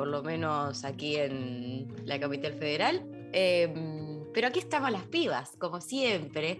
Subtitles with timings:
[0.00, 3.04] por lo menos aquí en la capital federal.
[3.34, 6.58] Em, pero aquí estamos las pibas, como siempre,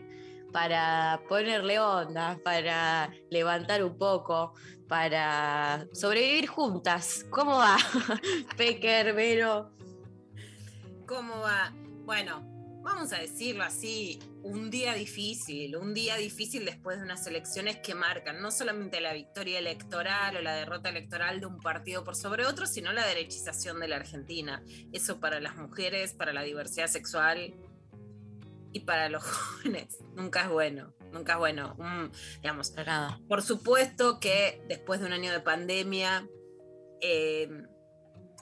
[0.52, 4.52] para ponerle onda, para levantar un poco,
[4.88, 7.24] para sobrevivir juntas.
[7.30, 7.78] ¿Cómo va?
[8.58, 9.70] Pecker, Vero.
[11.06, 11.72] ¿Cómo va?
[12.04, 12.42] Bueno,
[12.82, 17.94] vamos a decirlo así, un día difícil, un día difícil después de unas elecciones que
[17.94, 22.46] marcan no solamente la victoria electoral o la derrota electoral de un partido por sobre
[22.46, 24.62] otro, sino la derechización de la Argentina.
[24.92, 27.54] Eso para las mujeres, para la diversidad sexual
[28.72, 29.98] y para los jóvenes.
[30.14, 31.76] Nunca es bueno, nunca es bueno.
[31.78, 32.10] Mm,
[32.42, 32.72] digamos,
[33.28, 36.26] por supuesto que después de un año de pandemia,
[37.00, 37.48] eh,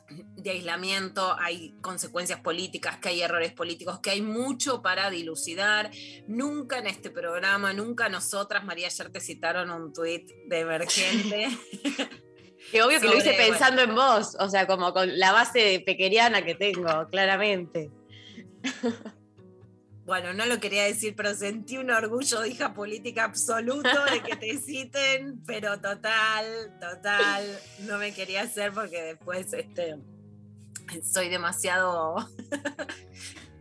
[0.08, 5.90] de aislamiento, hay consecuencias políticas, que hay errores políticos, que hay mucho para dilucidar.
[6.26, 11.48] Nunca en este programa, nunca nosotras, María, ayer te citaron un tuit de emergente.
[12.72, 13.50] Que obvio que lo hice bueno.
[13.50, 17.90] pensando en vos, o sea, como con la base pequeriana que tengo, claramente.
[20.08, 24.36] Bueno, no lo quería decir, pero sentí un orgullo de hija política absoluto de que
[24.36, 27.44] te citen, pero total, total,
[27.80, 29.98] no me quería hacer porque después este,
[31.04, 32.26] soy demasiado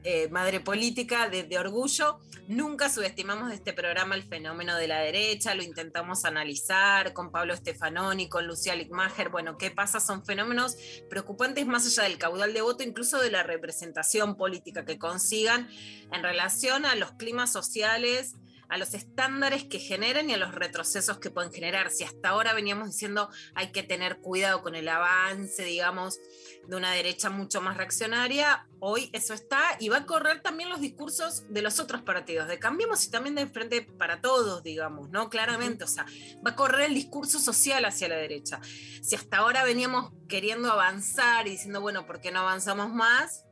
[0.09, 2.21] eh, madre política de, orgullo.
[2.47, 7.53] Nunca subestimamos de este programa el fenómeno de la derecha, lo intentamos analizar con Pablo
[7.53, 9.27] Stefanoni, con Lucía Lickmacher.
[9.27, 9.99] Bueno, ¿qué pasa?
[9.99, 10.77] Son fenómenos
[11.09, 15.67] preocupantes más allá del caudal de voto, incluso de la representación política que consigan
[16.13, 18.35] en relación a los climas sociales,
[18.69, 21.91] a los estándares que generan y a los retrocesos que pueden generar.
[21.91, 26.19] Si hasta ahora veníamos diciendo hay que tener cuidado con el avance, digamos,
[26.67, 30.81] de una derecha mucho más reaccionaria, hoy eso está y va a correr también los
[30.81, 35.29] discursos de los otros partidos, de Cambiemos y también de Frente para Todos, digamos, ¿no?
[35.29, 36.05] Claramente, o sea,
[36.45, 38.59] va a correr el discurso social hacia la derecha.
[39.01, 43.43] Si hasta ahora veníamos queriendo avanzar y diciendo, bueno, ¿por qué no avanzamos más?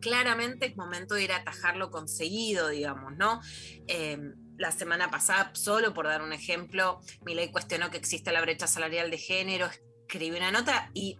[0.00, 3.40] claramente es momento de ir a atajarlo conseguido, digamos, ¿no?
[3.86, 4.18] Eh,
[4.56, 9.10] la semana pasada, solo por dar un ejemplo, Milei cuestionó que existe la brecha salarial
[9.10, 9.68] de género,
[10.08, 11.18] escribió una nota y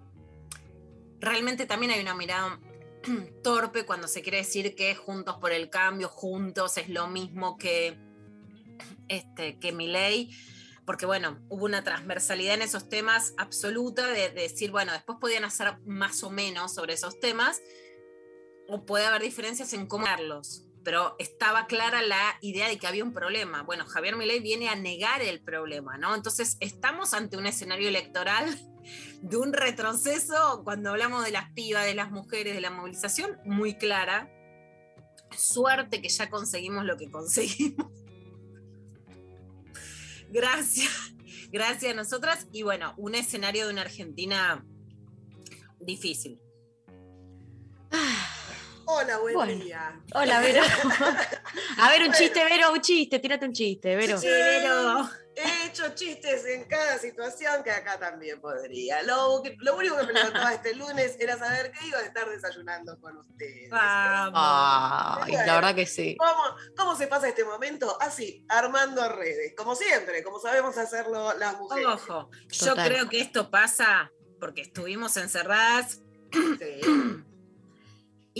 [1.20, 2.60] realmente también hay una mirada
[3.42, 7.98] torpe cuando se quiere decir que Juntos por el Cambio, juntos es lo mismo que,
[9.08, 10.30] este, que Milei
[10.88, 15.44] porque bueno, hubo una transversalidad en esos temas absoluta de, de decir, bueno, después podían
[15.44, 17.60] hacer más o menos sobre esos temas,
[18.68, 23.04] o puede haber diferencias en cómo darlos, pero estaba clara la idea de que había
[23.04, 23.62] un problema.
[23.62, 26.14] Bueno, Javier Milei viene a negar el problema, ¿no?
[26.14, 28.56] Entonces, estamos ante un escenario electoral
[29.20, 33.74] de un retroceso cuando hablamos de las pibas, de las mujeres, de la movilización, muy
[33.74, 34.32] clara.
[35.36, 37.86] Suerte que ya conseguimos lo que conseguimos.
[40.30, 41.14] Gracias,
[41.50, 42.48] gracias a nosotras.
[42.52, 44.62] Y bueno, un escenario de una Argentina
[45.80, 46.38] difícil.
[48.90, 49.64] Hola, buen Bueno.
[49.64, 50.00] día.
[50.14, 50.62] Hola, Vero.
[51.78, 54.16] A ver, un chiste, Vero, un chiste, tírate un chiste, Vero.
[54.18, 59.02] Sí, He hecho chistes en cada situación que acá también podría.
[59.02, 59.40] Lo,
[59.76, 63.68] único que me levantaba este lunes era saber que iba a estar desayunando con ustedes.
[63.70, 64.32] vamos.
[65.22, 66.16] Ay, la verdad que sí.
[66.18, 67.98] ¿Cómo, ¿Cómo se pasa este momento?
[68.00, 71.86] Así, armando redes, como siempre, como sabemos hacerlo las mujeres.
[71.86, 72.88] Ojo, yo Total.
[72.88, 76.00] creo que esto pasa porque estuvimos encerradas
[76.32, 76.80] Sí.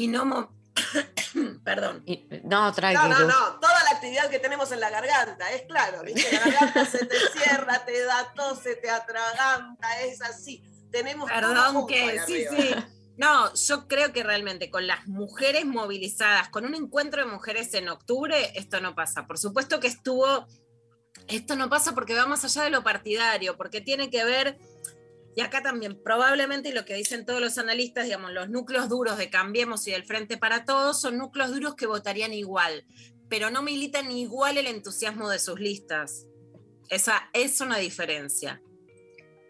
[0.05, 0.25] Y no...
[0.25, 0.53] mo-
[1.65, 2.03] Perdón.
[2.07, 3.09] Y- no, No, tranquilo.
[3.09, 6.31] no, no, toda la actividad que tenemos en la garganta, es claro, ¿viste?
[6.33, 10.63] La garganta se te cierra, te da tos, se te atraganta, es así.
[10.91, 12.71] Tenemos Perdón que sí, sí.
[13.19, 17.89] No, yo creo que realmente con las mujeres movilizadas, con un encuentro de mujeres en
[17.89, 19.27] octubre, esto no pasa.
[19.27, 20.47] Por supuesto que estuvo,
[21.27, 24.57] esto no pasa porque va más allá de lo partidario, porque tiene que ver
[25.39, 29.31] Y acá también, probablemente lo que dicen todos los analistas, digamos, los núcleos duros de
[29.31, 32.85] Cambiemos y del Frente para Todos son núcleos duros que votarían igual,
[33.29, 36.27] pero no militan igual el entusiasmo de sus listas.
[36.89, 38.61] Esa es una diferencia.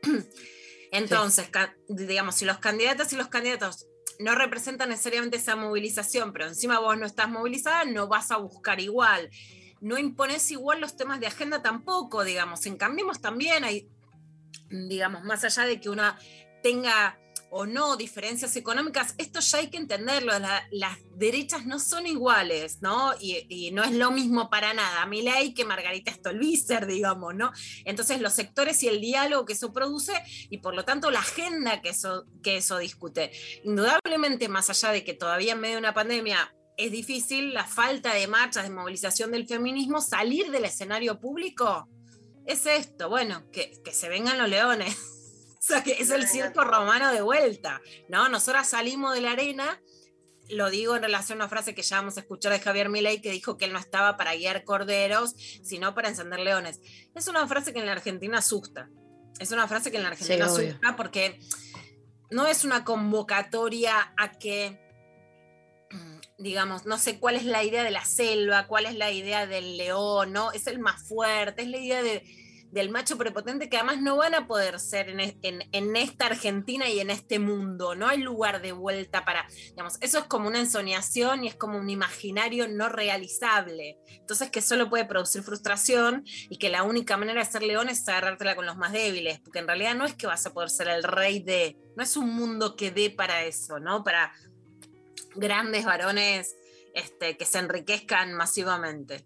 [0.93, 1.49] Entonces,
[1.89, 3.87] digamos, si los candidatos y los candidatos
[4.19, 8.79] no representan necesariamente esa movilización, pero encima vos no estás movilizada, no vas a buscar
[8.79, 9.31] igual.
[9.81, 12.67] No impones igual los temas de agenda tampoco, digamos.
[12.67, 13.89] En Cambiemos también hay,
[14.71, 16.19] digamos, más allá de que una
[16.63, 17.19] tenga
[17.51, 22.83] o no diferencias económicas, esto ya hay que entenderlo, la- las derechas no son iguales,
[22.83, 23.15] ¿no?
[23.21, 27.51] Y, y no es lo mismo para nada, Milei que Margarita Stolbizer, digamos, ¿no?
[27.87, 30.13] Entonces los sectores y el diálogo que eso produce
[30.51, 33.31] y por lo tanto la agenda que eso, que eso discute.
[33.65, 38.13] Indudablemente, más allá de que todavía en medio de una pandemia es difícil, la falta
[38.13, 41.89] de marchas, de movilización del feminismo, salir del escenario público,
[42.49, 44.97] es esto, bueno, que, que se vengan los leones.
[45.61, 48.29] O sea, que es el circo romano de vuelta, ¿no?
[48.31, 49.83] Nosotras salimos de la arena,
[50.49, 53.21] lo digo en relación a una frase que ya vamos a escuchar de Javier Milei,
[53.21, 56.81] que dijo que él no estaba para guiar corderos, sino para encender leones.
[57.15, 58.89] Es una frase que en la Argentina asusta.
[59.41, 61.39] Es una frase que en la Argentina asusta porque
[62.31, 64.88] no es una convocatoria a que,
[66.39, 69.77] digamos, no sé cuál es la idea de la selva, cuál es la idea del
[69.77, 70.53] león, ¿no?
[70.53, 72.23] Es el más fuerte, es la idea de,
[72.71, 76.87] del macho prepotente que además no van a poder ser en, en- en esta Argentina
[76.89, 80.61] y en este mundo, no hay lugar de vuelta para, digamos, eso es como una
[80.61, 86.59] ensoñación y es como un imaginario no realizable, entonces que solo puede producir frustración y
[86.59, 89.67] que la única manera de ser león es agarrártela con los más débiles, porque en
[89.67, 92.77] realidad no es que vas a poder ser el rey de, no es un mundo
[92.77, 94.05] que dé para eso, ¿no?
[94.05, 94.33] Para
[95.39, 96.55] grandes varones
[96.95, 99.25] este, que se enriquezcan masivamente.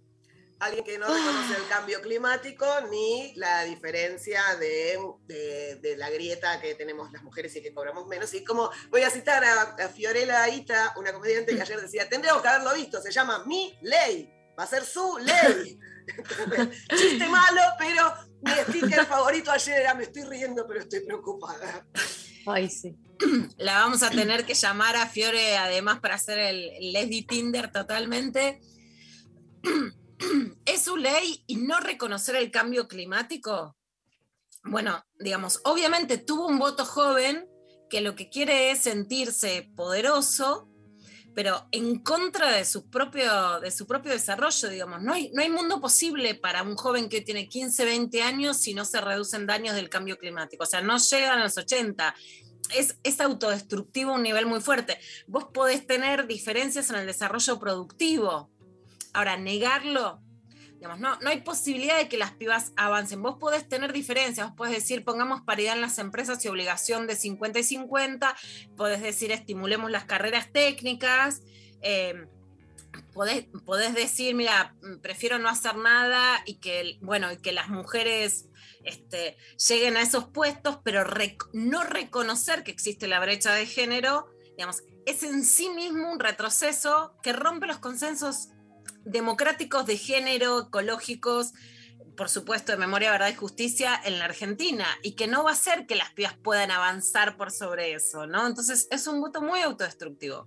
[0.60, 6.60] Alguien que no reconoce el cambio climático ni la diferencia de, de- de la grieta
[6.60, 8.32] que tenemos las mujeres y que cobramos menos.
[8.34, 12.42] Y como voy a citar a, a Fiorella Ita, una comediante que ayer decía, tendríamos
[12.42, 15.80] que haberlo visto, se llama Mi Ley, va a ser su ley.
[16.96, 18.12] Chiste malo, pero
[18.42, 21.84] mi sticker favorito ayer era me estoy riendo, pero estoy preocupada.
[22.46, 22.94] Ay, sí.
[23.58, 28.60] La vamos a tener que llamar a Fiore además para hacer el, Leslie Tinder totalmente.
[30.64, 33.76] ¿Es su ley y no reconocer el cambio climático?
[34.64, 37.48] Bueno, digamos, obviamente tuvo un voto joven
[37.90, 40.68] que lo que quiere es sentirse poderoso,
[41.34, 45.02] pero en contra de su propio, de su propio desarrollo, digamos.
[45.02, 48.74] No hay, no hay mundo posible para un joven que tiene 15, 20 años si
[48.74, 50.62] no se reducen daños del cambio climático.
[50.62, 52.14] O sea, no llegan a los 80
[52.74, 54.98] es, es autodestructivo a un nivel muy fuerte.
[55.26, 58.50] Vos podés tener diferencias en el desarrollo productivo.
[59.12, 60.20] Ahora, negarlo,
[60.74, 63.22] digamos, no, no hay posibilidad de que las pibas avancen.
[63.22, 67.16] Vos podés tener diferencias, vos podés decir, pongamos paridad en las empresas y obligación de
[67.16, 68.36] 50 y 50,
[68.76, 71.42] podés decir, estimulemos las carreras técnicas.
[71.82, 72.26] eh,
[73.12, 78.46] Podés, decir, mira, prefiero no hacer nada y que, bueno, y que las mujeres
[78.84, 79.36] este,
[79.68, 81.04] lleguen a esos puestos, pero
[81.52, 84.26] no reconocer que existe la brecha de género,
[84.56, 88.48] digamos, es en sí mismo un retroceso que rompe los consensos
[89.04, 91.52] democráticos de género, ecológicos,
[92.16, 95.54] por supuesto, de memoria, verdad y justicia en la Argentina, y que no va a
[95.54, 98.46] hacer que las pibas puedan avanzar por sobre eso, ¿no?
[98.46, 100.46] Entonces es un voto muy autodestructivo.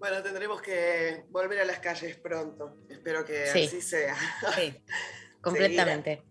[0.00, 2.78] Bueno, tendremos que volver a las calles pronto.
[2.88, 3.66] Espero que Sí.
[3.66, 4.16] así sea.
[4.56, 4.82] Sí,
[5.42, 6.24] completamente.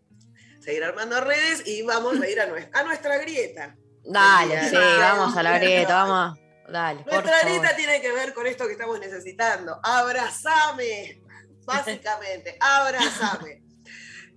[0.60, 3.76] Seguir armando redes y vamos a ir a nuestra, a nuestra grieta.
[4.04, 5.38] Dale, Sí, vamos.
[5.38, 6.40] a la grieta, vamos.
[6.68, 9.80] Dale, Nuestra grieta tiene que ver con esto que estamos necesitando.
[9.84, 11.22] Abrazame,
[11.64, 13.62] básicamente, abrazame.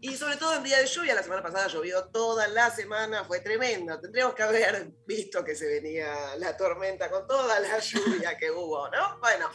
[0.02, 3.38] Y sobre todo en día de lluvia, la semana pasada llovió toda la semana, fue
[3.38, 4.00] tremendo.
[4.00, 8.88] Tendríamos que haber visto que se venía la tormenta con toda la lluvia que hubo,
[8.90, 9.20] ¿no?
[9.20, 9.48] Bueno,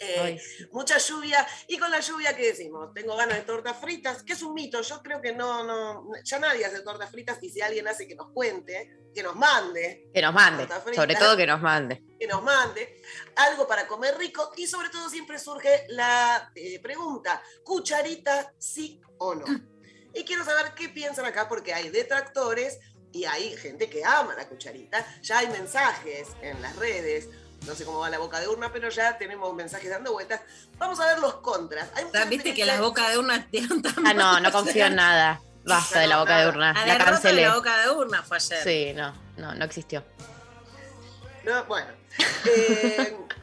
[0.00, 0.36] eh,
[0.72, 1.46] mucha lluvia.
[1.68, 2.92] Y con la lluvia, ¿qué decimos?
[2.92, 4.82] Tengo ganas de tortas fritas, que es un mito.
[4.82, 8.16] Yo creo que no, no, ya nadie hace tortas fritas y si alguien hace que
[8.16, 12.02] nos cuente, que nos mande, Que nos mande, sobre todo que nos mande.
[12.18, 13.00] que nos mande
[13.36, 19.34] algo para comer rico y sobre todo siempre surge la eh, pregunta, ¿cucharita sí o
[19.34, 19.44] no?
[20.14, 22.78] Y quiero saber qué piensan acá porque hay detractores
[23.12, 27.28] y hay gente que ama la cucharita, ya hay mensajes en las redes.
[27.66, 30.40] No sé cómo va la boca de urna, pero ya tenemos mensajes dando vueltas.
[30.78, 31.88] Vamos a ver los contras.
[31.94, 34.86] Hay gente Viste que dice- las bocas de urna dieron tan Ah, no, no confío
[34.86, 35.40] en nada.
[35.64, 36.72] Basta de la boca de urna.
[36.72, 37.42] La La derrota de cancelé.
[37.46, 38.62] la boca de urna fue ayer.
[38.64, 40.04] Sí, no, no, no existió.
[41.44, 41.88] No, bueno.
[42.46, 43.16] eh,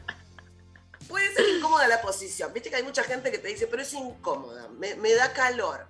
[1.10, 2.52] puede ser incómoda la posición.
[2.54, 5.88] Viste que hay mucha gente que te dice, pero es incómoda, me, da calor.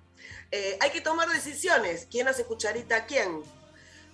[0.51, 2.07] Eh, hay que tomar decisiones.
[2.11, 3.41] ¿Quién hace cucharita a quién?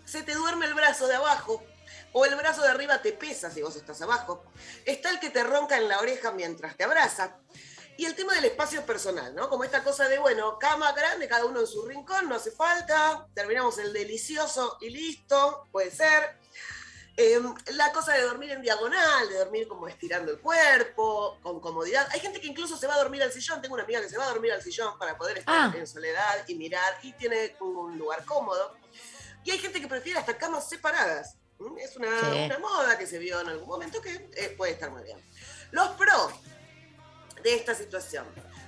[0.07, 1.61] se te duerme el brazo de abajo
[2.13, 4.43] o el brazo de arriba te pesa si vos estás abajo.
[4.85, 7.35] Está el que te ronca en la oreja mientras te abraza.
[7.97, 9.49] Y el tema del espacio personal, ¿no?
[9.49, 13.27] Como esta cosa de, bueno, cama grande, cada uno en su rincón, no hace falta,
[13.33, 16.37] terminamos el delicioso y listo, puede ser.
[17.19, 17.41] Eh,
[17.73, 22.07] la cosa de dormir en diagonal, de dormir como estirando el cuerpo, con comodidad.
[22.11, 23.59] Hay gente que incluso se va a dormir al sillón.
[23.59, 25.73] Tengo una amiga que se va a dormir al sillón para poder estar Ah.
[25.75, 28.75] en soledad y mirar y tiene un lugar cómodo.
[29.43, 31.35] Y hay gente que prefiere hasta camas separadas.
[31.57, 31.77] ¿Mm?
[31.79, 32.45] Es una, Sí.
[32.45, 35.17] una moda que se vio en algún momento que eh, puede estar muy bien.
[35.71, 36.31] Los pros
[37.41, 38.27] de esta situación.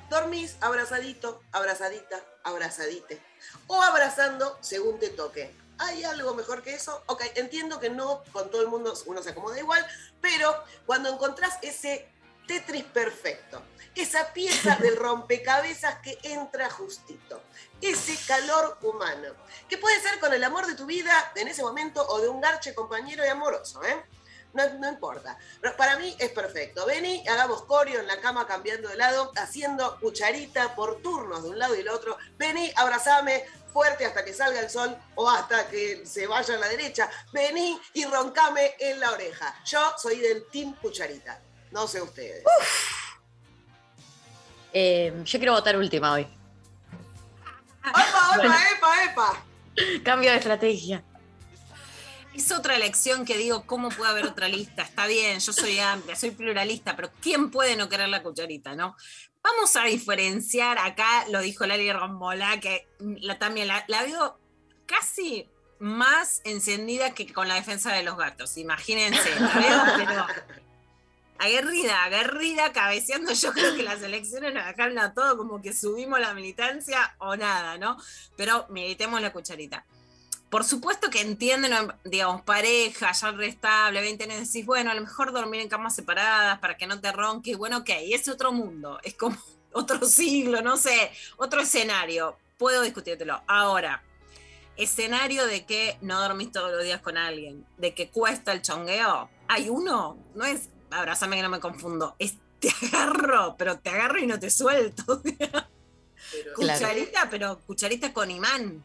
[0.10, 3.22] Dormís abrazadito, abrazadita, abrazadite.
[3.68, 5.56] O abrazando según te toque.
[5.80, 7.02] ¿Hay algo mejor que eso?
[7.08, 9.86] Ok, entiendo que no con todo el mundo uno se acomoda igual,
[10.22, 10.54] pero
[10.86, 12.08] cuando encontrás ese
[12.48, 13.62] Tetris perfecto,
[13.96, 17.42] esa pieza del rompecabezas que entra justito,
[17.82, 19.34] ese calor humano,
[19.70, 22.42] que puede ser con el amor de tu vida en ese momento o de un
[22.42, 24.04] garche compañero y amoroso, ¿eh?
[24.54, 25.38] No, no importa.
[25.62, 26.86] Pero para mí es perfecto.
[26.86, 31.60] Vení, hagamos coreo en la cama cambiando de lado, haciendo cucharita por turnos de un
[31.60, 32.18] lado y del otro.
[32.38, 36.68] Vení, abrazame fuerte hasta que salga el sol o hasta que se vaya a la
[36.68, 37.10] derecha.
[37.32, 39.54] Vení y roncame en la oreja.
[39.66, 41.40] Yo soy del team cucharita.
[41.72, 42.44] No sé ustedes.
[44.74, 46.28] Eh, yo quiero votar última hoy.
[47.86, 48.54] ¡Epa, Bueno.
[48.54, 49.44] epa, epa, epa!
[50.04, 51.04] Cambio de estrategia.
[52.34, 54.84] Es otra elección que digo, ¿cómo puede haber otra lista?
[54.84, 58.96] Está bien, yo soy amplia, soy pluralista, pero ¿quién puede no querer la cucharita, no?
[59.42, 64.40] Vamos a diferenciar, acá lo dijo Lali Rambola, que la, también la, la veo
[64.86, 70.26] casi más encendida que con la defensa de los gatos, imagínense, la veo, pero
[71.40, 76.20] aguerrida, aguerrida, cabeceando, yo creo que las elecciones nos dejaron a todo como que subimos
[76.20, 77.98] la militancia o nada, ¿no?
[78.36, 79.86] Pero militemos la cucharita.
[80.50, 81.72] Por supuesto que entienden,
[82.04, 86.58] digamos, pareja, ya restable, 20 años, decís, bueno, a lo mejor dormir en camas separadas
[86.60, 89.38] para que no te ronque, bueno, ok, es otro mundo, es como
[89.74, 93.42] otro siglo, no sé, otro escenario, puedo discutírtelo.
[93.46, 94.02] Ahora,
[94.76, 99.30] escenario de que no dormís todos los días con alguien, de que cuesta el chongueo,
[99.48, 104.20] hay uno, no es, abrazame que no me confundo, es te agarro, pero te agarro
[104.20, 105.22] y no te suelto.
[106.32, 106.80] Pero- Claro.
[106.80, 108.84] Cucharita, pero cucharita con imán.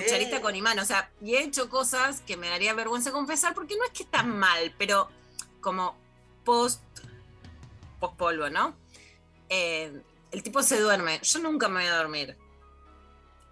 [0.00, 0.06] Sí.
[0.06, 0.78] Cucharita con imán.
[0.78, 4.02] O sea, y he hecho cosas que me daría vergüenza confesar porque no es que
[4.02, 5.08] están mal, pero
[5.60, 5.96] como
[6.44, 6.82] post,
[7.98, 8.74] post polvo, ¿no?
[9.48, 10.02] Eh,
[10.32, 11.20] el tipo se duerme.
[11.22, 12.36] Yo nunca me voy a dormir.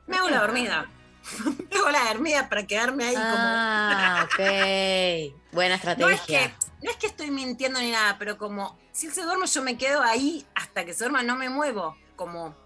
[0.07, 0.90] Me hago la dormida.
[1.45, 3.26] me hago la dormida para quedarme ahí como.
[3.26, 5.35] Ah, ok.
[5.52, 6.49] Buena No es, estrategia.
[6.49, 9.62] que, no es que estoy mintiendo ni nada, pero como si él se duerme, yo
[9.62, 11.97] me quedo ahí hasta que se duerma, no me muevo.
[12.17, 12.57] Como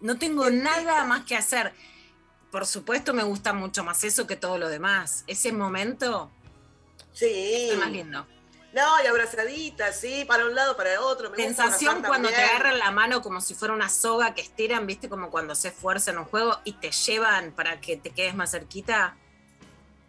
[0.00, 1.72] no tengo nada más que hacer.
[2.52, 5.24] Por supuesto, me gusta mucho más eso que todo lo demás.
[5.26, 6.30] Ese momento
[7.14, 7.70] Sí.
[7.70, 8.26] es más lindo.
[8.74, 11.30] No, y abrazadita, sí, para un lado, para el otro.
[11.30, 15.08] Me Sensación cuando te agarran la mano como si fuera una soga que estiran, viste,
[15.08, 18.50] como cuando se fuerza en un juego y te llevan para que te quedes más
[18.50, 19.16] cerquita.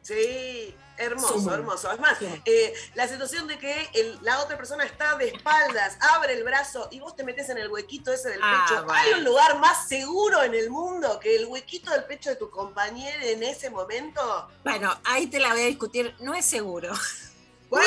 [0.02, 1.54] Sí, hermoso, Sumo.
[1.54, 1.92] hermoso.
[1.92, 6.34] Es más, eh, la situación de que el- la otra persona está de espaldas, abre
[6.34, 8.84] el brazo y vos te metes en el huequito ese del Ah, pecho.
[8.86, 9.00] bueno.
[9.02, 12.50] ¿Hay un lugar más seguro en el mundo que el huequito del pecho de tu
[12.50, 14.50] compañero en ese momento?
[14.64, 16.16] Bueno, ahí te la voy a discutir.
[16.20, 16.94] No es seguro.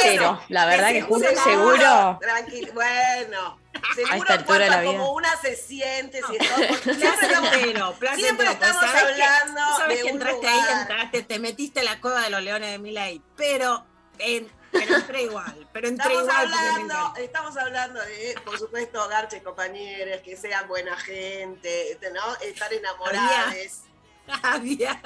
[0.02, 1.44] Pero la verdad que justo seguro.
[1.76, 2.18] seguro.
[2.20, 3.58] Tranquilo, bueno.
[3.94, 4.92] Seguro esta altura de la vida.
[4.92, 9.60] como una se siente, si es todo, porque Siempre estamos, pues, estamos ¿sabes que- hablando
[9.76, 13.22] sabes de que entraste ahí, entraste, te metiste la cueva de los leones de Milay,
[13.36, 13.86] pero,
[14.18, 19.42] en- pero entré igual, pero entré Estamos igual hablando, estamos hablando de, por supuesto, garches
[19.42, 22.34] compañeros, que sean buena gente, ¿no?
[22.46, 23.82] Estar enamorados.
[24.42, 25.00] Había-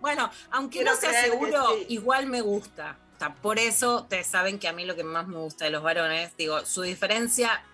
[0.00, 1.86] Bueno, aunque Quiero no sea seguro, sí.
[1.88, 2.98] igual me gusta.
[3.40, 6.36] Por eso ustedes saben que a mí lo que más me gusta de los varones,
[6.36, 7.64] digo, su diferencia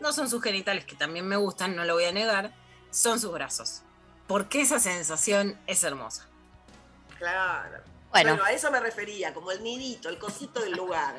[0.00, 2.52] no son sus genitales, que también me gustan, no lo voy a negar,
[2.90, 3.82] son sus brazos.
[4.26, 6.26] Porque esa sensación es hermosa.
[7.18, 7.78] Claro.
[8.10, 11.14] Bueno, Bueno, a eso me refería, como el nidito, el cosito del lugar.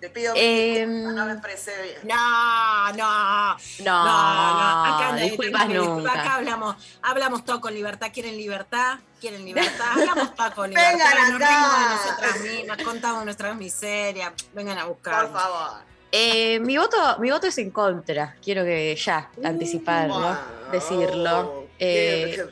[0.00, 1.98] Te pido disculpas, no me expresé bien.
[2.04, 4.94] No, no, no, no, no.
[4.96, 6.10] Acá disculpas tiene disculpa.
[6.10, 6.20] nunca.
[6.20, 8.10] Acá hablamos, hablamos todo con libertad.
[8.12, 8.98] ¿Quieren libertad?
[9.20, 9.86] ¿Quieren libertad?
[9.90, 10.92] Hablamos todo con libertad.
[10.92, 11.48] Vengan Nos acá.
[11.48, 14.32] reímos de nosotras mismas, contamos nuestras miserias.
[14.54, 15.26] Vengan a buscar.
[15.30, 15.80] Por favor.
[16.10, 18.34] Eh, mi, voto, mi voto es en contra.
[18.42, 20.34] Quiero que ya Uh, anticiparlo, Wow.
[20.72, 21.66] decirlo.
[21.78, 22.44] ¿Qué- Eh,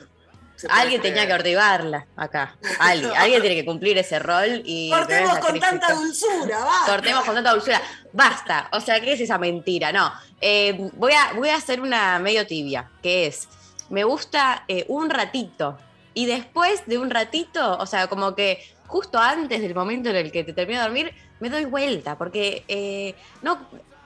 [0.56, 1.40] se alguien tenía que creer?
[1.40, 2.56] ortigarla acá.
[2.78, 4.90] Alguien, alguien tiene que cumplir ese rol y.
[4.90, 6.80] Cortemos con tanta dulzura, va.
[6.86, 7.80] Cortemos con tanta dulzura.
[8.12, 8.68] Basta.
[8.72, 9.92] O sea, ¿qué es esa mentira?
[9.92, 10.12] No.
[10.40, 13.48] Eh, voy, a, voy a hacer una medio tibia, que es,
[13.90, 15.78] me gusta eh, un ratito
[16.14, 20.30] y después de un ratito, o sea, como que justo antes del momento en el
[20.32, 23.58] que te termino de dormir, me doy vuelta, porque eh, no,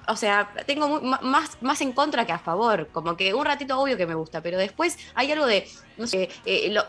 [0.08, 2.88] o sea, tengo más, más en contra que a favor.
[2.90, 5.68] Como que un ratito obvio que me gusta, pero después hay algo de,
[5.98, 6.84] no sé, eh, lo-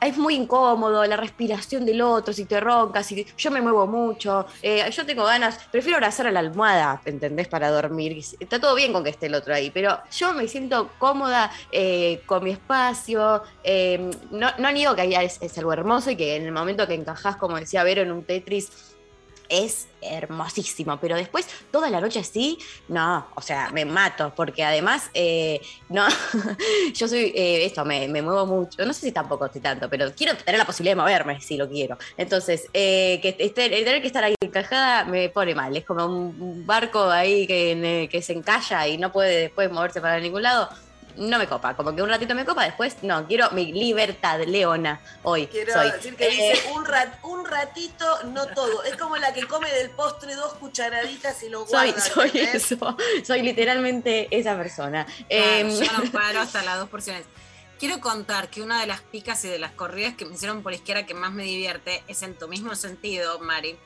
[0.00, 4.46] es muy incómodo la respiración del otro, si te roncas, si yo me muevo mucho,
[4.62, 7.48] eh, yo tengo ganas, prefiero abrazar a la almohada, ¿entendés?
[7.48, 8.16] Para dormir.
[8.38, 12.22] Está todo bien con que esté el otro ahí, pero yo me siento cómoda eh,
[12.26, 13.42] con mi espacio.
[14.30, 16.94] no, no niego que ahí es, es algo hermoso y que en el momento que
[16.94, 18.89] encajás, como decía Vero, en un Tetris
[19.50, 22.56] es hermosísimo, pero después toda la noche así,
[22.88, 26.06] no, o sea, me mato, porque además, eh, no,
[26.94, 30.10] yo soy, eh, esto, me, me muevo mucho, no sé si tampoco estoy tanto, pero
[30.14, 31.98] quiero tener la posibilidad de moverme si lo quiero.
[32.16, 36.64] Entonces, eh, que esté- tener que estar ahí encajada me pone mal, es como un
[36.66, 40.68] barco ahí que, que se encalla y no puede después moverse para ningún lado.
[41.16, 45.00] No me copa, como que un ratito me copa, después no, quiero mi libertad, Leona,
[45.22, 45.46] hoy.
[45.46, 45.90] Quiero soy.
[45.90, 48.82] decir que Eh, dice un, rat- un ratito, no todo.
[48.84, 52.00] Es como la que come del postre dos cucharaditas y lo soy, guarda.
[52.14, 52.72] soy ¿entendés?
[52.72, 55.06] eso, soy literalmente esa persona.
[55.28, 57.24] Em, yo no paro hasta las dos porciones.
[57.78, 60.72] Quiero contar que una de las picas y de las corridas que me hicieron por
[60.74, 63.76] izquierda que más me divierte es en tu mismo sentido, Mari.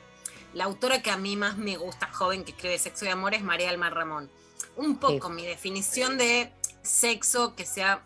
[0.53, 3.41] La autora que a mí más me gusta, joven, que escribe Sexo y Amor, es
[3.41, 4.29] María Alma Ramón.
[4.77, 6.51] Un poco mi definición de
[6.85, 8.01] sexo que sea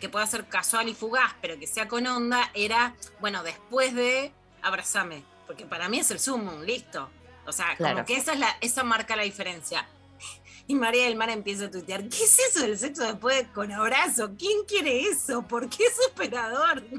[0.00, 4.32] que pueda ser casual y fugaz, pero que sea con onda, era, bueno, después de
[4.62, 7.10] abrazame, porque para mí es el sumum, listo.
[7.46, 7.96] O sea, Claro.
[7.96, 9.86] como que esa, es la, esa marca la diferencia.
[10.66, 13.72] Y María del Mar empieza a tuitear, ¿qué es eso del sexo después de- con
[13.72, 14.30] abrazo?
[14.38, 15.42] ¿Quién quiere eso?
[15.42, 16.82] ¿Por qué es superador?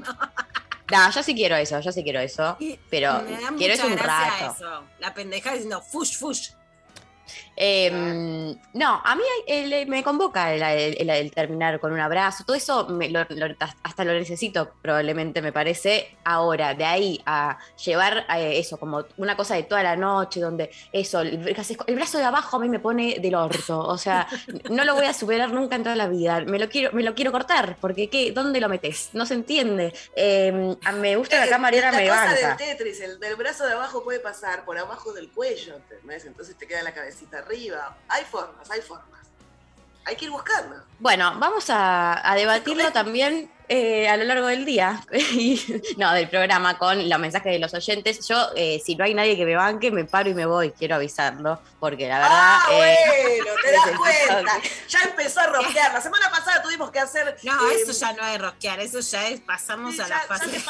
[0.92, 0.98] No.
[1.06, 2.58] no, yo sí quiero eso, yo sí quiero eso,
[2.90, 3.24] pero
[3.56, 4.54] quiero eso un rato.
[4.54, 4.84] eso.
[4.98, 6.50] La pendeja diciendo, fush, fush.
[7.56, 12.44] Em, no, a mí el- me convoca el, el- el- el terminar con un abrazo,
[12.44, 16.16] todo eso me- lo- lo- hasta lo necesito probablemente me parece.
[16.24, 20.70] Ahora, de ahí a llevar eh, eso como una cosa de toda la noche, donde
[20.92, 21.46] eso, el,
[21.86, 24.26] el brazo de abajo a mí me pone del orto, o sea,
[24.70, 27.14] no lo voy a superar nunca en toda la vida, me lo quiero, me lo
[27.14, 28.32] quiero cortar, porque ¿qué?
[28.32, 29.10] ¿dónde lo metes?
[29.12, 29.92] No se entiende.
[30.16, 32.46] Em, me gusta que acá Mariana la me cosa banca.
[32.48, 36.24] del Tetris, el del brazo de abajo puede pasar por abajo del cuello, ¿entendés?
[36.24, 37.96] Entonces te queda la cabecita arriba.
[38.08, 39.08] Hay formas, hay formas.
[40.04, 40.76] Hay que ir buscando.
[40.98, 45.62] Bueno, vamos a, a debatirlo también eh, a lo largo del día, y-
[45.96, 48.26] no, del programa, con los mensajes de los oyentes.
[48.26, 50.96] Yo, eh, si no hay nadie que me banque, me paro y me voy, quiero
[50.96, 52.30] avisarlo, porque la verdad...
[52.32, 54.52] ah, eh, bueno, te das cuenta.
[54.88, 55.92] Ya empezó a rosquear.
[55.92, 57.36] La semana pasada tuvimos que hacer.
[57.44, 60.20] No, eh, eso ya no es rosquear, eso ya es, pasamos Sí, a ya- la
[60.22, 60.60] fase.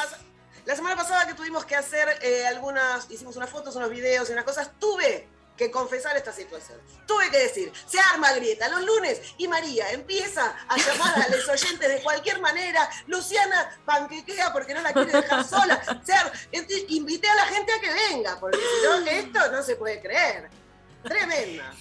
[0.66, 4.32] La semana pasada que tuvimos que hacer eh, algunas, hicimos unas fotos, unos videos y
[4.34, 6.80] unas cosas, tuve que confesar esta situación.
[7.06, 11.48] Tuve que decir, se arma grieta los lunes y María empieza a llamar a los
[11.48, 12.88] oyentes de cualquier manera.
[13.06, 15.80] Luciana panquequea porque no la quiere dejar sola.
[16.02, 19.62] O sea, ent- invité a la gente a que venga, porque si no, esto no
[19.62, 20.48] se puede creer.
[21.02, 21.74] Tremenda.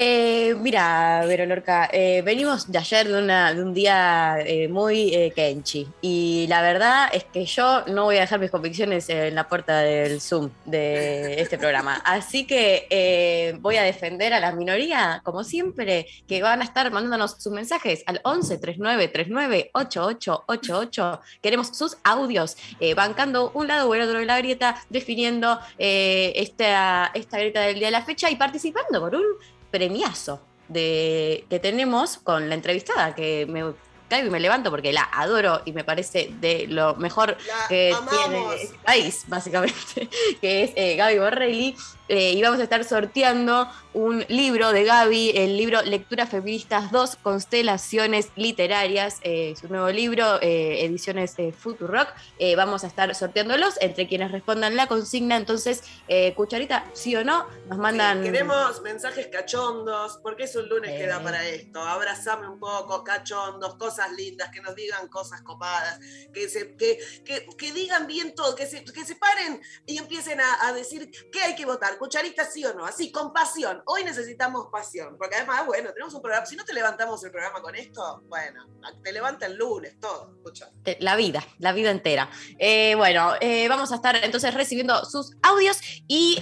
[0.00, 5.88] Eh, mira, Vero Lorca, eh, venimos de ayer de, un día eh, muy eh, kenchi,
[6.00, 9.80] y la verdad es que yo no voy a dejar mis convicciones en la puerta
[9.80, 12.00] del Zoom de este programa.
[12.04, 17.36] Así que voy a defender a la minoría, como siempre, que van a estar mandándonos
[17.38, 21.20] sus mensajes al 11 39 39 8888.
[21.42, 22.56] Queremos sus audios,
[22.94, 27.88] bancando un lado o el otro de la grieta, definiendo esta, esta grieta del día
[27.88, 33.46] de la fecha y participando por un premiazo de, que tenemos con la entrevistada, que
[33.46, 33.72] me
[34.08, 37.92] caigo y me levanto porque la adoro y me parece de lo mejor La que
[37.92, 38.10] amamos.
[38.10, 40.08] tiene este país, básicamente,
[40.40, 41.76] que es eh, Gaby Borrelli.
[42.08, 47.16] Eh, y vamos a estar sorteando un libro de Gaby, el libro Lecturas Feministas 2,
[47.16, 52.08] Constelaciones Literarias, eh, su nuevo libro, eh, ediciones eh, Futurock.
[52.38, 55.36] Eh, vamos a estar sorteándolos entre quienes respondan la consigna.
[55.36, 58.22] Entonces, eh, Cucharita, sí o no, nos mandan...
[58.22, 61.80] Sí, queremos mensajes cachondos, porque es un lunes que da para esto.
[61.80, 65.98] Abrazame un poco, cachondos, cosas lindas, que nos digan cosas copadas,
[66.32, 70.40] que, se, que, que, que digan bien todo, que se, que se paren y empiecen
[70.40, 73.82] a, a decir qué hay que votar, cucharita sí o no, así, con pasión.
[73.86, 76.46] Hoy necesitamos pasión, porque además, bueno, tenemos un programa.
[76.46, 78.66] Si no te levantamos el programa con esto, bueno,
[79.02, 80.70] te levanta el lunes, todo, escucha.
[80.84, 82.30] Eh, La vida, la vida entera.
[82.58, 86.38] Eh, bueno, eh, vamos a estar entonces recibiendo sus audios y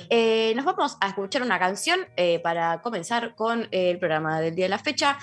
[0.55, 2.01] nos vamos a escuchar una canción
[2.43, 5.19] para comenzar con el programa del día de la fecha.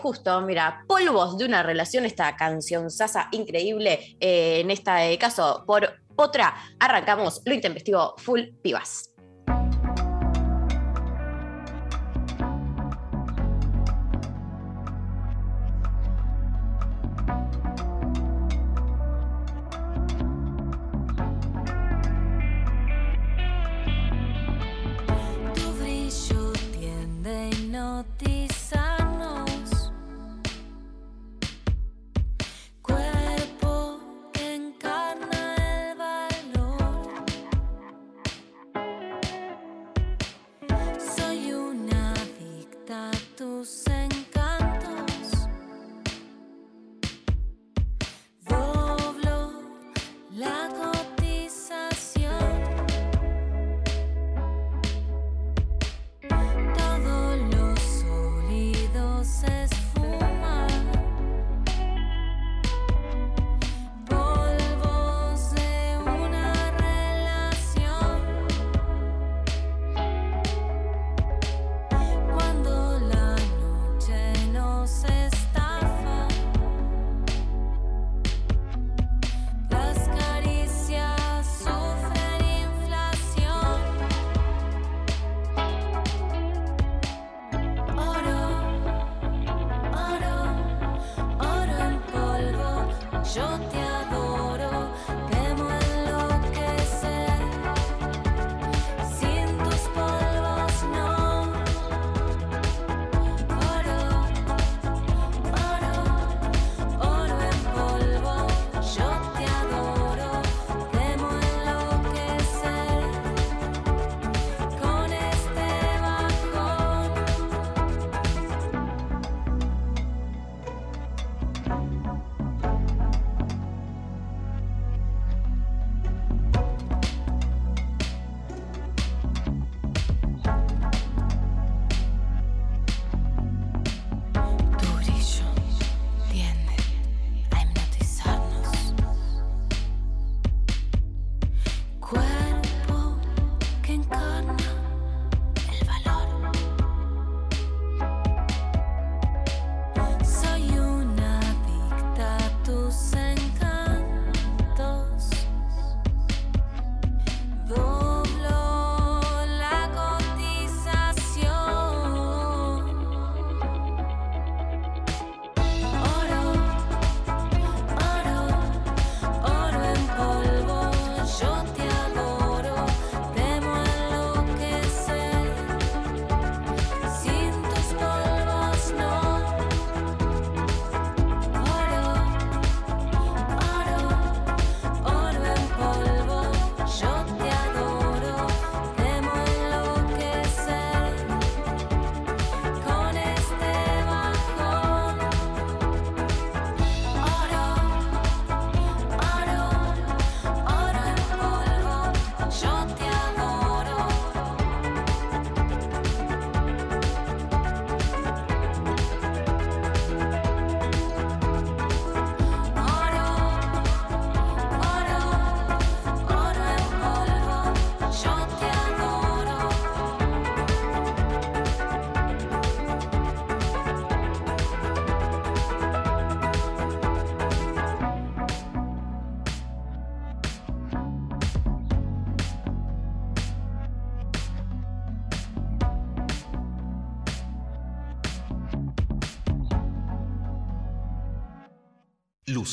[0.00, 6.54] Justo, mira, Polvos de una relación, esta canción sasa increíble, en este caso por otra,
[6.78, 8.42] arrancamos lo intempestivo Full
[28.04, 28.33] Hipnotizarnos.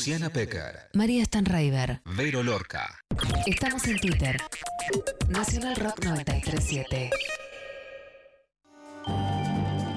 [0.02, 2.00] Luciana Pecker, María Stanraiver.
[2.04, 2.98] Vero Lorca.
[3.46, 4.36] Estamos en Twitter.
[5.28, 7.10] Nacional Rock 937.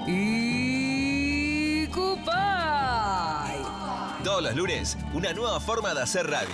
[0.05, 3.57] Y Cupay.
[4.23, 6.53] Todos los lunes, una nueva forma de hacer radio.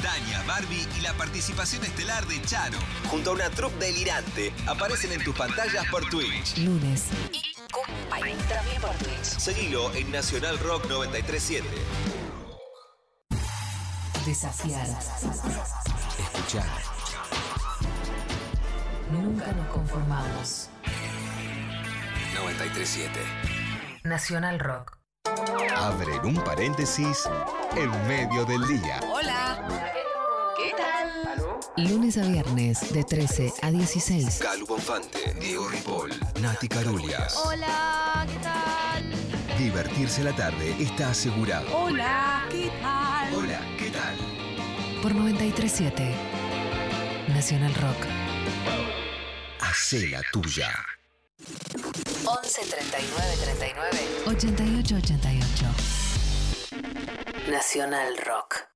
[0.00, 2.78] Tania, Barbie y la participación estelar de Charo,
[3.10, 6.58] junto a una troupe delirante, aparecen en tus pantallas por Twitch.
[6.58, 7.08] Lunes.
[9.48, 11.66] Seguilo en Nacional Rock 937.
[14.26, 14.86] Desafiar.
[16.18, 16.66] Escuchar.
[19.10, 20.68] Nunca nos conformamos.
[22.34, 23.20] 937.
[24.04, 24.98] Nacional Rock.
[25.74, 27.26] Abren un paréntesis
[27.74, 29.00] en medio del día.
[29.10, 29.66] Hola.
[30.58, 31.88] ¿Qué tal?
[31.88, 34.40] Lunes a viernes de 13 a 16.
[34.42, 36.10] Calu Bonfante, Diego Ripoll,
[36.42, 37.34] Nati Carulias.
[37.46, 38.97] Hola, ¿qué tal?
[39.58, 41.66] Divertirse la tarde está asegurado.
[41.76, 42.46] Hola.
[42.48, 43.34] ¿Qué tal?
[43.34, 44.16] Hola, ¿qué tal?
[45.02, 46.14] Por 937.
[47.34, 48.06] Nacional Rock.
[49.60, 50.70] Hacé la tuya.
[52.24, 55.66] 11 39 39 88 88.
[57.50, 58.67] Nacional Rock.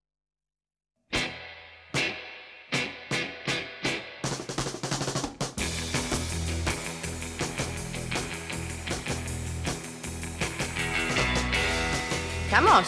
[12.53, 12.87] ¿Estamos?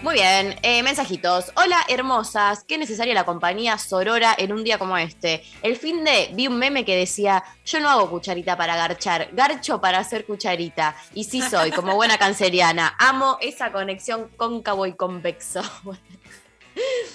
[0.00, 1.52] Muy bien, eh, mensajitos.
[1.56, 2.64] Hola, hermosas.
[2.66, 5.44] Qué necesaria la compañía Sorora en un día como este.
[5.60, 9.78] El fin de vi un meme que decía: Yo no hago cucharita para garchar, garcho
[9.78, 10.96] para hacer cucharita.
[11.12, 12.96] Y sí soy, como buena canceriana.
[12.98, 15.60] Amo esa conexión cóncavo y convexo.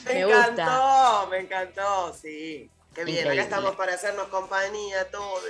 [0.06, 0.52] Me, Me gusta.
[0.52, 2.70] encantó, me encantó, sí.
[2.94, 3.32] Qué bien, Increíble.
[3.32, 5.42] acá estamos para hacernos compañía todos.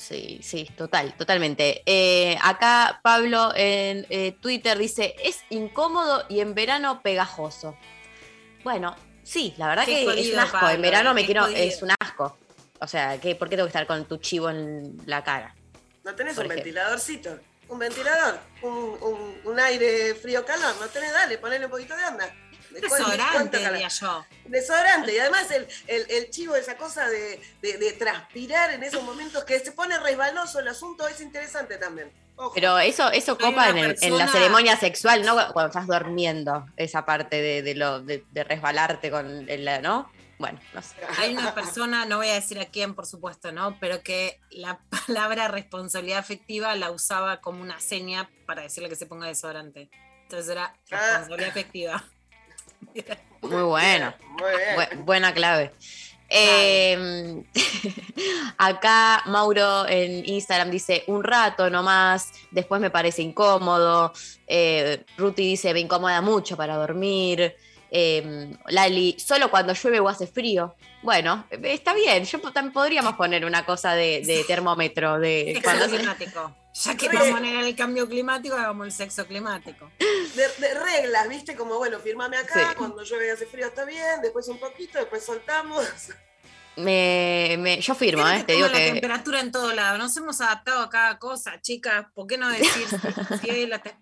[0.00, 1.82] Sí, sí, total, totalmente.
[1.84, 7.76] Eh, acá Pablo en eh, Twitter dice, es incómodo y en verano pegajoso.
[8.64, 10.52] Bueno, sí, la verdad Qué que es un asco.
[10.58, 11.58] Pablo, en verano me quiero, jodido.
[11.58, 12.38] es un asco.
[12.80, 15.54] O sea, ¿qué, ¿por qué tengo que estar con tu chivo en la cara?
[16.02, 16.64] ¿No tenés Por un ejemplo.
[16.64, 17.38] ventiladorcito?
[17.68, 21.12] Un ventilador, un, un- un aire frío-calor, ¿no tenés?
[21.12, 22.34] Dale, ponele un poquito de onda.
[22.70, 24.24] ¿De cuál- Desodorante, diría yo.
[24.46, 25.14] Desodorante.
[25.14, 29.44] Y además el, el, el chivo, esa cosa de, de- de transpirar en esos momentos
[29.44, 32.12] que se pone resbaloso el asunto, es interesante también.
[32.36, 32.52] Ojo.
[32.54, 35.34] Pero eso, eso copa en, el- en la persona- ceremonia sexual, ¿no?
[35.52, 40.10] Cuando estás durmiendo, esa parte de, de lo, de, de resbalarte con el, ¿no?
[40.38, 40.94] Bueno, no sé.
[41.18, 43.76] Hay una persona, no voy a decir a quién, por supuesto, ¿no?
[43.78, 49.04] Pero que la palabra responsabilidad afectiva la usaba como una seña para decirle que se
[49.04, 49.90] ponga desodorante.
[50.22, 50.96] Entonces era Ah.
[51.18, 52.04] responsabilidad afectiva.
[53.42, 54.14] Muy bueno.
[54.76, 55.72] Bu- buena clave.
[56.32, 57.42] Eh,
[58.58, 64.12] acá Mauro en Instagram dice un rato nomás, después me parece incómodo.
[64.46, 67.54] Eh, Ruti dice me incomoda mucho para dormir.
[67.90, 70.76] Eh, Lali, solo cuando llueve o hace frío.
[71.02, 72.24] Bueno, eh, está bien.
[72.24, 76.59] Yo también podríamos poner una cosa de, de termómetro de cuando hace-.
[76.84, 79.90] Ya que vamos a negar el cambio climático, hagamos el sexo climático.
[79.98, 81.54] de, de reglas, ¿viste?
[81.56, 82.76] Como, bueno, firmame acá, Sí.
[82.76, 85.84] cuando llueve y hace frío está bien, después un poquito, después soltamos.
[86.76, 89.98] me, me- yo firmo, eh, te digo la que temperatura en todo lado.
[89.98, 92.06] Nos hemos adaptado a cada cosa, chicas.
[92.14, 92.86] ¿Por qué no decir
[93.42, 93.96] si, hoy la te-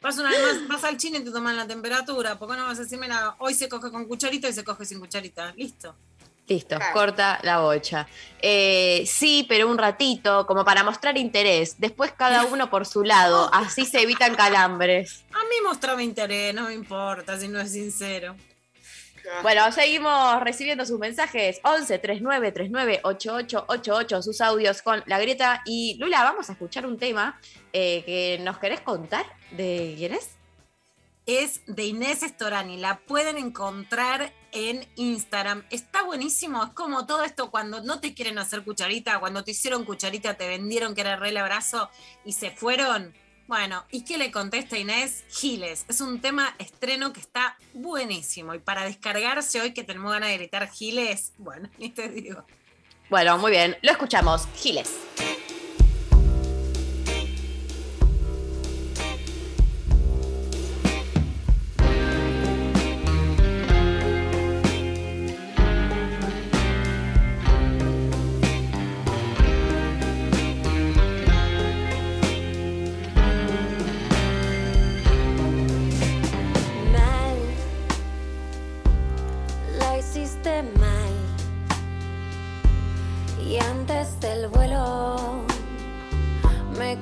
[0.00, 2.36] Vas, una, vas, vas al chino y te toman la temperatura.
[2.38, 4.84] ¿Por qué no vas a decirme la- hoy se coge con cucharita y se coge
[4.84, 5.52] sin cucharita?
[5.56, 5.96] Listo.
[6.48, 6.92] Listo, Claro.
[6.92, 8.06] corta la bocha.
[8.40, 11.76] Eh, sí, pero un ratito, como para mostrar interés.
[11.78, 15.24] Después cada uno por su lado, así se evitan calambres.
[15.32, 18.34] A mí mostrame interés, no me importa si no es sincero.
[19.42, 21.60] Bueno, seguimos recibiendo sus mensajes.
[21.62, 25.62] 11 39 39 88 88, sus audios con la Greta.
[25.64, 27.40] Y Lula, vamos a escuchar un tema
[27.72, 30.30] eh, que nos querés contar de quién es.
[31.24, 32.78] Es de Inés Estorani.
[32.78, 35.64] La pueden encontrar en Instagram.
[35.70, 36.62] Está buenísimo.
[36.64, 40.48] Es como todo esto cuando no te quieren hacer cucharita, cuando te hicieron cucharita, te
[40.48, 41.90] vendieron que era re el abrazo
[42.24, 43.14] y se fueron.
[43.48, 45.24] Bueno, ¿y qué le contesta Inés?
[45.28, 45.84] Giles.
[45.88, 48.54] Es un tema estreno que está buenísimo.
[48.54, 52.44] Y para descargarse hoy que tenemos ganas de gritar Giles, bueno, ni te digo.
[53.10, 54.48] Bueno, muy bien, lo escuchamos.
[54.56, 54.90] Giles.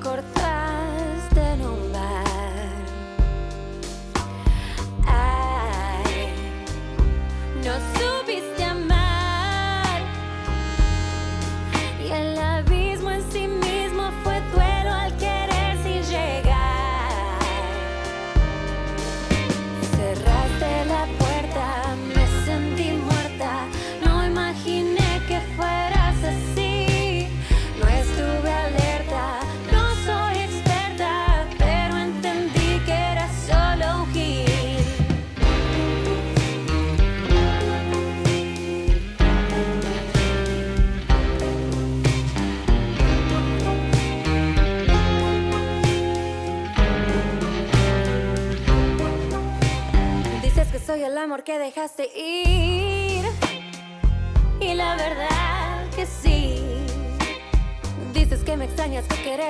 [0.02, 0.39] Me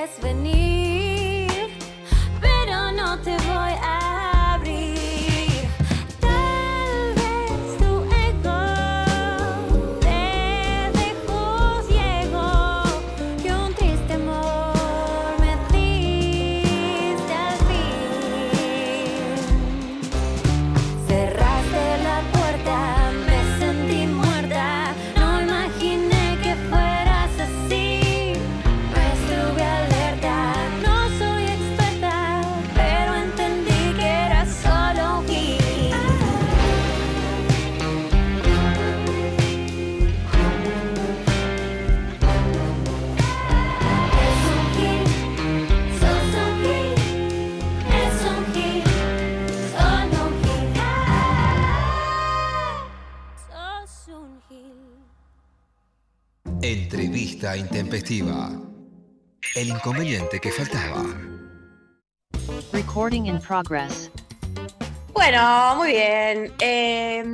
[0.00, 0.29] Yes.
[57.96, 58.50] Intempestiva.
[59.57, 61.03] El inconveniente que faltaba.
[62.72, 64.11] Recording in progress.
[65.12, 66.53] Bueno, muy bien.
[66.61, 67.24] Eh,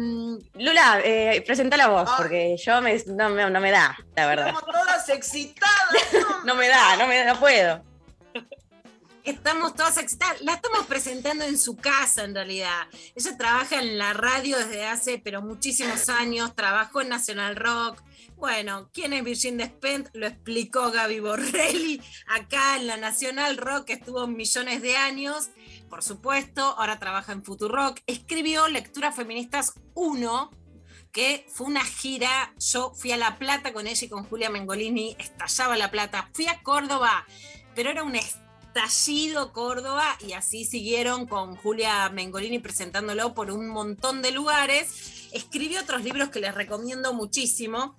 [0.54, 4.48] Lula, eh, presenta la voz, porque yo me- no, me- no me da, la verdad.
[4.48, 6.44] Estamos todas excitadas.
[6.44, 7.84] No me da, no, me, no puedo.
[9.24, 10.40] Estamos todas excitadas.
[10.40, 12.86] La estamos presentando en su casa, en realidad.
[13.14, 16.54] Ella trabaja en la radio desde hace, pero muchísimos años.
[16.54, 18.00] Trabajó en National Rock.
[18.36, 20.08] Bueno, ¿quién es Virgin Despent?
[20.12, 22.02] Lo explicó Gaby Borrelli.
[22.28, 25.48] Acá en la National Rock estuvo millones de años.
[25.88, 28.00] Por supuesto, ahora trabaja en Futurock.
[28.06, 30.50] Escribió Lecturas Feministas 1,
[31.12, 32.52] que fue una gira.
[32.58, 35.16] Yo fui a La Plata con ella y con Julia Mengolini.
[35.18, 36.28] Estallaba La Plata.
[36.34, 37.26] Fui a Córdoba,
[37.74, 44.20] pero era un estallido Córdoba y así siguieron con Julia Mengolini presentándolo por un montón
[44.20, 45.30] de lugares.
[45.32, 47.96] Escribió otros libros que les recomiendo muchísimo.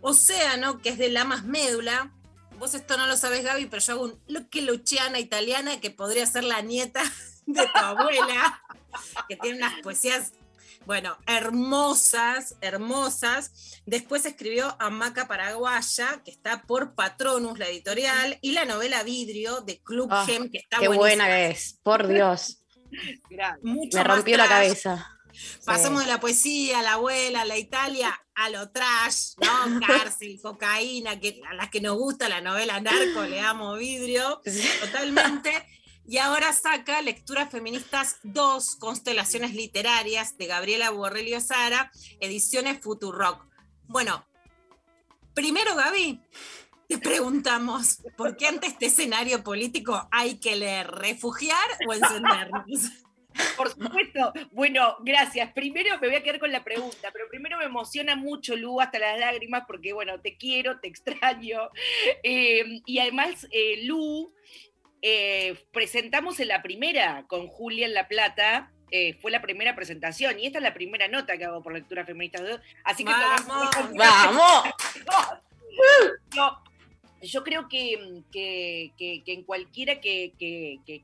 [0.00, 2.12] Océano, que es de Lamas Médula.
[2.58, 6.26] Vos esto no lo sabés, Gaby, pero yo hago un Lucky Luciana italiana que podría
[6.26, 7.02] ser la nieta
[7.46, 8.62] de tu abuela,
[9.28, 10.32] que tiene unas poesías,
[10.86, 13.80] bueno, hermosas, hermosas.
[13.86, 19.80] Después escribió Hamaca Paraguaya, que está por Patronus, la editorial, y la novela Vidrio de
[19.82, 21.24] Club Ah, Gem, que está Qué buenísima.
[21.24, 22.62] buena que es, por Dios.
[23.62, 24.56] Mucho Me más rompió la trash.
[24.58, 25.16] cabeza.
[25.64, 26.06] Pasamos Sí.
[26.06, 29.80] de la poesía, la abuela, la Italia, a lo trash, ¿no?
[29.86, 34.40] Cárcel, cocaína, que a las que nos gusta la novela narco, le amo vidrio,
[34.80, 35.66] totalmente.
[36.06, 43.46] Y ahora saca Lecturas Feministas 2, Constelaciones Literarias, de Gabriela Borrelio Sara, ediciones Futurock.
[43.84, 44.26] Bueno,
[45.34, 46.20] primero, Gaby,
[46.88, 52.64] te preguntamos, ¿por qué ante este escenario político hay que leer, refugiar o encendernos?
[53.56, 54.32] Por supuesto.
[54.52, 55.52] Bueno, gracias.
[55.52, 58.98] Primero me voy a quedar con la pregunta, pero primero me emociona mucho, Lu, hasta
[58.98, 61.70] las lágrimas, porque bueno, te quiero, te extraño.
[62.22, 64.32] Eh, y además, eh, Lu,
[65.02, 68.72] eh, presentamos en la primera con Julia en La Plata.
[69.22, 72.42] fue la primera presentación y esta es la primera nota que hago por Lectura Feministas
[72.42, 72.60] 2.
[72.84, 73.70] Así que ¡Vamos!
[73.94, 74.64] ¡Vamos!
[76.34, 76.62] no,
[77.22, 80.32] yo creo que, que- que- que en cualquiera que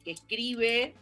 [0.04, 0.94] escribe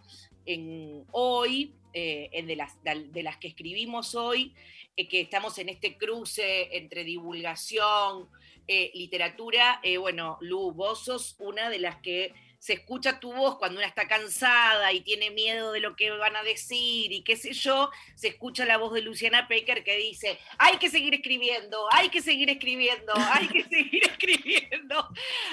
[0.46, 4.54] en hoy, eh, en de, las, de las que escribimos hoy,
[4.96, 8.28] eh, que estamos en este cruce entre divulgación,
[8.66, 12.32] eh, literatura, bueno, Lu, vos una de las que
[12.64, 16.34] se escucha tu voz cuando una está cansada y tiene miedo de lo que van
[16.34, 20.38] a decir y qué sé yo, se escucha la voz de Luciana Pecker que dice,
[20.56, 25.10] hay que seguir escribiendo, hay que seguir escribiendo, hay que seguir escribiendo.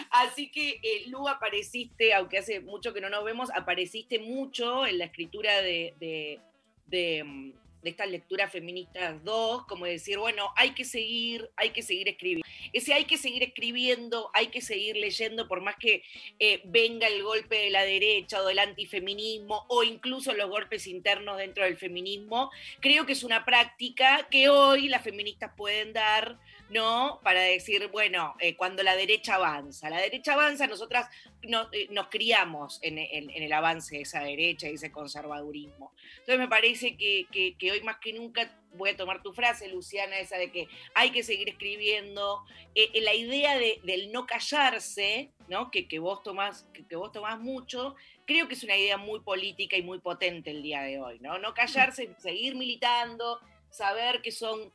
[0.09, 4.97] Así que, eh, Lu, apareciste, aunque hace mucho que no nos vemos, apareciste mucho en
[4.97, 6.39] la escritura de,
[6.87, 11.81] de, mm, de estas lecturas feministas 2, como decir, bueno, hay que seguir, hay que
[11.81, 12.47] seguir escribiendo.
[12.73, 16.03] Ese hay que seguir escribiendo, hay que seguir leyendo, por más que
[16.39, 21.37] eh, venga el golpe de la derecha o del antifeminismo o incluso los golpes internos
[21.37, 26.37] dentro del feminismo, creo que es una práctica que hoy las feministas pueden dar,
[26.71, 27.19] ¿no?
[27.21, 31.09] Para decir, bueno, eh, cuando la derecha avanza, la derecha avanza, nosotras
[31.43, 35.91] no- eh, nos criamos en, el avance de esa derecha y ese conservadurismo.
[36.19, 40.17] Entonces me parece que, que- hoy más que nunca voy a tomar tu frase, Luciana,
[40.19, 42.41] esa de que hay que seguir escribiendo,
[42.73, 45.71] eh, la idea de- del no callarse, ¿no?
[45.71, 49.75] Que, que, vos tomás, que vos tomás mucho, creo que es una idea muy política
[49.75, 51.37] y muy potente el día de hoy, ¿no?
[51.37, 54.71] No callarse, seguir militando, saber que son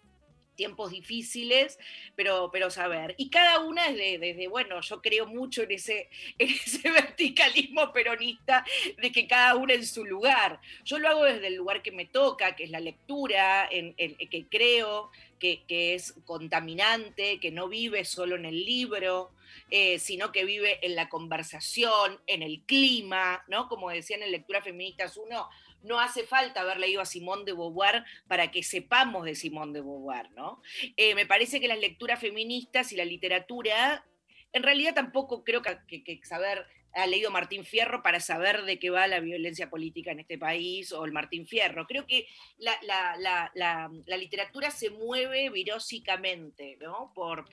[0.57, 1.79] tiempos difíciles,
[2.17, 3.15] pero, pero saber.
[3.19, 8.65] Y cada una desde, desde, bueno, yo creo mucho en ese, en ese verticalismo peronista
[9.01, 10.61] de que cada una en su lugar.
[10.85, 14.17] Yo lo hago desde el lugar que me toca, que es la lectura, en, en-
[14.17, 19.31] que creo que, que es contaminante, que no vive solo en el libro,
[19.71, 23.69] eh, sino que vive en la conversación, en el clima, ¿no?
[23.69, 25.49] Como decían en Lectura Feministas 1,
[25.83, 29.81] no hace falta haber leído a Simón de Beauvoir para que sepamos de Simón de
[29.81, 30.61] Beauvoir, ¿no?
[30.97, 34.05] Eh, me parece que las lecturas feministas y la literatura,
[34.53, 38.79] en realidad tampoco creo que, que- que saber, ha leído Martín Fierro para saber de
[38.79, 41.87] qué va la violencia política en este país o el Martín Fierro.
[41.87, 42.27] Creo que
[42.59, 47.13] la, literatura se mueve virósicamente, ¿no?
[47.15, 47.47] Por,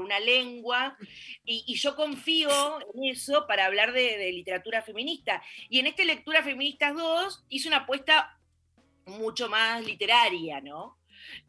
[0.00, 0.96] una lengua
[1.44, 2.50] y, yo confío
[2.94, 5.42] en eso para hablar de, de literatura feminista.
[5.68, 8.38] Y en este Lectura Feministas 2 hice una apuesta
[9.06, 10.96] mucho más literaria, ¿no?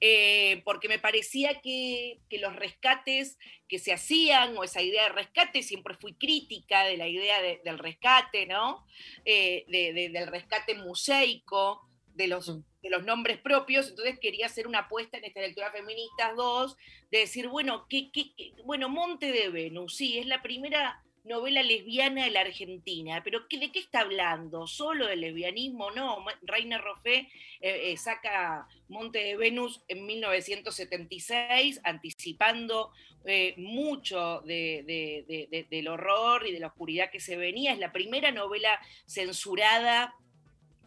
[0.02, 5.10] Eh, porque me parecía que, que los rescates que se hacían, o esa idea de
[5.10, 8.86] rescate, siempre fui crítica de la idea de- del rescate, ¿no?
[9.26, 11.82] Eh, de- de- del rescate museico,
[12.16, 12.48] de los,
[12.82, 16.76] de los nombres propios, entonces quería hacer una apuesta en esta lectura Feministas 2,
[17.12, 18.54] de decir, bueno, ¿qué, qué, qué?
[18.64, 23.72] bueno, Monte de Venus, sí, es la primera novela lesbiana de la Argentina, pero ¿de
[23.72, 24.66] qué está hablando?
[24.66, 25.92] ¿Solo del lesbianismo?
[25.92, 32.92] No, Reina Roffé eh, eh, saca Monte de Venus en 1976, anticipando
[33.26, 37.74] eh, mucho del horror y de la oscuridad que se venía.
[37.74, 40.16] Es la primera novela censurada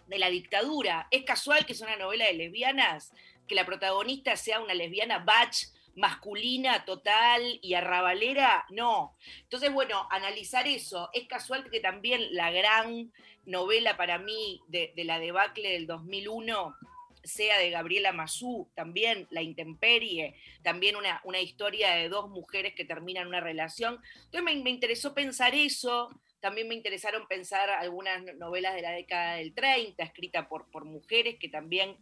[0.07, 1.07] de la dictadura.
[1.11, 3.13] ¿Es casual que es una novela de lesbianas?
[3.47, 9.17] Que la protagonista sea una lesbiana bach masculina total y arrabalera, no.
[9.43, 11.11] Entonces, bueno, analizar eso.
[11.13, 13.13] Es casual que también la gran
[13.45, 16.75] novela para mí de, la debacle del 2001
[17.23, 22.85] sea de Gabriela Mazú, también La Intemperie, también una, una historia de dos mujeres que
[22.87, 24.01] terminan una relación.
[24.25, 26.09] Entonces me, interesó pensar eso,
[26.41, 31.37] también me interesaron pensar algunas novelas de la década del 30, escritas por, por mujeres
[31.39, 31.99] que también,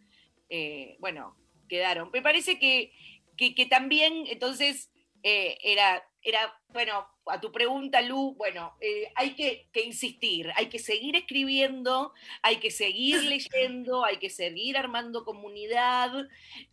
[0.51, 1.37] eh, bueno,
[1.69, 2.11] quedaron.
[2.13, 2.93] Me parece que
[3.39, 4.91] que, también, entonces,
[5.23, 10.79] eh, era, era, bueno, a tu pregunta, Lu, bueno, eh, hay que, insistir, hay que
[10.79, 12.13] seguir escribiendo,
[12.43, 16.29] hay que seguir leyendo, hay que seguir armando comunidad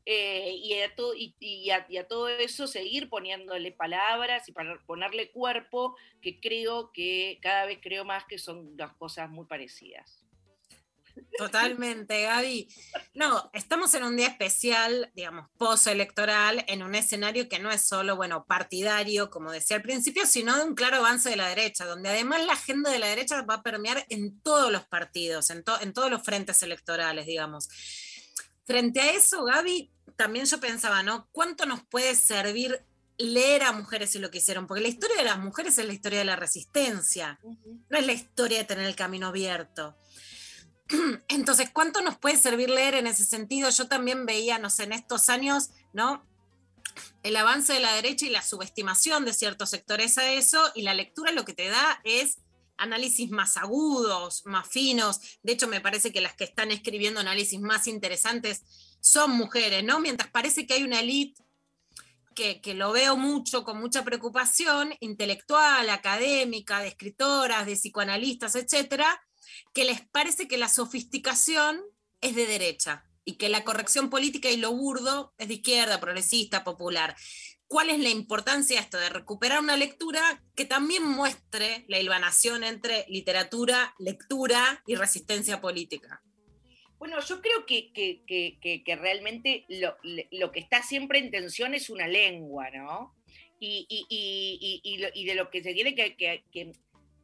[0.05, 0.93] eh, y, a
[1.39, 7.65] y, a, todo eso seguir poniéndole palabras y para ponerle cuerpo, que creo que cada
[7.65, 10.24] vez creo más que son dos cosas muy parecidas.
[11.37, 12.67] Totalmente, Gaby.
[13.13, 18.15] No, estamos en un día especial, digamos, postelectoral, en un escenario que no es solo,
[18.15, 22.09] bueno, partidario, como decía al principio, sino de un claro avance de la derecha, donde
[22.09, 25.93] además la agenda de la derecha va a permear en todos los partidos, en, en
[25.93, 27.67] todos los frentes electorales, digamos.
[28.65, 31.27] Frente a eso, Gaby, también yo pensaba, ¿no?
[31.31, 32.85] ¿Cuánto nos puede servir
[33.17, 35.93] leer a mujeres y lo que hicieron, porque la historia de las mujeres es la
[35.93, 37.39] historia de la resistencia,
[37.89, 39.95] no es la historia de tener el camino abierto.
[41.27, 43.69] Entonces, ¿cuánto nos puede servir leer en ese sentido?
[43.69, 46.25] Yo también veía, no sé, en estos años, ¿no?
[47.23, 50.93] El avance de la derecha y la subestimación de ciertos sectores a eso, y la
[50.93, 52.37] lectura lo que te da es
[52.77, 55.19] análisis más agudos, más finos.
[55.43, 58.63] De hecho, me parece que las que están escribiendo análisis más interesantes
[58.99, 59.99] son mujeres, ¿no?
[59.99, 61.41] Mientras parece que hay una élite
[62.35, 69.21] que, que, lo veo mucho, con mucha preocupación, intelectual, académica, de escritoras, de psicoanalistas, etcétera,
[69.73, 71.81] que les parece que la sofisticación
[72.21, 76.63] es de derecha y que la corrección política y lo burdo es de izquierda, progresista,
[76.63, 77.15] popular.
[77.67, 82.63] ¿Cuál es la importancia de esto de recuperar una lectura que también muestre la hilvanación
[82.63, 86.21] entre literatura, lectura y resistencia política?
[86.99, 92.69] Bueno, yo creo que, que, realmente lo, que está siempre en tensión es una lengua,
[92.71, 93.15] ¿no?
[93.59, 96.71] Y, y, de lo que se tiene que,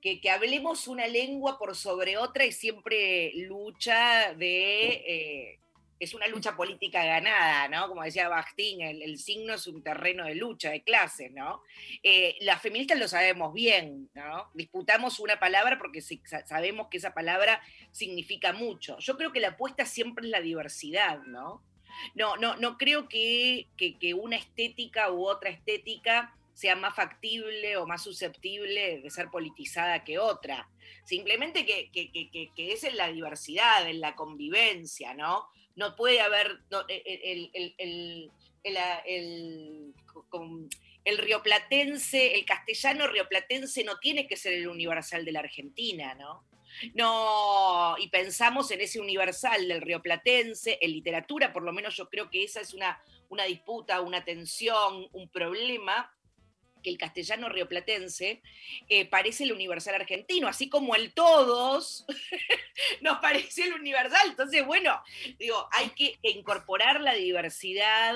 [0.01, 4.89] que, hablemos una lengua por sobre otra y siempre lucha de...
[5.07, 5.57] Eh,
[5.99, 7.87] es una lucha política ganada, ¿no?
[7.87, 11.61] Como decía Bastín, el, signo es un terreno de lucha, de clases, ¿no?
[12.01, 14.49] Eh, las feministas lo sabemos bien, ¿no?
[14.55, 18.97] Disputamos una palabra porque sabemos que esa palabra significa mucho.
[18.97, 21.61] Yo creo que la apuesta siempre es la diversidad, ¿no?
[22.15, 27.87] No, no, no creo que, que una estética u otra estética sea más factible o
[27.87, 30.69] más susceptible de ser politizada que otra.
[31.05, 31.89] Simplemente que,
[32.55, 35.47] es en la diversidad, en la convivencia, ¿no?
[35.75, 38.31] No puede haber el, el,
[38.63, 39.93] el,
[41.17, 46.45] rioplatense, el castellano rioplatense no tiene que ser el universal de la Argentina, ¿no?
[46.93, 52.29] No, y pensamos en ese universal del rioplatense, en literatura, por lo menos yo creo
[52.29, 56.11] que esa es una, una disputa, una tensión, un problema
[56.81, 58.41] que el castellano rioplatense
[58.89, 62.05] eh, parece el universal argentino, así como el todos
[63.01, 64.29] nos parece el universal.
[64.29, 65.01] Entonces, bueno,
[65.37, 68.15] digo, hay que incorporar la diversidad.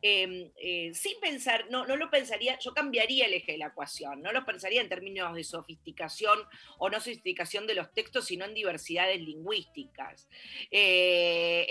[0.00, 4.22] Em, eh, sin pensar, no, no lo pensaría, yo cambiaría el eje de la ecuación,
[4.22, 6.38] no lo pensaría en términos de sofisticación
[6.78, 10.28] o no sofisticación de los textos, sino en diversidades lingüísticas.
[10.70, 11.66] Eh,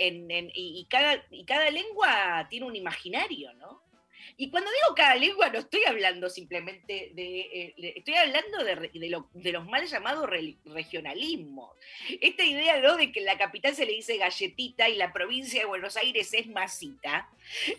[0.54, 3.87] y, cada, y cada lengua tiene un imaginario, ¿no?
[4.36, 9.66] Y cuando digo cada lengua, no estoy hablando simplemente de, eh, estoy hablando de, los
[9.66, 10.28] mal llamados
[10.64, 11.70] regionalismos.
[12.20, 15.96] Esta idea de que la capital se le dice galletita y la provincia de Buenos
[15.96, 17.28] Aires es masita.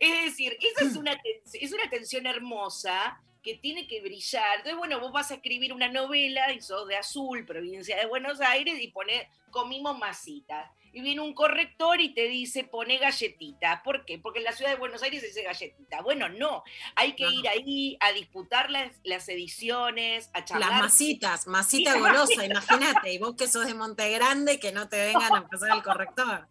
[0.00, 1.20] es decir, esa es una,
[1.52, 4.56] es una tensión hermosa que tiene que brillar.
[4.56, 8.40] Entonces, bueno, vos vas a escribir una novela y sos de Azul, provincia de Buenos
[8.40, 9.22] Aires, y pones,
[9.52, 10.68] comimos masitas.
[10.96, 13.82] Y viene un corrector y te dice, pone galletita.
[13.84, 14.18] ¿Por qué?
[14.18, 16.00] Porque en la ciudad de Buenos Aires se dice galletita.
[16.00, 16.62] Bueno, no.
[16.94, 20.70] Hay que ir ahí a disputar las, las ediciones, a charlar.
[20.70, 23.12] Las masitas, masita golosa, imagínate.
[23.12, 26.48] Y vos que sos de Monte Grande, que no te vengan a pasar el corrector.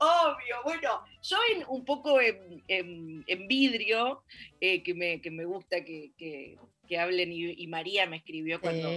[0.00, 4.24] Obvio, bueno, yo en, un poco en, en- en vidrio,
[4.60, 6.56] eh, que, me, que me gusta que, que-
[6.88, 8.88] que hablen, y, y María me escribió cuando.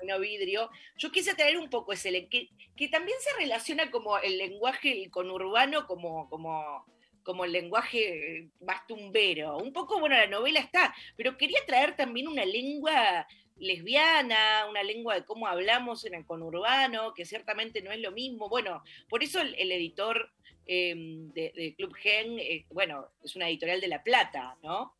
[0.00, 4.38] Terminó vidrio, yo quise traer un poco ese, que, que también se relaciona como el
[4.38, 6.84] lenguaje el conurbano, como, como,
[7.22, 9.58] como el lenguaje más tumbero.
[9.58, 13.26] Un poco, bueno, la novela está, pero quería traer también una lengua
[13.56, 18.48] lesbiana, una lengua de cómo hablamos en el conurbano, que ciertamente no es lo mismo.
[18.48, 20.32] Bueno, por eso el, editor
[20.66, 24.94] eh, de, Club Gen, eh, bueno, es una editorial de La Plata, ¿no?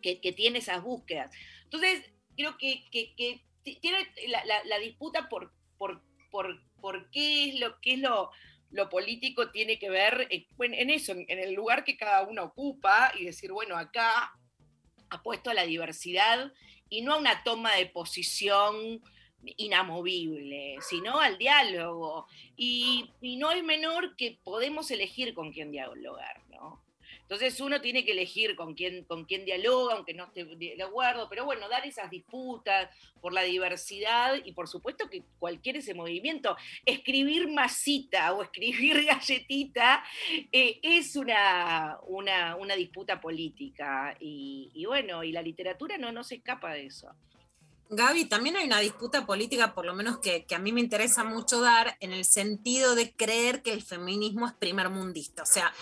[0.00, 1.30] Que, que tiene esas búsquedas.
[1.64, 7.80] Entonces, creo que, que- tiene la, la- disputa por, por, por, por qué es lo
[7.80, 8.30] qué es lo,
[8.70, 12.44] lo político tiene que ver en, bueno, en eso, en, el lugar que cada uno
[12.44, 14.32] ocupa y decir, bueno, acá
[15.10, 16.52] apuesto a la diversidad
[16.88, 19.02] y no a una toma de posición
[19.56, 22.26] inamovible, sino al diálogo.
[22.56, 26.41] Y, y no es menor que podemos elegir con quién dialogar.
[27.32, 31.30] Entonces uno tiene que elegir con quién, con quién dialoga, aunque no esté de acuerdo,
[31.30, 32.90] pero bueno, dar esas disputas
[33.22, 40.04] por la diversidad y por supuesto que cualquier ese movimiento, escribir masita o escribir galletita
[40.52, 46.24] eh, es una, una, una disputa política y, y bueno, y la literatura no, no
[46.24, 47.14] se escapa de eso.
[47.94, 51.60] Gaby, también hay una disputa política, por lo menos que, a mí me interesa mucho
[51.60, 55.42] dar, en el sentido de creer que el feminismo es primermundista.
[55.42, 55.74] O sea,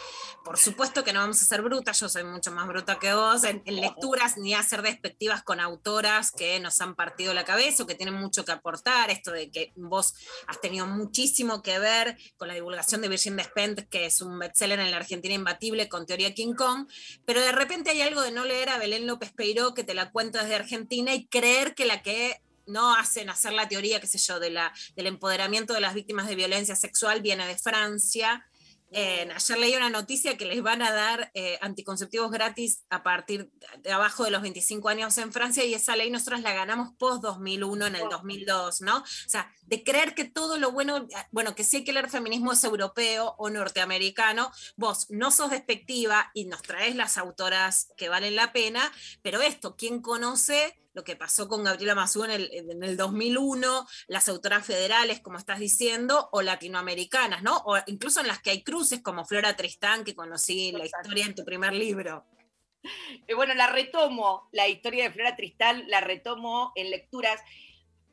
[0.45, 3.45] por supuesto que no vamos a ser brutas, yo soy mucho más bruta que vos,
[3.45, 7.85] en, en lecturas ni a ser despectivas con autoras que nos han partido la cabeza
[7.85, 9.11] o que tienen mucho que aportar.
[9.11, 10.15] Esto de que vos
[10.49, 14.81] has tenido muchísimo que ver con la divulgación de Virgin Despentes, que es un bestseller
[14.81, 16.89] en la Argentina imbatible con teoría King Kong,
[17.25, 20.11] pero de repente hay algo de no leer a Belén López Peiró que te la
[20.11, 24.19] cuento desde Argentina y creer que la que no hacen hacer la teoría, qué sé
[24.19, 28.47] yo, de la, del empoderamiento de las víctimas de violencia sexual viene de Francia.
[28.93, 33.49] Eh, ayer leí una noticia que les van a dar eh, anticonceptivos gratis a partir
[33.79, 37.23] de abajo de los 25 años en Francia y esa ley nosotros la ganamos post
[37.23, 38.97] 2001 en el 2002, ¿no?
[38.99, 42.53] O sea, de creer que todo lo bueno, bueno, que sí hay que leer feminismo
[42.53, 48.35] es europeo o norteamericano, vos no sos despectiva y nos traes las autoras que valen
[48.35, 48.91] la pena,
[49.23, 50.77] pero esto, ¿quién conoce?
[50.93, 55.39] Lo que pasó con Gabriela Mazú en el, en el 2001, las autoras federales, como
[55.39, 57.59] estás diciendo, o latinoamericanas, ¿no?
[57.65, 61.35] O incluso en las que hay cruces, como Flora Tristán, que conocí la historia en
[61.35, 62.25] tu primer libro.
[63.27, 67.41] Eh, bueno, la retomo, la historia de Flora Tristán, la retomo en lecturas.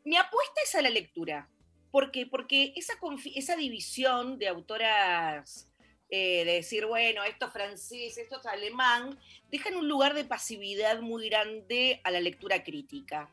[0.03, 1.49] Mi apuesta es a la lectura.
[1.91, 2.25] ¿Por qué?
[2.25, 2.93] Porque esa,
[3.35, 5.66] esa división de autoras,
[6.09, 9.19] eh, de decir, bueno, esto es francés, esto es alemán,
[9.51, 13.29] dejan un lugar de pasividad muy grande a la lectura crítica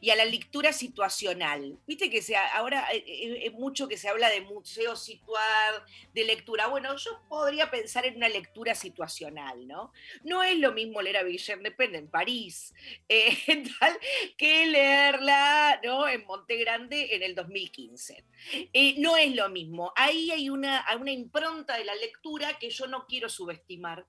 [0.00, 1.78] y a la lectura situacional.
[1.86, 6.24] Viste que se, ahora eh, eh, eh, mucho que se habla de museo situar, de
[6.24, 6.66] lectura.
[6.68, 9.92] Bueno, yo podría pensar en una lectura situacional, ¿no?
[10.22, 12.74] No es lo mismo leer a Virginia Despentes en París,
[14.36, 16.08] que leerla ¿no?
[16.08, 18.24] en Monte Grande en el 2015.
[18.72, 19.92] Eh, no es lo mismo.
[19.96, 24.06] Ahí hay una, hay una impronta de la lectura que yo no quiero subestimar.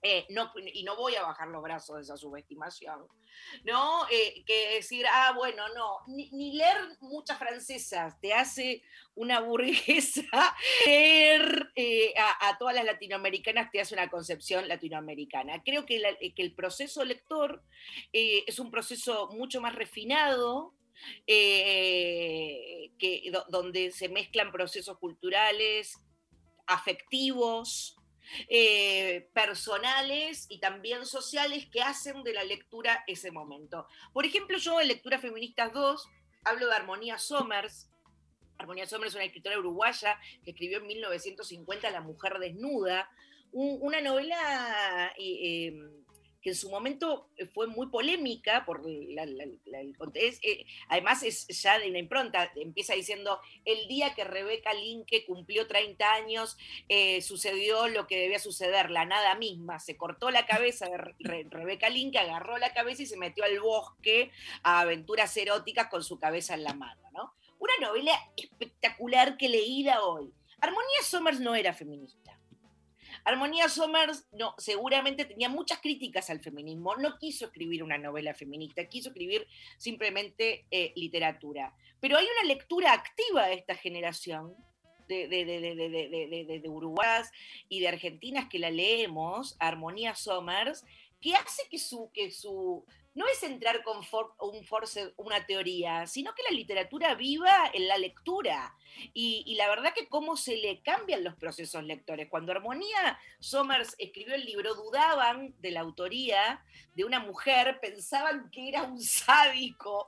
[0.00, 3.04] Eh, no, y no voy a bajar los brazos de esa subestimación,
[3.64, 4.08] ¿no?
[4.08, 8.80] Eh, que decir, ah, bueno, no, ni, leer muchas francesas te hace
[9.16, 10.22] una burguesa,
[10.86, 15.64] leer eh, a, todas las latinoamericanas te hace una concepción latinoamericana.
[15.64, 16.00] Creo que,
[16.36, 17.64] que el proceso lector
[18.12, 20.74] es un proceso mucho más refinado,
[21.26, 22.90] que,
[23.32, 25.98] do- donde se mezclan procesos culturales,
[26.66, 27.97] afectivos,
[28.48, 33.86] eh, personales y también sociales que hacen de la lectura ese momento.
[34.12, 36.06] Por ejemplo, yo en Lecturas Feministas 2
[36.44, 37.90] hablo de Armonía Somers.
[38.58, 43.08] Armonía Somers es una escritora uruguaya que escribió en 1950 La mujer desnuda,
[43.52, 45.72] un- una novela eh, eh,
[46.40, 49.24] que en su momento fue muy polémica por la-
[50.42, 55.66] eh, además es ya de la impronta, empieza diciendo, el día que Rebeca Linke cumplió
[55.66, 56.56] 30 años,
[56.88, 61.46] eh, sucedió lo que debía suceder, la nada misma, se cortó la cabeza de Re-
[61.50, 64.30] Rebeca Linke, agarró la cabeza y se metió al bosque
[64.62, 67.34] a aventuras eróticas con su cabeza en la mano, ¿no?
[67.58, 70.32] Una novela espectacular que leída hoy.
[70.60, 72.37] Armonía Somers no era feminista.
[73.28, 78.86] Armonía Somers no, seguramente tenía muchas críticas al feminismo, no quiso escribir una novela feminista,
[78.86, 81.74] quiso escribir simplemente eh, literatura.
[82.00, 84.54] Pero hay una lectura activa de esta generación
[85.08, 87.30] de, de, uruguayas
[87.68, 90.84] y de argentinas que la leemos, Armonía Somers,
[91.20, 92.84] que hace que su,
[93.18, 93.96] no es entrar con
[94.38, 98.76] un force, una teoría, sino que la literatura viva en la lectura.
[99.12, 102.28] Y, la verdad que cómo se le cambian los procesos lectores.
[102.30, 106.62] Cuando Armonía Somers escribió el libro, dudaban de la autoría
[106.94, 110.06] de una mujer, pensaban que era un sádico,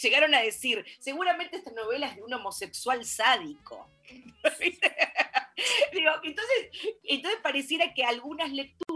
[0.00, 3.90] llegaron a decir, seguramente esta novela es de un homosexual sádico.
[6.24, 6.70] entonces,
[7.04, 8.86] entonces pareciera que algunas lecturas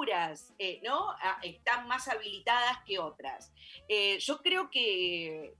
[0.58, 1.10] eh, ¿no?
[1.22, 3.52] Ah, están más habilitadas que otras.
[3.88, 5.54] Eh, yo creo que,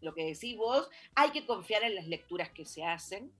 [0.00, 3.32] lo que decís vos, hay que confiar en las lecturas que se hacen,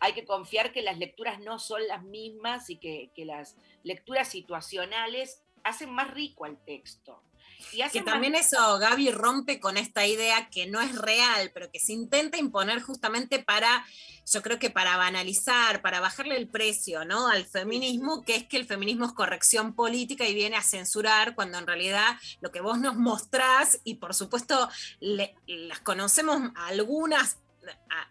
[0.00, 5.42] hay que confiar que las lecturas no son las mismas y que, las lecturas situacionales
[5.64, 7.20] hacen más rico al texto.
[7.92, 11.92] Que también eso, Gaby, rompe con esta idea que no es real, pero que se
[11.92, 13.84] intenta imponer justamente para,
[14.30, 17.28] yo creo que para banalizar, para bajarle el precio ¿no?
[17.28, 21.58] al feminismo, que es que el feminismo es corrección política y viene a censurar, cuando
[21.58, 24.68] en realidad lo que vos nos mostrás, y por supuesto
[25.00, 27.38] las conocemos algunas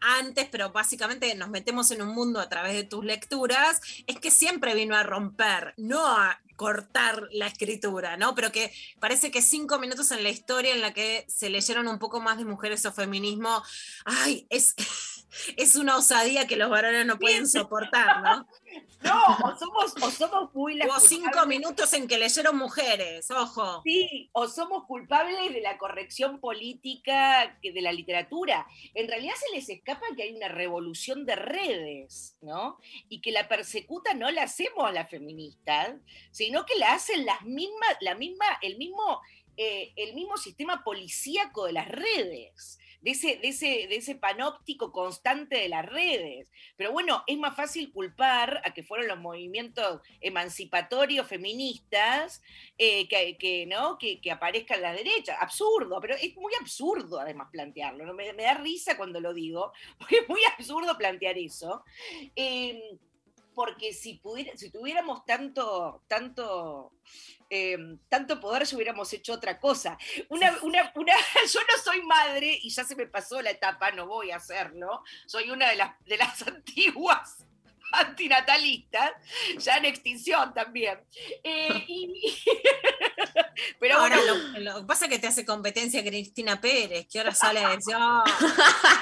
[0.01, 4.31] antes, pero básicamente nos metemos en un mundo a través de tus lecturas, es que
[4.31, 8.35] siempre vino a romper, no a cortar la escritura, ¿no?
[8.35, 11.99] Pero que parece que cinco minutos en la historia en la que se leyeron un
[11.99, 13.63] poco más de mujeres o feminismo,
[14.05, 14.75] ay, es,
[15.57, 18.47] es una osadía que los varones no pueden soportar, ¿no?
[19.03, 23.81] No, o somos, o somos muy Hubo cinco minutos en que leyeron mujeres, ojo.
[23.83, 28.65] Sí, o somos culpables de la corrección política de la literatura.
[28.93, 32.79] En realidad se les escapa que hay una revolución de redes, ¿no?
[33.09, 35.95] Y que la persecuta no la hacemos a las feministas,
[36.31, 39.21] sino que la hacen las mismas, la misma, el mismo,
[39.57, 44.93] eh, el mismo sistema policíaco de las redes de ese, de ese, de ese panóptico
[44.93, 46.49] constante de las redes.
[46.77, 52.41] Pero bueno, es más fácil culpar a que fueron los movimientos emancipatorios feministas
[52.77, 53.97] eh, que, ¿no?
[53.97, 55.37] Que, que, aparezcan la derecha.
[55.39, 58.05] Absurdo, pero es muy absurdo además plantearlo.
[58.05, 58.13] ¿no?
[58.13, 61.83] Me, da risa cuando lo digo, porque es muy absurdo plantear eso.
[62.35, 62.79] Em,
[63.53, 66.93] porque si, pudiera, si tuviéramos tanto, tanto,
[67.49, 69.97] em, tanto poder, si hubiéramos hecho otra cosa.
[70.29, 71.13] Una, una, una,
[71.53, 75.03] yo no soy madre y ya se me pasó la etapa, no voy a hacerlo.
[75.25, 77.45] Soy una de las, de las antiguas
[77.93, 79.11] antinatalistas,
[79.57, 80.99] ya en extinción también.
[81.43, 81.85] Eh,
[83.79, 84.17] pero ahora
[84.57, 87.95] lo, que pasa es que te hace competencia Cristina Pérez, que ahora sale a decir,
[87.95, 88.23] oh,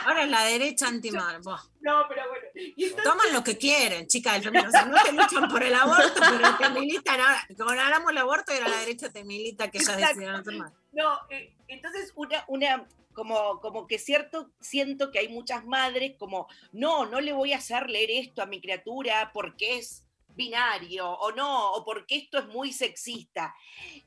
[0.06, 1.40] ahora es la derecha antimar.
[1.42, 2.48] No, pero bueno.
[3.04, 4.86] Toman lo que quieren, chicas del feminismo.
[4.88, 7.48] no te luchan por el aborto, pero te militan ahora.
[7.58, 10.72] Como hablamos el aborto, era la derecha te milita que ya decidieron tomar.
[10.92, 16.48] No, eh, entonces una, una, como, como que cierto, siento que hay muchas madres como,
[16.72, 20.04] no, no le voy a hacer leer esto a mi criatura porque es
[20.42, 23.56] binario o no, o porque esto es muy sexista.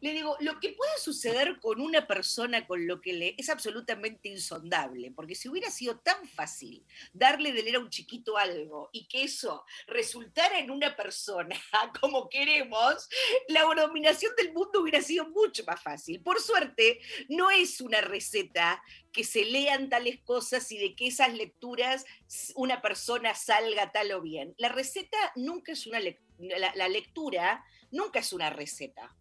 [0.00, 4.28] Le digo, lo que puede suceder con una persona con lo que le es absolutamente
[4.28, 9.06] insondable, porque si hubiera sido tan fácil darle de leer a un chiquito algo y
[9.06, 11.56] que eso resultara en una persona
[12.00, 13.08] como queremos,
[13.48, 16.20] la dominación del mundo hubiera sido mucho más fácil.
[16.20, 18.82] Por suerte, no es una receta
[19.14, 22.04] que se lean tales cosas y de que esas lecturas
[22.56, 24.54] una persona salga tal o bien.
[24.58, 29.16] La receta nunca es una lectura, la, lectura nunca es una receta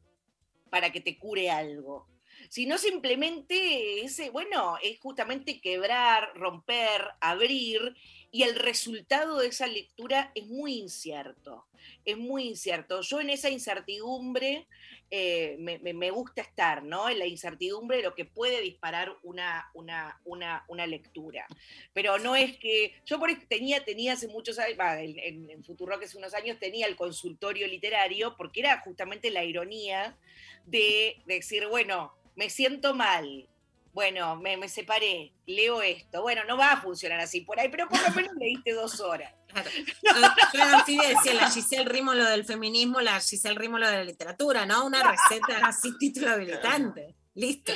[0.70, 2.10] para que te cure algo
[2.50, 7.96] sino simplemente ese, bueno, es justamente quebrar, romper, abrir,
[8.32, 11.68] y el resultado de esa lectura es muy incierto,
[12.04, 13.02] es muy incierto.
[13.02, 14.68] Yo en esa incertidumbre
[15.16, 17.08] eh, me, gusta estar, ¿no?
[17.08, 21.46] En la incertidumbre de lo que puede disparar una, una, una, lectura.
[21.94, 22.96] Pero no es que.
[23.06, 26.88] Yo por tenía, tenía hace muchos años, en, en, Futuro que hace unos años tenía
[26.88, 30.18] el consultorio literario, porque era justamente la ironía
[30.66, 33.48] de decir, bueno, me siento mal,
[33.94, 36.24] bueno, me, me, separé, leo esto.
[36.24, 39.32] Bueno, no va a funcionar así por ahí, pero por lo menos leíste dos horas.
[39.54, 39.70] Claro.
[40.54, 44.86] Yo, decía la Giselle Rímolo del feminismo, la Giselle Rímolo de la literatura, ¿no?
[44.86, 47.16] Una receta así, título habilitante.
[47.36, 47.74] Listo.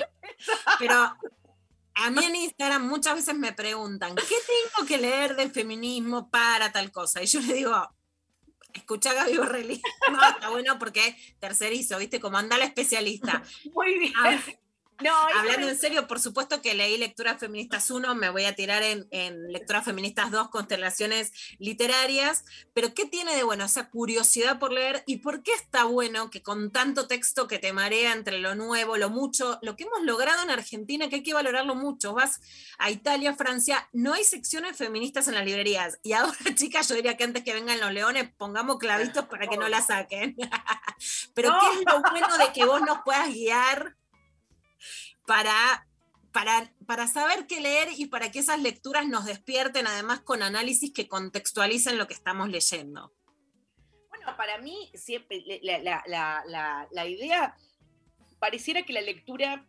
[0.80, 1.16] Pero
[1.96, 6.72] a mí en Instagram muchas veces me preguntan, ¿qué tengo que leer del feminismo para
[6.72, 7.24] tal cosa?
[7.24, 7.90] Y yo le digo,
[8.74, 9.82] escucha a Gaby Borrelli.
[10.12, 12.20] No, está bueno porque tercerizo, ¿viste?
[12.20, 13.44] Como anda la especialista.
[13.74, 14.14] Muy bien.
[15.04, 18.82] No, Hablando en serio, por supuesto que leí Lecturas Feministas 1, me voy a tirar
[18.82, 24.72] en, en Lecturas Feministas 2, Constelaciones Literarias, pero ¿qué tiene de bueno esa curiosidad por
[24.72, 28.56] leer y por qué está bueno que con tanto texto que te marea entre lo
[28.56, 32.42] nuevo, lo mucho, lo que hemos logrado en Argentina, que hay que valorarlo mucho, vas
[32.80, 36.00] a Italia, Francia, no hay secciones feministas en las librerías.
[36.02, 39.58] Y ahora chicas, yo diría que antes que vengan los leones pongamos clavitos para que
[39.58, 40.36] no la saquen.
[41.36, 43.96] pero ¿qué es lo bueno de que vos nos puedas guiar?
[45.28, 45.86] Para,
[46.32, 50.94] para, para saber qué leer y para que esas lecturas nos despierten, además con análisis
[50.94, 53.14] que contextualicen lo que estamos leyendo.
[54.08, 57.58] Bueno, para mí siempre la, la, la, idea,
[58.40, 59.68] pareciera que la lectura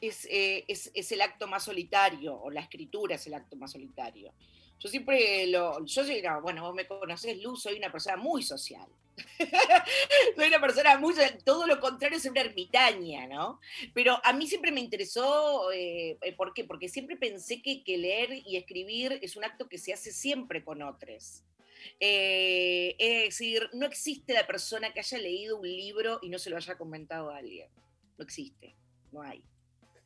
[0.00, 3.70] es, eh, es, es, el acto más solitario, o la escritura es el acto más
[3.70, 4.34] solitario.
[4.80, 6.02] Yo siempre lo, yo
[6.42, 8.86] bueno, vos me conocés, Luz, soy una persona muy social.
[10.36, 11.14] soy una persona muy,
[11.44, 13.60] todo lo contrario, soy una ermitaña, ¿no?
[13.92, 16.64] Pero a mí siempre me interesó, eh, ¿por qué?
[16.64, 20.62] Porque siempre pensé que, que, leer y escribir es un acto que se hace siempre
[20.62, 21.42] con otros.
[22.00, 26.50] Eh, es decir, no existe la persona que haya leído un libro y no se
[26.50, 27.68] lo haya comentado a alguien.
[28.16, 28.76] No existe,
[29.12, 29.42] no hay.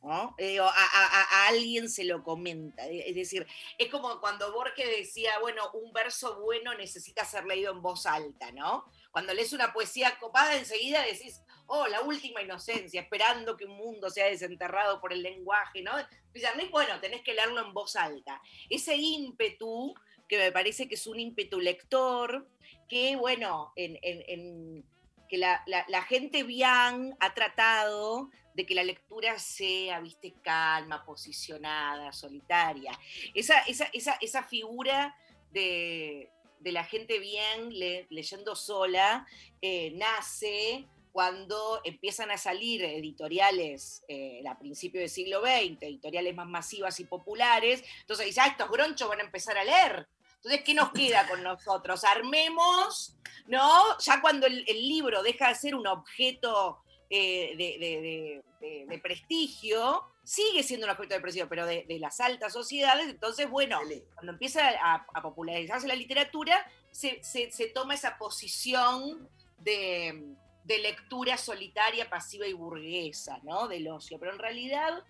[0.03, 0.35] ¿No?
[0.37, 2.85] Eh, a, alguien se lo comenta.
[2.87, 3.47] Es decir,
[3.77, 8.51] es como cuando Borges decía, bueno, un verso bueno necesita ser leído en voz alta,
[8.51, 8.85] ¿no?
[9.11, 14.09] Cuando lees una poesía copada, enseguida decís, oh, la última inocencia, esperando que un mundo
[14.09, 15.93] sea desenterrado por el lenguaje, ¿no?
[16.31, 18.41] Pues bueno, tenés que leerlo en voz alta.
[18.69, 19.93] Ese ímpetu,
[20.27, 22.49] que me parece que es un ímpetu lector,
[22.89, 24.92] que, bueno, en, en, en
[25.33, 32.91] que la, gente bien ha tratado de que la lectura sea, viste, calma, posicionada, solitaria.
[33.33, 35.17] Esa, esa, esa, esa figura
[35.51, 36.29] de,
[36.59, 39.25] de, la gente bien le, leyendo sola
[39.59, 46.47] eh, nace cuando empiezan a salir editoriales eh, a principios del siglo XX, editoriales más
[46.47, 50.07] masivas y populares, entonces dice, ah, estos gronchos van a empezar a leer.
[50.43, 52.03] Entonces, ¿qué nos queda con nosotros?
[52.03, 53.15] Armemos,
[53.47, 53.97] ¿no?
[53.99, 58.99] Ya cuando el, el libro deja de ser un objeto eh, de, de, de, de,
[58.99, 63.79] prestigio, sigue siendo un objeto de prestigio, pero de, las altas sociedades, entonces, bueno,
[64.15, 69.29] cuando empieza a, a popularizarse la literatura, se, se, se toma esa posición
[69.59, 70.35] de,
[70.65, 73.67] lectura solitaria, pasiva y burguesa, ¿no?
[73.67, 74.19] Del ocio.
[74.19, 75.03] Pero en realidad,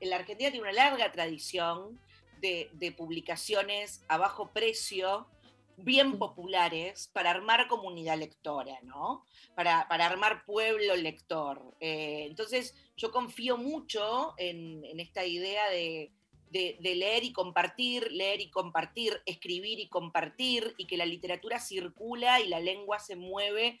[0.00, 2.00] la Argentina tiene una larga tradición
[2.40, 5.26] de, de publicaciones a bajo precio,
[5.76, 9.24] bien populares para armar comunidad lectora, ¿no?
[9.54, 11.76] Para, para armar pueblo lector.
[11.80, 16.12] Eh, entonces, yo confío mucho en, en esta idea de,
[16.50, 21.60] de, de, leer y compartir, leer y compartir, escribir y compartir, y que la literatura
[21.60, 23.78] circula y la lengua se mueve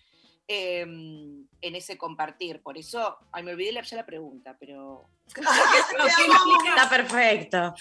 [0.48, 2.62] eh, en ese compartir.
[2.62, 5.04] Por eso, ay, me olvidé ya la pregunta, pero...
[6.68, 7.74] Está perfecto.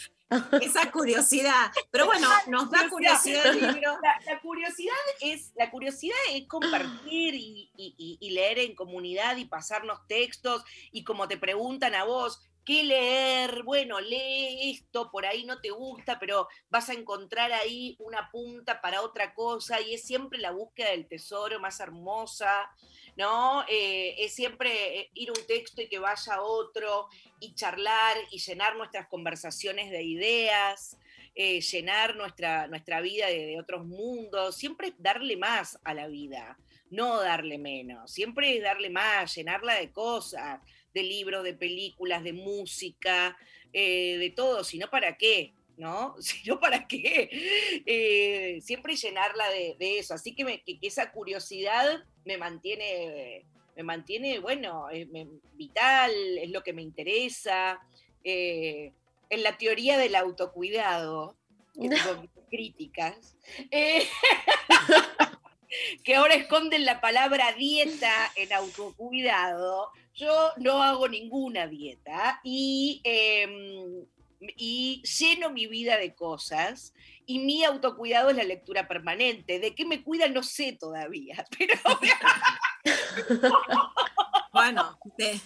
[0.59, 1.72] Esa curiosidad.
[1.91, 3.99] Pero bueno, nos da curiosidad el libro.
[4.01, 9.45] La, la, curiosidad es, la curiosidad es compartir y, y, y, leer en comunidad y
[9.45, 13.63] pasarnos textos y como te preguntan a vos, ¿qué leer?
[13.63, 18.82] Bueno, lee esto, por ahí no te gusta, pero vas a encontrar ahí una punta
[18.82, 22.70] para otra cosa y es siempre la búsqueda del tesoro más hermosa.
[23.16, 23.63] ¿no?
[23.70, 27.07] Eh, es siempre ir un texto y que vaya otro
[27.39, 30.97] y charlar y llenar nuestras conversaciones de ideas,
[31.34, 36.57] eh, llenar nuestra, nuestra vida de, otros mundos, siempre darle más a la vida,
[36.89, 40.61] no darle menos, siempre darle más, llenarla de cosas,
[40.95, 43.37] de libros, de películas, de música,
[43.71, 45.53] eh, de todo, sino para qué.
[45.77, 46.15] ¿no?
[46.21, 47.29] Sino para qué,
[47.85, 50.13] eh, siempre llenarla de, de, eso.
[50.13, 56.13] Así que, me, que, que esa curiosidad me mantiene, me mantiene, bueno, es, me, vital,
[56.37, 57.81] es lo que me interesa.
[58.23, 58.93] Eh,
[59.29, 61.35] en la teoría del autocuidado,
[61.73, 63.35] que tengo críticas,
[63.71, 64.07] eh,
[66.03, 74.05] que ahora esconden la palabra dieta en autocuidado, yo no hago ninguna dieta y, eh,
[74.57, 76.93] y lleno mi vida de cosas
[77.26, 79.59] y mi autocuidado es la lectura permanente.
[79.59, 80.28] ¿De qué me cuida?
[80.30, 81.76] No sé todavía, pero...
[84.53, 85.39] bueno, de,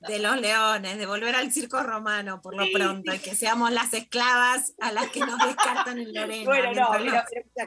[0.00, 3.70] de, los leones, de volver al circo romano por lo sí, pronto, y que seamos
[3.70, 6.44] las esclavas a las que nos descartan en Lorena.
[6.44, 6.88] Bueno, no,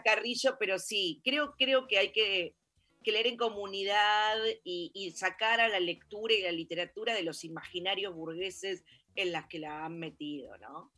[0.04, 2.56] carrillo, pero sí, creo, creo que hay que,
[3.04, 7.43] que leer en comunidad y, y, sacar a la lectura y la literatura de los
[7.43, 8.84] imaginarios burgueses
[9.16, 10.91] en las que la han metido, ¿no?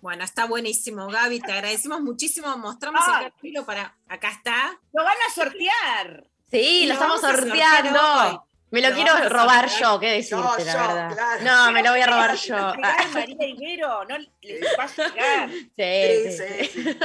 [0.00, 1.40] Bueno, está buenísimo, Gaby.
[1.40, 2.56] Te agradecemos muchísimo.
[2.56, 3.96] Mostramos ah, el capítulo para.
[4.08, 4.80] Acá está.
[4.92, 6.24] Lo van a sortear.
[6.50, 8.44] Sí, lo, lo estamos sorteando.
[8.70, 11.12] Me lo Lo quiero robar yo, qué decirte, No, la yo, verdad.
[11.14, 11.44] claro.
[11.44, 12.56] No, me lo voy a robar yo.
[12.82, 15.50] Ay, María Ibero, no les va a llegar.
[15.50, 16.92] sí, Sí, sí, sí, sí.
[16.92, 16.98] sí.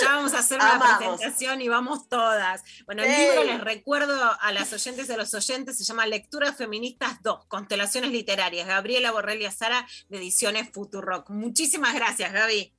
[0.00, 2.62] Ya vamos a hacer una presentación y vamos todas.
[2.86, 3.20] Bueno, el Sí.
[3.22, 7.46] libro les recuerdo a las oyentes y a los oyentes, se llama Lecturas Feministas 2,
[7.46, 11.28] Constelaciones Literarias, Gabriela Borrelia Sara, de Ediciones Futurock.
[11.30, 12.72] Muchísimas gracias, Gaby.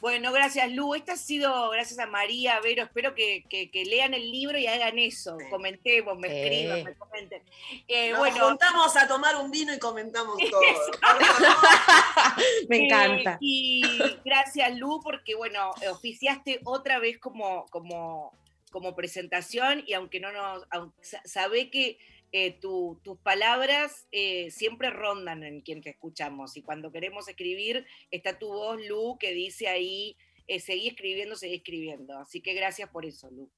[0.00, 0.94] Bueno, gracias Lu.
[0.94, 2.84] Esta ha sido gracias a María, Vero.
[2.84, 5.36] Espero que, que- que lean el libro y hagan eso.
[5.50, 7.42] Comentemos, me escriban, me comenten.
[7.88, 10.60] Eh, Nos bueno, juntamos a tomar un vino y comentamos todo.
[12.68, 13.38] Me Eh, encanta.
[13.40, 13.82] y
[14.24, 18.32] gracias, Lu, porque bueno, eh, oficiaste otra vez como, como,
[18.70, 20.64] como presentación y aunque no nos.
[20.70, 21.98] aunque sabe que
[22.32, 27.86] eh, tu- tus palabras eh, siempre rondan en quien te escuchamos y cuando queremos escribir
[28.10, 30.16] está tu voz, Lu, que dice ahí.
[30.50, 32.18] eh, seguí escribiendo, seguí escribiendo.
[32.18, 33.50] Así que gracias por eso, Lu.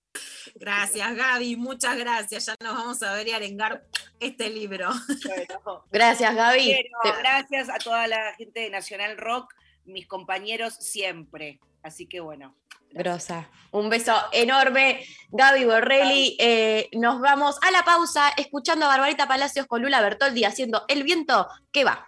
[0.57, 2.47] Gracias, Gaby, muchas gracias.
[2.47, 3.87] Ya nos vamos a ver y arengar
[4.19, 4.89] este libro.
[5.25, 6.75] Bueno, Gracias, Gaby.
[7.21, 9.55] Gracias a toda la gente de Nacional Rock,
[9.85, 11.61] mis compañeros siempre.
[11.85, 12.57] Así que bueno.
[12.93, 13.49] Grosa.
[13.73, 16.37] Un beso enorme, Gaby Borrelli.
[16.41, 21.05] Eh, nos vamos a la pausa escuchando a Barbarita Palacios con Lula Bertoldi haciendo El
[21.05, 22.07] viento que va.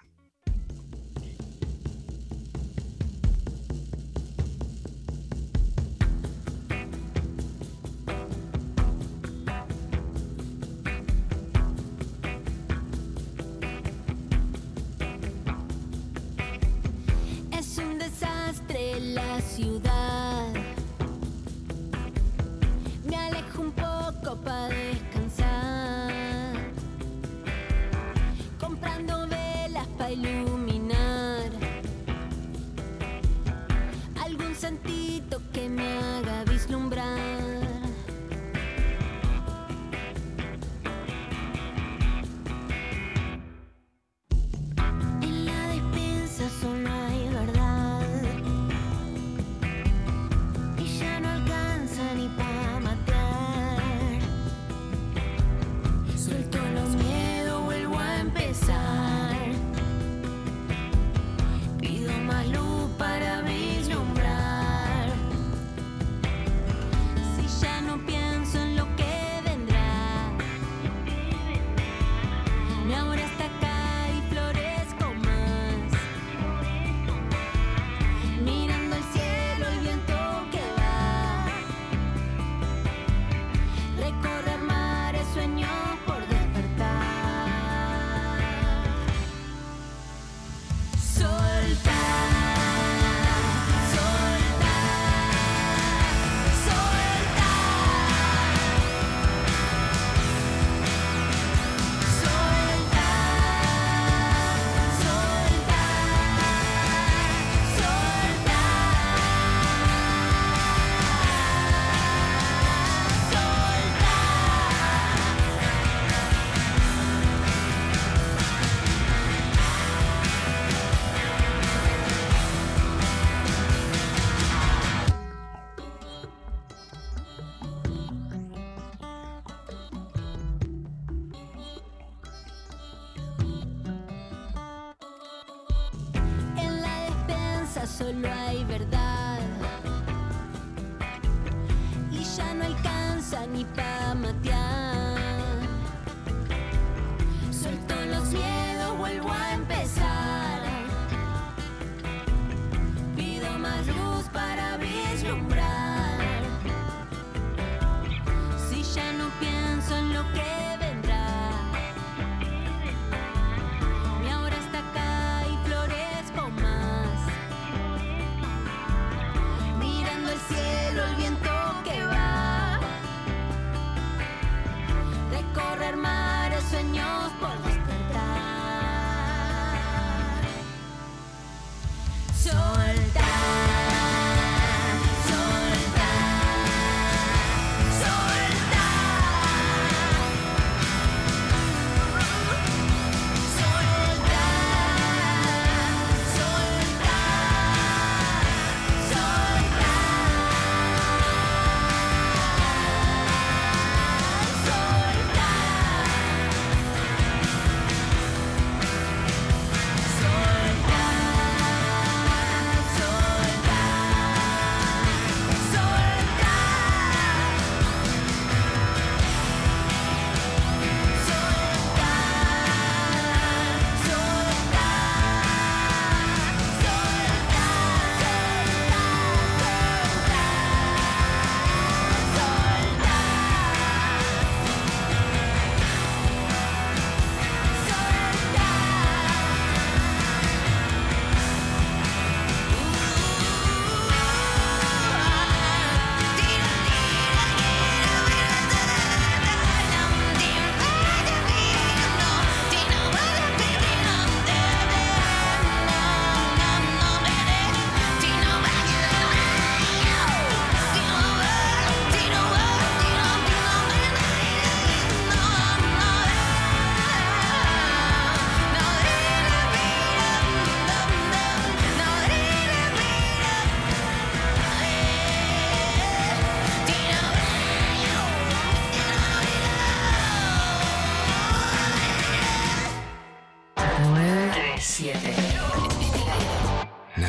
[17.52, 20.31] Es un desastre la ciudad.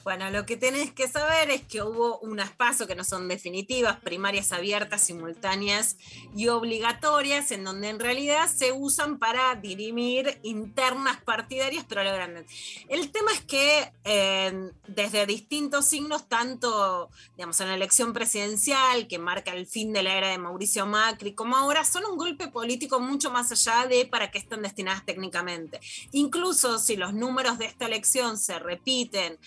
[0.03, 4.01] Bueno, lo que tenés que saber es que hubo unas pasos que no son definitivas,
[4.01, 5.96] primarias abiertas, simultáneas
[6.34, 12.46] y obligatorias, en donde en realidad se usan para dirimir internas partidarias, pero lo grande.
[12.88, 19.18] El tema es que eh, desde distintos signos, tanto digamos, en la elección presidencial, que
[19.18, 23.01] marca el fin de la era de Mauricio Macri, como ahora, son un golpe político
[23.01, 25.80] mucho más allá de para qué están destinadas técnicamente.
[26.12, 29.38] Incluso si los números de esta elección se repiten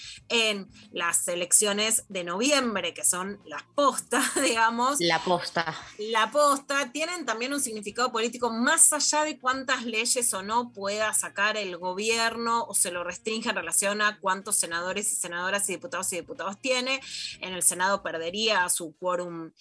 [0.49, 5.75] en las elecciones de noviembre, que son las postas, digamos, La posta.
[5.97, 11.13] la posta, tienen también un significado político más allá de cuántas leyes o no pueda
[11.13, 15.73] sacar el gobierno o se lo restringe en relación a cuántos senadores y senadoras y
[15.73, 16.99] diputados y diputados tiene.
[17.39, 19.51] En el Senado perdería su quórum,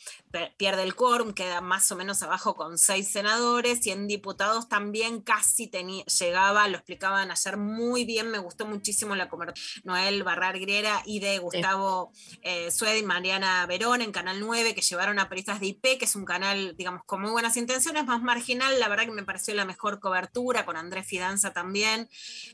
[0.56, 5.20] pierde el quórum, queda más o menos abajo con seis senadores y en diputados también
[5.20, 10.58] casi tenía, llegaba, lo explicaban ayer muy bien, me gustó muchísimo la conversación Noel Barrar
[10.72, 15.28] Griera y de Gustavo eh, Sued y Mariana Verón en Canal 9, que llevaron a
[15.28, 18.88] periodistas de IP, que es un canal, digamos, con muy buenas intenciones, más marginal, la
[18.88, 22.08] verdad que me pareció la mejor cobertura, con Andrés Fidanza también,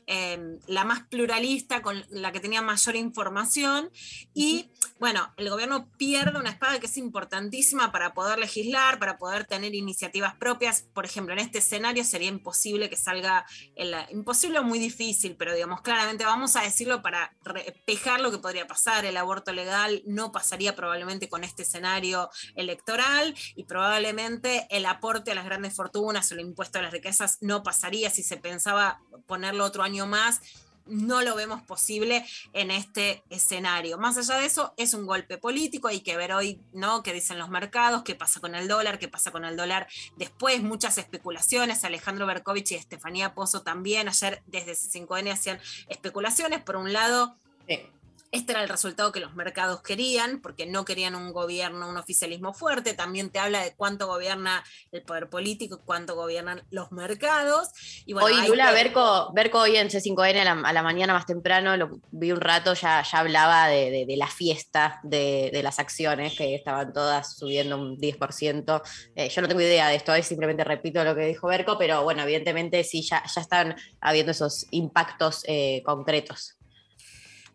[0.05, 3.89] eh, la más pluralista, con la que tenía mayor información,
[4.33, 9.45] y bueno, el gobierno pierde una espada que es importantísima para poder legislar, para poder
[9.45, 13.45] tener iniciativas propias, por ejemplo, en este escenario sería imposible que salga,
[13.75, 17.33] el, imposible o muy difícil, pero digamos, claramente vamos a decirlo para
[18.17, 23.65] lo que podría pasar, el aborto legal no pasaría probablemente con este escenario electoral y
[23.65, 28.09] probablemente el aporte a las grandes fortunas o el impuesto a las riquezas no pasaría
[28.09, 30.41] si se pensaba ponerlo otro año más.
[30.85, 33.99] No lo vemos posible en este escenario.
[33.99, 35.87] Más allá de eso, es un golpe político.
[35.87, 37.03] Hay que ver hoy, ¿no?
[37.03, 38.01] ¿Qué dicen los mercados?
[38.01, 38.97] ¿Qué pasa con el dólar?
[38.97, 39.87] ¿Qué pasa con el dólar
[40.17, 40.63] después?
[40.63, 41.83] Muchas especulaciones.
[41.83, 46.63] Alejandro Berkovich y Estefanía Pozo también ayer desde C5N hacían especulaciones.
[46.63, 47.35] Por un lado,
[48.31, 52.53] este era el resultado que los mercados querían, porque no querían un gobierno, un oficialismo
[52.53, 52.93] fuerte.
[52.93, 57.69] También te habla de cuánto gobierna el poder político cuánto gobiernan los mercados.
[58.05, 61.13] Y bueno, hoy Lula que- Berco, Berco hoy en C5N a la, a la mañana
[61.13, 65.49] más temprano, lo vi un rato, ya, ya hablaba de, de- de la fiesta de,
[65.51, 68.81] de las acciones, que estaban todas subiendo un 10%.
[69.15, 72.03] Eh, yo no tengo idea de esto, eh, simplemente repito lo que dijo Berco, pero
[72.03, 76.57] bueno, evidentemente sí, ya, ya están habiendo esos impactos eh, concretos.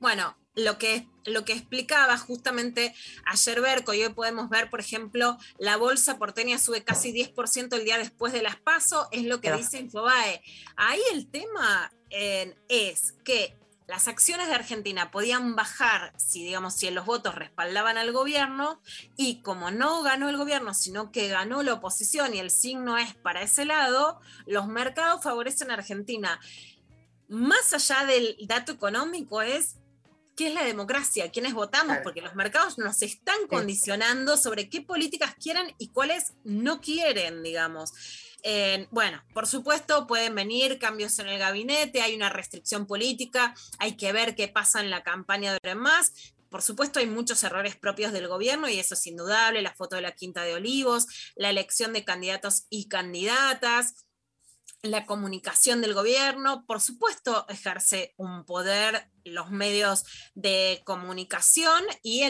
[0.00, 2.94] Bueno, lo que, lo que explicaba justamente
[3.26, 7.84] ayer Berco, y hoy podemos ver, por ejemplo, la bolsa porteña sube casi 10% el
[7.84, 9.58] día después de las PASO, es lo que Claro.
[9.58, 10.42] dice Infobae.
[10.76, 16.90] Ahí el tema eh, es que las acciones de Argentina podían bajar si, digamos, si
[16.90, 18.80] los votos respaldaban al gobierno,
[19.16, 23.14] y como no ganó el gobierno, sino que ganó la oposición y el signo es
[23.14, 26.40] para ese lado, los mercados favorecen a Argentina.
[27.28, 29.76] Más allá del dato económico es
[30.36, 32.02] qué es la democracia, quiénes votamos, Claro.
[32.02, 37.92] porque los mercados nos están condicionando sobre qué políticas quieren y cuáles no quieren, digamos.
[38.42, 43.96] Eh, bueno, por supuesto pueden venir cambios en el gabinete, hay una restricción política, hay
[43.96, 46.12] que ver qué pasa en la campaña de Más.
[46.50, 50.02] por supuesto hay muchos errores propios del gobierno y eso es indudable, la foto de
[50.02, 54.06] la Quinta de Olivos, la elección de candidatos y candidatas,
[54.82, 60.04] la comunicación del gobierno, por supuesto ejerce un poder los medios
[60.34, 62.22] de comunicación y,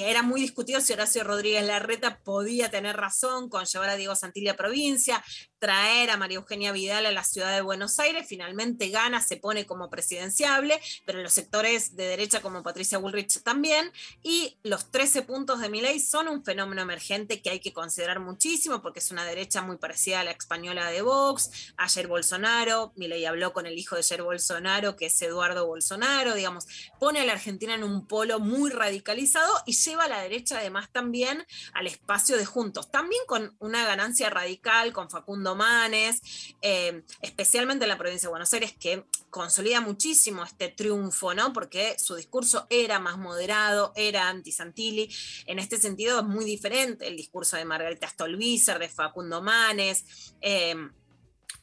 [0.00, 4.48] era muy discutido si Horacio Rodríguez Larreta podía tener razón con llevar a Diego Santilli
[4.48, 5.22] a provincia,
[5.58, 9.64] traer a María Eugenia Vidal a la ciudad de Buenos Aires, finalmente gana, se pone
[9.64, 13.90] como presidenciable, pero los sectores de derecha como Patricia Bullrich también,
[14.22, 18.20] y los 13 puntos de mi ley son un fenómeno emergente que hay que considerar
[18.20, 23.08] muchísimo porque es una derecha muy parecida a la española de Vox, ayer Bolsonaro, mi
[23.08, 25.93] ley habló con el hijo de Jair Bolsonaro, que es Eduardo Bolsonaro,
[26.34, 26.66] digamos,
[26.98, 30.90] pone a la Argentina en un polo muy radicalizado y lleva a la derecha además
[30.90, 36.22] también al espacio de Juntos, también con una ganancia radical con Facundo Manes,
[36.62, 41.52] eh, especialmente en la provincia de Buenos Aires, que consolida muchísimo este triunfo, ¿no?
[41.52, 45.08] Porque su discurso era más moderado, era anti-Santilli.
[45.46, 50.34] En este sentido es muy diferente el discurso de Margarita Stolbizer, de Facundo Manes.
[50.40, 50.76] eh,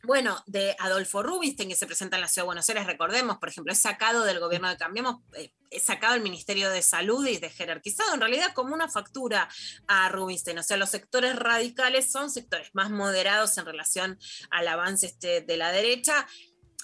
[0.03, 3.49] bueno, de Adolfo Rubinstein, que se presenta en la Ciudad de Buenos Aires, recordemos, por
[3.49, 7.37] ejemplo, es sacado del gobierno de Cambiemos, eh, es sacado del Ministerio de Salud y
[7.37, 9.47] desjerarquizado, en realidad como una factura
[9.87, 10.57] a Rubinstein.
[10.59, 15.57] O sea, los sectores radicales son sectores más moderados en relación al avance este, de
[15.57, 16.27] la derecha.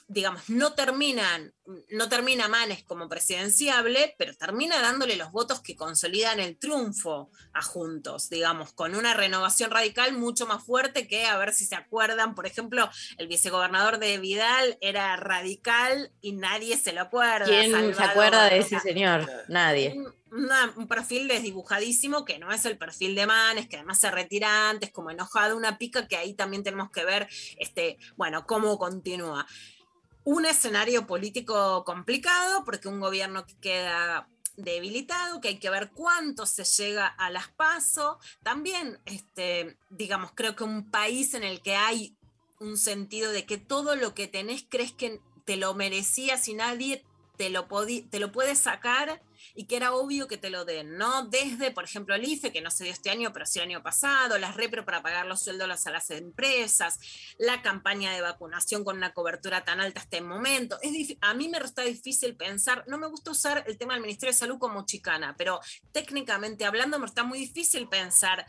[0.10, 1.54] Digamos, no terminan,
[1.90, 7.62] no termina Manes como presidenciable, pero termina dándole los votos que consolidan el triunfo a
[7.62, 12.36] Juntos, digamos, con una renovación radical mucho más fuerte que, a ver si se acuerdan,
[12.36, 17.46] por ejemplo, el vicegobernador de Vidal era radical y nadie se lo acuerda.
[17.46, 19.30] ¿Quién se acuerda de ese señor?
[19.50, 19.94] Nadie.
[20.30, 24.70] una- un perfil desdibujadísimo que no es el perfil de Manes, que además se retira
[24.70, 27.28] antes, como enojado, una pica que ahí también tenemos que ver,
[27.58, 29.48] este, bueno, cómo continúa.
[30.30, 36.46] Un escenario político complicado, porque un gobierno que queda debilitado, que hay que ver cuánto
[36.46, 38.20] se llega a las PASO.
[38.44, 42.18] También, este, digamos, creo que un país en el que hay
[42.60, 47.06] un sentido de que todo lo que tenés crees que te lo merecías y nadie
[47.38, 47.68] te lo,
[48.10, 49.22] te lo puede sacar
[49.56, 51.26] y que era obvio que te lo den, ¿no?
[51.28, 53.82] Desde, por ejemplo, el IFE, que no se dio este año, pero sí el año
[53.84, 57.00] pasado, las repro para pagar los sueldos a las empresas,
[57.38, 60.78] la campaña de vacunación con una cobertura tan alta hasta el momento.
[60.82, 64.34] Es a mí me está difícil pensar, no me gusta usar el tema del Ministerio
[64.34, 65.60] de Salud como chicana, pero
[65.92, 68.46] técnicamente hablando me está muy difícil pensar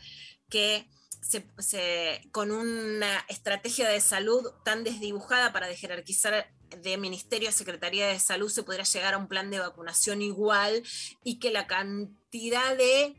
[0.49, 0.87] que
[1.21, 8.19] se- con una estrategia de salud tan desdibujada para jerarquizar de Ministerio a Secretaría de
[8.19, 10.83] Salud se podría llegar a un plan de vacunación igual
[11.23, 13.15] y que la cantidad de,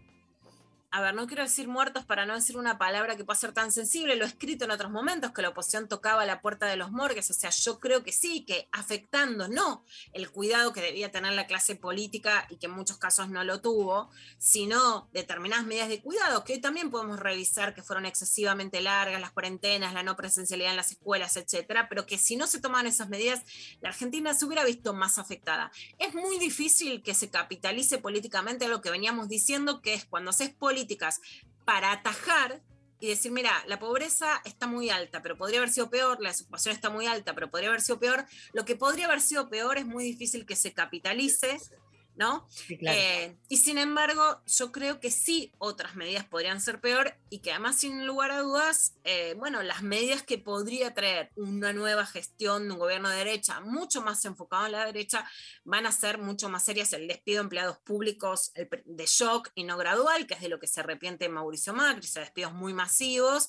[0.92, 3.70] a ver, no quiero decir muertos para no decir una palabra que pueda ser tan
[3.70, 6.90] sensible, lo he escrito en otros momentos, que la oposición tocaba la puerta de los
[6.90, 11.32] morgues, o sea, yo creo que sí, que afectando no el cuidado que debía tener
[11.34, 16.00] la clase política y que en muchos casos no lo tuvo, sino determinadas medidas de
[16.00, 20.72] cuidado, que hoy también podemos revisar que fueron excesivamente largas, las cuarentenas, la no presencialidad
[20.72, 23.42] en las escuelas, etcétera, pero que si no se toman esas medidas,
[23.80, 25.70] la Argentina se hubiera visto más afectada.
[25.98, 30.50] Es muy difícil que se capitalice políticamente lo que veníamos diciendo, que es cuando haces
[30.80, 31.20] políticas
[31.64, 32.62] para atajar
[33.00, 36.74] y decir, mira, la pobreza está muy alta, pero podría haber sido peor, la desocupación
[36.74, 39.86] está muy alta, pero podría haber sido peor, lo que podría haber sido peor es
[39.86, 41.58] muy difícil que se capitalice,
[42.20, 42.46] ¿no?
[42.78, 42.98] claro.
[42.98, 47.50] Eh, y sin embargo, yo creo que sí otras medidas podrían ser peor y que
[47.50, 52.68] además, sin lugar a dudas, eh, bueno, las medidas que podría traer una nueva gestión
[52.68, 55.26] de un gobierno de derecha, mucho más enfocado en la derecha,
[55.64, 56.92] van a ser mucho más serias.
[56.92, 60.60] El despido de empleados públicos el de shock y no gradual, que es de lo
[60.60, 63.48] que se arrepiente Mauricio Macri, o sea, despidos muy masivos,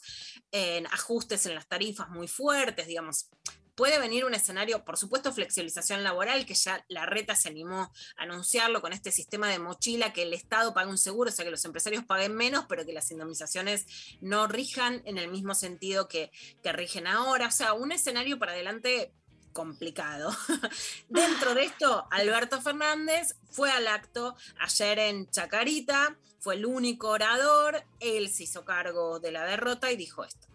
[0.52, 3.30] en ajustes en las tarifas muy fuertes, digamos
[3.76, 8.24] puede venir un escenario, por supuesto, flexibilización laboral, que ya la reta se animó a
[8.24, 11.52] anunciarlo con este sistema de mochila, que el Estado pague un seguro, o sea, que
[11.52, 13.86] los empresarios paguen menos, pero que las indemnizaciones
[14.22, 16.32] no rijan en el mismo sentido que,
[16.64, 17.48] que rigen ahora.
[17.48, 19.14] O sea, un escenario para adelante
[19.52, 20.36] complicado.
[21.10, 27.84] Dentro de esto, Alberto Fernández fue al acto ayer en Chacarita, fue el único orador,
[28.00, 30.48] él se hizo cargo de la derrota y dijo esto.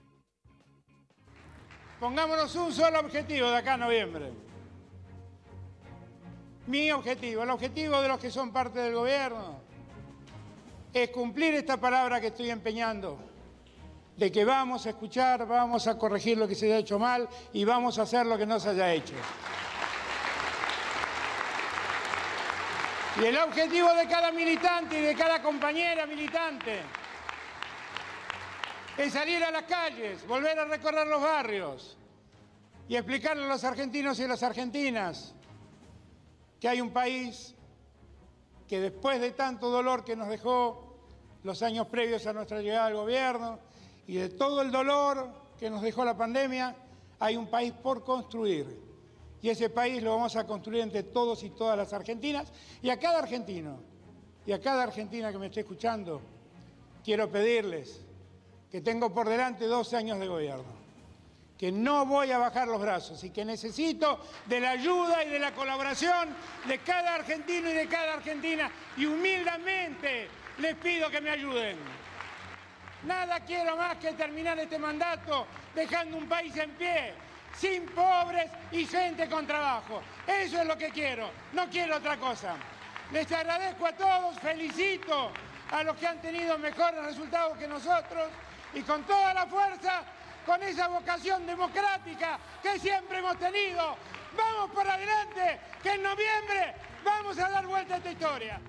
[2.01, 4.31] Pongámonos un solo objetivo de acá a noviembre.
[6.66, 9.60] Mi objetivo, el objetivo de los que son parte del gobierno,
[10.93, 13.18] es cumplir esta palabra que estoy empeñando,
[14.16, 17.64] de que vamos a escuchar, vamos a corregir lo que se haya hecho mal y
[17.64, 19.14] vamos a hacer lo que no se haya hecho.
[23.20, 26.82] Y el objetivo de cada militante y de cada compañera militante
[28.98, 31.97] es salir a las calles, volver a recorrer los barrios
[32.89, 35.35] y explicarle a los argentinos y a las argentinas
[36.60, 37.55] que hay un país
[38.66, 40.97] que después de tanto dolor que nos dejó
[41.43, 43.59] los años previos a nuestra llegada al gobierno
[44.06, 45.28] y de todo el dolor
[45.59, 46.74] que nos dejó la pandemia,
[47.18, 48.85] hay un país por construir.
[49.43, 52.52] Y ese país lo vamos a construir entre todos y todas las argentinas.
[52.82, 53.78] Y a cada argentino,
[54.44, 56.20] y a cada argentina que me esté escuchando,
[57.05, 58.06] quiero pedirles
[58.70, 60.86] que tengo por delante dos años de gobierno,
[61.59, 65.38] que no voy a bajar los brazos y que necesito de la ayuda y de
[65.38, 66.28] la colaboración
[66.66, 68.70] de cada argentino y de cada argentina.
[68.97, 70.28] Y humildemente
[70.59, 71.78] les pido que me ayuden.
[73.05, 77.14] Nada quiero más que terminar este mandato dejando un país en pie,
[77.56, 80.02] sin pobres y gente con trabajo.
[80.26, 82.56] Eso es lo que quiero, no quiero otra cosa.
[83.12, 85.30] Les agradezco a todos, felicito
[85.70, 88.28] a los que han tenido mejores resultados que nosotros
[88.77, 90.03] y con toda la fuerza,
[90.44, 93.97] con esa vocación democrática que siempre hemos tenido.
[94.36, 98.61] Vamos por adelante, que en noviembre vamos a dar vuelta a esta historia.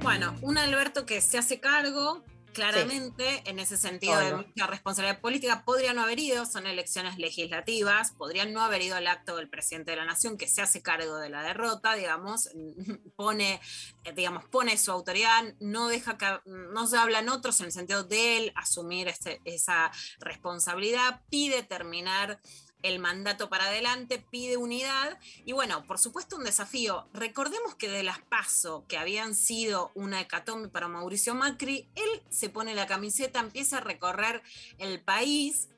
[0.00, 2.22] Bueno, un Alberto que se hace cargo,
[2.56, 8.12] claramente, en ese sentido de mucha responsabilidad política, podría no haber ido, son elecciones legislativas,
[8.12, 11.16] podría no haber ido al acto del presidente de la nación que se hace cargo
[11.18, 12.48] de la derrota, digamos,
[13.16, 13.60] pone,
[14.04, 18.04] eh, digamos, pone su autoridad, no deja que, no se hablan otros en el sentido
[18.04, 22.40] de él asumir ese- esa responsabilidad, pide terminar
[22.82, 27.08] el mandato para adelante, pide unidad y bueno, por supuesto un desafío.
[27.12, 32.48] Recordemos que de las PASO, que habían sido una hecatombe para Mauricio Macri, él se
[32.48, 34.42] pone la camiseta, empieza a recorrer
[34.78, 35.68] el país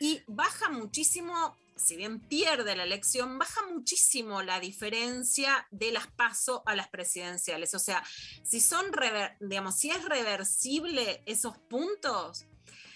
[0.00, 6.62] y baja muchísimo, si bien pierde la elección, baja muchísimo la diferencia de las PASO
[6.66, 7.74] a las presidenciales.
[7.74, 8.04] O sea,
[8.42, 8.86] si son,
[9.40, 12.46] digamos, si es reversible esos puntos,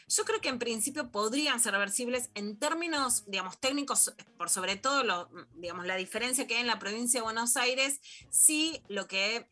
[0.08, 5.04] yo creo que en principio podrían ser reversibles en términos, digamos, técnicos, por sobre todo,
[5.04, 9.50] lo, digamos, la diferencia que hay en la provincia de Buenos Aires, sí lo que,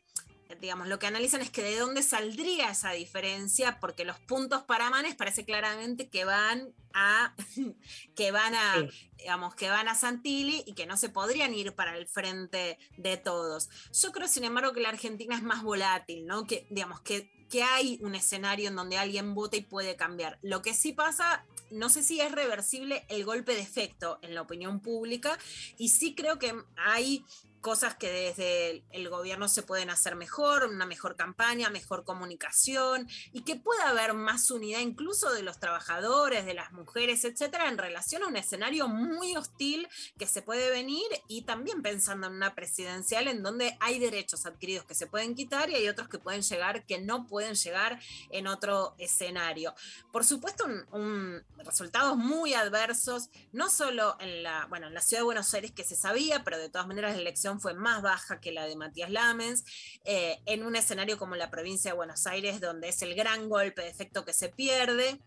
[0.61, 4.89] digamos, lo que analizan es que de dónde saldría esa diferencia, porque los puntos para
[4.89, 7.35] Manes parece claramente que van a,
[8.17, 8.89] que van a,
[9.19, 13.17] digamos, que van a Santilli y que no se podrían ir para el frente de
[13.19, 13.69] todos.
[13.93, 16.47] Yo creo, sin embargo, que la Argentina es más volátil, ¿no?
[16.47, 20.39] Que, digamos, que, que hay un escenario en donde alguien vota y puede cambiar.
[20.43, 24.43] Lo que sí pasa, no sé si es reversible el golpe de efecto en la
[24.43, 25.39] opinión pública
[25.79, 27.25] y sí creo que hay
[27.67, 33.43] cosas que desde el, gobierno se pueden hacer mejor, una mejor campaña, mejor comunicación y
[33.43, 38.23] que pueda haber más unidad incluso de los trabajadores, de las mujeres, etcétera, en relación
[38.23, 43.27] a un escenario muy hostil que se puede venir y también pensando en una presidencial
[43.27, 46.87] en donde hay derechos adquiridos que se pueden quitar y hay otros que pueden llegar
[46.87, 47.99] que no pueden llegar
[48.31, 49.75] en otro escenario.
[50.13, 55.25] Por supuesto, un- resultados muy adversos, no solo en la, bueno, en la ciudad de
[55.25, 58.53] Buenos Aires que se sabía, pero de todas maneras la elección fue más baja que
[58.53, 59.65] la de Matías Lamens,
[60.05, 63.83] eh, en un escenario como la provincia de Buenos Aires, donde es el gran golpe
[63.83, 65.21] de efecto que se pierde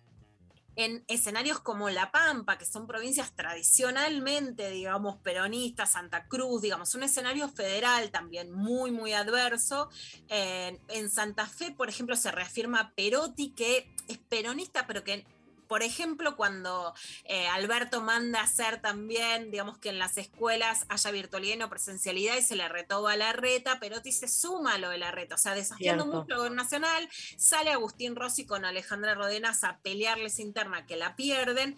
[0.75, 7.03] en escenarios como La Pampa, que son provincias tradicionalmente, digamos, peronistas, Santa Cruz, digamos, un
[7.03, 9.89] escenario federal también muy, muy adverso.
[10.29, 15.25] En, en Santa Fe, por ejemplo, se reafirma Perotti, que es peronista, pero que
[15.69, 21.11] por ejemplo, cuando eh, Alberto manda a hacer también, digamos que en las escuelas haya
[21.11, 24.89] virtualidad y no presencialidad y se le retoba la reta, Perotti se suma a lo
[24.89, 26.21] de la reta, o sea, desafiando Cierto.
[26.21, 31.15] mucho al gobierno nacional, sale Agustín Rossi con Alejandra Rodenas a pelearles interna que la
[31.15, 31.75] pierden.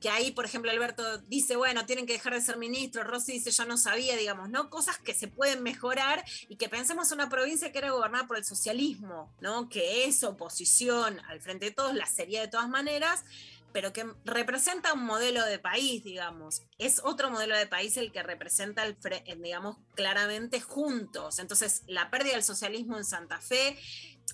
[0.00, 3.50] Que ahí, por ejemplo, Alberto dice, bueno, tienen que dejar de ser ministros, Rossi dice,
[3.50, 4.68] yo no sabía, digamos, ¿no?
[4.68, 8.36] Cosas que se pueden mejorar y que pensemos en una provincia que era gobernada por
[8.36, 9.68] el socialismo, ¿no?
[9.68, 13.24] Que es oposición al frente de todos, la sería de todas maneras,
[13.74, 16.62] pero que representa un modelo de país, digamos.
[16.78, 21.40] Es otro modelo de país el que representa, el, eh, digamos, claramente juntos.
[21.40, 23.76] Entonces, la pérdida del socialismo en Santa Fe,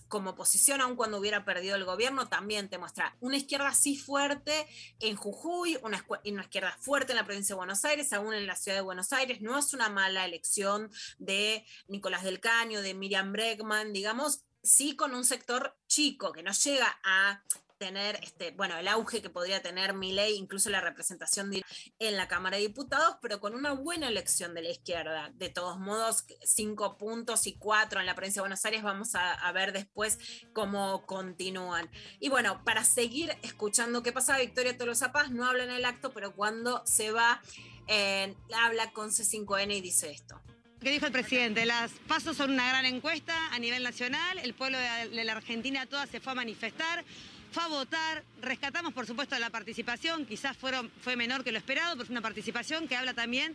[0.08, 4.66] como oposición, aun cuando hubiera perdido el gobierno, también te muestra una izquierda así fuerte
[4.98, 8.56] en Jujuy, una, una izquierda fuerte en la provincia de Buenos Aires, aún en la
[8.56, 9.40] ciudad de Buenos Aires.
[9.40, 15.14] No es una mala elección de Nicolás del Caño, de Miriam Bregman, digamos, sí con
[15.14, 17.42] un sector chico que no llega a
[17.80, 21.50] tener este, bueno, el auge que podría tener Milei, incluso la representación
[21.98, 25.32] en la Cámara de Diputados, pero con una buena elección de la izquierda.
[25.34, 29.50] De todos modos, cinco puntos y cuatro en la provincia de Buenos Aires, vamos a,
[29.52, 30.18] ver después
[30.52, 31.90] cómo continúan.
[32.20, 36.12] Y bueno, para seguir escuchando qué pasa, Victoria Tolosa Paz no habla en el acto,
[36.12, 37.40] pero cuando se va,
[37.88, 40.40] eh, habla con C5N y dice esto.
[40.80, 41.64] ¿Qué dijo el presidente?
[41.64, 44.38] Las pasos son una gran encuesta a nivel nacional.
[44.38, 47.04] El pueblo de la Argentina toda se fue a manifestar,
[47.52, 48.22] fue a votar.
[48.40, 50.26] Rescatamos, por supuesto, la participación.
[50.26, 53.54] Quizás fueron, fue menor que lo esperado, pero es una participación que habla también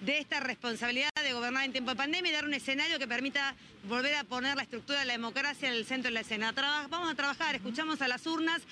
[0.00, 3.54] de esta responsabilidad de gobernar en tiempo de pandemia y dar un escenario que permita
[3.88, 6.52] volver a poner la estructura de la democracia en el centro de la escena.
[6.88, 8.62] Vamos a trabajar, escuchamos a las urnas.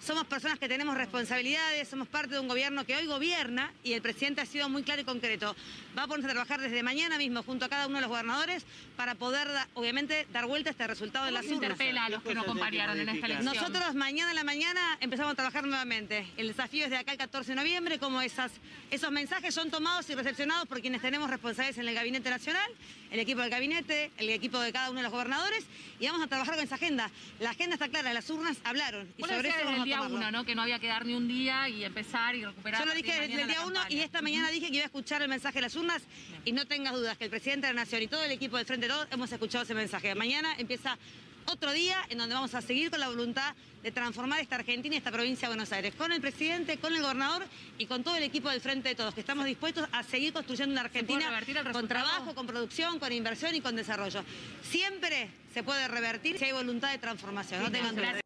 [0.00, 4.00] Somos personas que tenemos responsabilidades, somos parte de un gobierno que hoy gobierna y el
[4.00, 5.54] presidente ha sido muy claro y concreto.
[5.96, 8.64] Va a ponerse a trabajar desde mañana mismo junto a cada uno de los gobernadores
[8.96, 11.62] para poder, obviamente, dar vuelta a este resultado de ¿Cómo las urnas.
[11.62, 13.54] interpela a los que no acompañaron en esta elección?
[13.54, 16.26] Nosotros mañana en la mañana empezamos a trabajar nuevamente.
[16.38, 18.52] El desafío es de acá el 14 de noviembre, como esas,
[18.90, 22.70] esos mensajes son tomados y recepcionados por quienes tenemos responsabilidades en el Gabinete Nacional,
[23.10, 25.64] el equipo del Gabinete, el equipo de cada uno de los gobernadores,
[25.98, 27.10] y vamos a trabajar con esa agenda.
[27.38, 29.12] La agenda está clara, las urnas hablaron.
[29.16, 30.44] Y sobre eso vamos el día a uno, ¿no?
[30.44, 32.80] Que no había que dar ni un día y empezar y recuperar.
[32.80, 34.86] Yo lo dije de desde el día uno y esta mañana dije que iba a
[34.86, 36.02] escuchar el mensaje de las urnas
[36.44, 38.66] y no tengas dudas que el presidente de la Nación y todo el equipo del
[38.66, 40.14] Frente de Todos hemos escuchado ese mensaje.
[40.14, 40.98] Mañana empieza
[41.46, 44.98] otro día en donde vamos a seguir con la voluntad de transformar esta Argentina y
[44.98, 47.44] esta provincia de Buenos Aires, con el presidente, con el gobernador
[47.78, 50.72] y con todo el equipo del Frente de Todos, que estamos dispuestos a seguir construyendo
[50.72, 51.30] una Argentina
[51.72, 54.22] con trabajo, con producción, con inversión y con desarrollo.
[54.62, 58.20] Siempre se puede revertir si hay voluntad de transformación, no tengan dudas.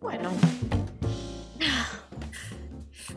[0.00, 0.59] Bueno.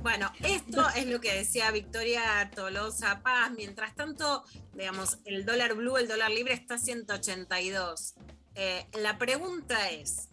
[0.04, 3.52] Bueno, esto es lo que decía Victoria Tolosa Paz.
[3.56, 4.44] Mientras tanto,
[4.74, 8.16] digamos, el dólar blue, el dólar libre está a 182.
[8.56, 10.28] Eh, la pregunta es,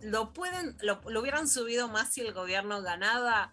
[0.00, 3.52] ¿lo pueden, lo, lo hubieran subido más si el gobierno ganaba?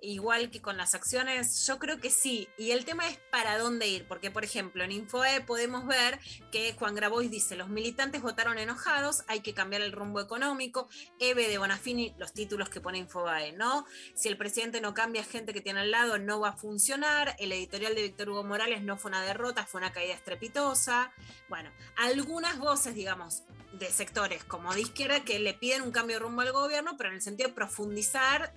[0.00, 2.48] Igual que con las acciones, yo creo que sí.
[2.56, 6.20] Y el tema es para dónde ir, porque por ejemplo en Infoe podemos ver
[6.52, 10.88] que Juan Grabois dice, los militantes votaron enojados, hay que cambiar el rumbo económico.
[11.18, 13.86] Eve de Bonafini, los títulos que pone Infobae, ¿no?
[14.14, 17.34] Si el presidente no cambia gente que tiene al lado, no va a funcionar.
[17.38, 21.12] El editorial de Víctor Hugo Morales no fue una derrota, fue una caída estrepitosa.
[21.48, 23.42] Bueno, algunas voces, digamos,
[23.72, 27.10] de sectores como de izquierda que le piden un cambio de rumbo al gobierno, pero
[27.10, 28.52] en el sentido de profundizar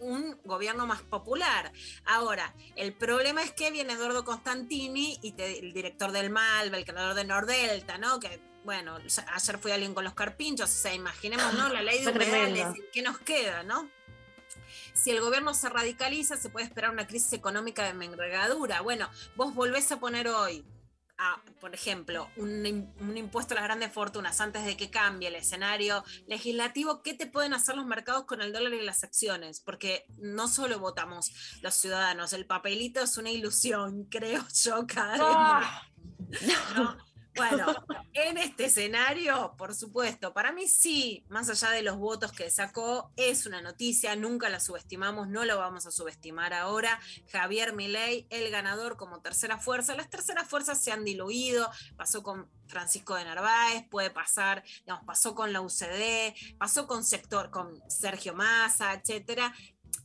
[0.00, 1.72] un gobierno más popular.
[2.04, 6.84] Ahora, el problema es que viene Eduardo Constantini y te- el director del Malva, el
[6.84, 8.20] creador de Nordelta, ¿no?
[8.20, 8.98] Que, bueno,
[9.32, 11.68] ayer fue alguien con los carpinchos, o sea, imaginemos, ¿no?
[11.68, 13.90] La ley de humedales, ¿qué nos queda, no?
[14.92, 18.80] Si el gobierno se radicaliza, se puede esperar una crisis económica de envergadura.
[18.80, 20.64] Bueno, vos volvés a poner hoy,
[21.18, 25.34] a, por ejemplo, un, un impuesto a las grandes fortunas antes de que cambie el
[25.34, 29.60] escenario legislativo, ¿qué te pueden hacer los mercados con el dólar y las acciones?
[29.60, 35.20] Porque no solo votamos los ciudadanos, el papelito es una ilusión, creo yo, cada vez
[35.20, 35.82] más.
[36.76, 37.07] ¿no?
[37.38, 37.74] Bueno,
[38.14, 43.12] en este escenario, por supuesto, para mí sí, más allá de los votos que sacó,
[43.16, 46.98] es una noticia, nunca la subestimamos, no lo vamos a subestimar ahora.
[47.30, 49.94] Javier Milei, el ganador como tercera fuerza.
[49.94, 55.34] Las terceras fuerzas se han diluido, pasó con Francisco de Narváez, puede pasar, digamos, pasó
[55.34, 59.54] con la UCD, pasó con sector, con Sergio Massa, etcétera.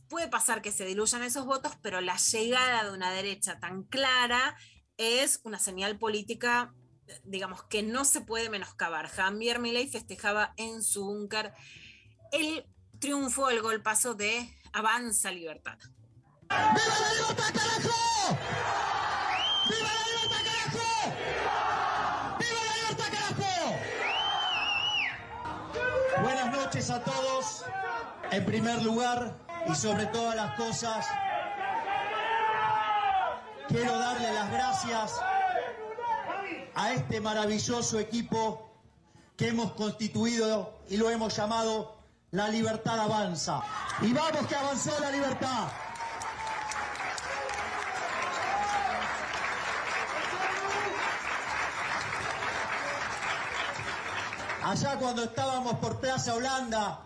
[0.08, 4.56] Puede pasar que se diluyan esos votos, pero la llegada de una derecha tan clara
[4.96, 6.72] es una señal política
[7.24, 9.08] digamos, que no se puede menoscabar.
[9.08, 11.52] Javier Milei festejaba en su búnker
[12.32, 12.66] el
[12.98, 15.78] triunfo, el golpazo de Avanza Libertad.
[26.22, 27.64] Buenas noches a todos.
[28.30, 29.36] En primer lugar
[29.68, 31.06] y sobre todas las cosas,
[33.68, 35.12] quiero darle las gracias
[36.74, 38.70] a este maravilloso equipo
[39.36, 41.96] que hemos constituido y lo hemos llamado
[42.30, 43.62] La Libertad Avanza.
[44.02, 45.68] Y vamos que avanzó la libertad.
[54.64, 57.00] Allá cuando estábamos por Plaza Holanda,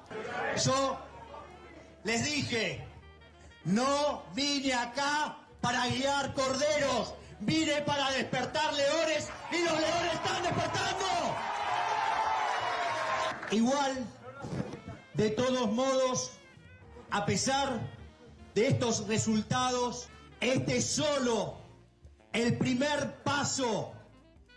[0.64, 0.96] yo
[2.04, 2.86] les dije,
[3.64, 11.06] no vine acá para guiar corderos, vine para despertar leones y los leones están despertando.
[13.50, 14.06] Igual,
[15.14, 16.32] de todos modos,
[17.10, 17.80] a pesar
[18.54, 20.08] de estos resultados,
[20.40, 21.56] este es solo
[22.32, 23.92] el primer paso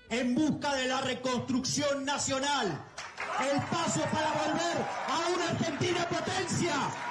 [0.09, 2.85] en busca de la reconstrucción nacional.
[3.39, 7.10] El paso para volver a una Argentina potencia.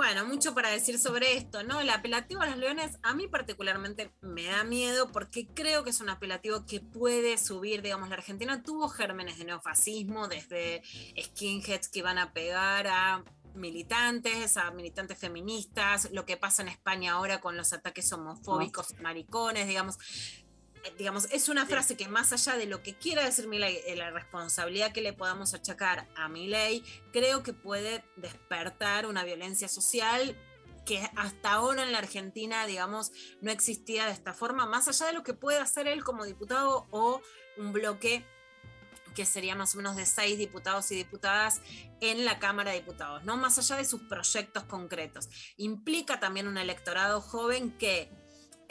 [0.00, 1.78] Bueno, mucho para decir sobre esto, ¿no?
[1.78, 6.00] El apelativo a los leones a mí particularmente me da miedo porque creo que es
[6.00, 10.80] un apelativo que puede subir, digamos, la Argentina tuvo gérmenes de neofascismo, desde
[11.22, 13.22] skinheads que iban a pegar a
[13.54, 19.68] militantes, a militantes feministas, lo que pasa en España ahora con los ataques homofóbicos, maricones,
[19.68, 19.98] digamos.
[20.84, 23.96] Eh, digamos, es una frase que más allá de lo que quiera decir Milei, eh,
[23.96, 26.82] la responsabilidad que le podamos achacar a Milei,
[27.12, 30.36] creo que puede despertar una violencia social
[30.86, 35.12] que hasta ahora en la Argentina, digamos, no existía de esta forma, más allá de
[35.12, 37.20] lo que puede hacer él como diputado o
[37.58, 38.24] un bloque
[39.14, 41.60] que sería más o menos de seis diputados y diputadas
[42.00, 43.36] en la Cámara de Diputados, ¿no?
[43.36, 45.28] Más allá de sus proyectos concretos.
[45.56, 48.10] Implica también un electorado joven que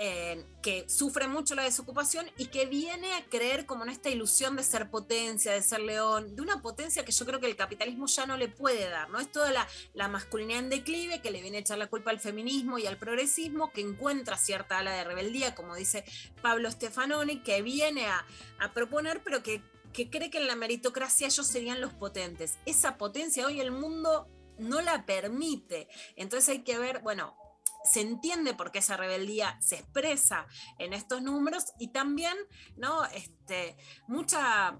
[0.01, 4.55] eh, que sufre mucho la desocupación y que viene a creer como en esta ilusión
[4.55, 8.05] de ser potencia, de ser león, de una potencia que yo creo que el capitalismo
[8.05, 9.19] ya no le puede dar, ¿no?
[9.19, 12.79] Es toda la, masculinidad en declive que le viene a echar la culpa al feminismo
[12.79, 16.05] y al progresismo, que encuentra cierta ala de rebeldía, como dice
[16.41, 18.25] Pablo Stefanoni, que viene a,
[18.59, 19.61] a proponer, pero que,
[19.91, 22.57] que cree que en la meritocracia ellos serían los potentes.
[22.65, 25.89] Esa potencia hoy el mundo no la permite.
[26.15, 27.35] Entonces hay que ver, bueno,
[27.83, 30.47] se entiende por qué esa rebeldía se expresa
[30.77, 32.35] en estos números y también,
[32.75, 33.05] ¿no?
[33.05, 33.77] Este,
[34.07, 34.79] mucha,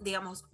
[0.00, 0.44] digamos,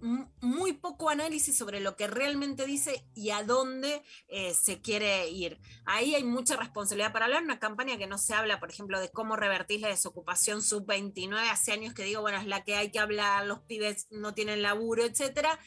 [0.41, 5.61] muy poco análisis sobre lo que realmente dice y a dónde eh, se quiere ir.
[5.85, 9.11] Ahí hay mucha responsabilidad para hablar, una campaña que no se habla, por ejemplo, de
[9.11, 12.99] cómo revertir la desocupación sub-29, hace años que digo, bueno, es la que hay que
[12.99, 15.59] hablar, los pibes no tienen laburo, etcétera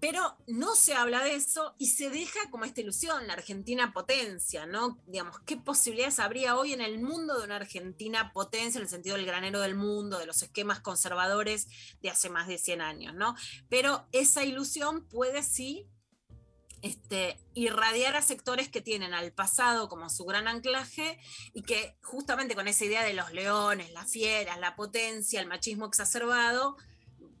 [0.00, 4.66] pero no se habla de eso y se deja como esta ilusión, la Argentina potencia,
[4.66, 4.98] ¿no?
[5.06, 9.16] Digamos, ¿qué posibilidades habría hoy en el mundo de una Argentina potencia en el sentido
[9.16, 11.66] del granero del mundo, de los esquemas conservadores
[12.02, 13.34] de hace más de 100 años, ¿no?
[13.70, 15.88] Pero esa ilusión puede sí
[16.82, 21.18] este, irradiar a sectores que tienen al pasado como su gran anclaje
[21.54, 25.86] y que justamente con esa idea de los leones, las fieras, la potencia, el machismo
[25.86, 26.76] exacerbado,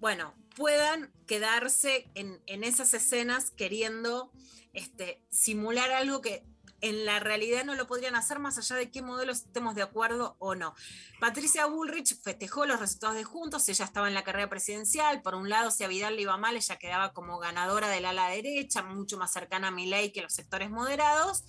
[0.00, 4.32] bueno, puedan quedarse en, en esas escenas queriendo
[4.72, 6.44] este, simular algo que
[6.80, 10.36] en la realidad no lo podrían hacer más allá de qué modelos estemos de acuerdo
[10.38, 10.74] o no.
[11.20, 15.48] Patricia Bullrich festejó los resultados de Juntos, ella estaba en la carrera presidencial, por un
[15.48, 19.16] lado si a Vidal le iba mal, ella quedaba como ganadora del ala derecha, mucho
[19.18, 21.44] más cercana a Milei que los sectores moderados,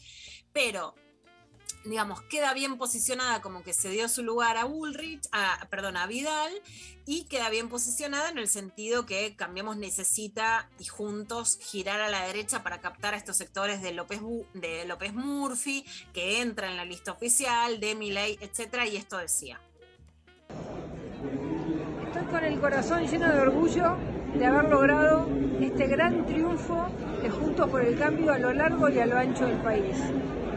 [0.53, 0.95] pero
[1.89, 6.07] digamos, queda bien posicionada como que se dio su lugar a Bullrich, a, perdón, a
[6.07, 6.51] Vidal,
[7.05, 12.25] y queda bien posicionada en el sentido que Cambiemos necesita y juntos girar a la
[12.25, 14.19] derecha para captar a estos sectores de López,
[14.53, 19.59] de López Murphy, que entra en la lista oficial, de Milei, etcétera, y esto decía.
[22.07, 23.97] Estoy con el corazón lleno de orgullo
[24.33, 25.27] de haber logrado
[25.59, 26.87] este gran triunfo
[27.21, 29.95] de Juntos por el Cambio a lo largo y a lo ancho del país.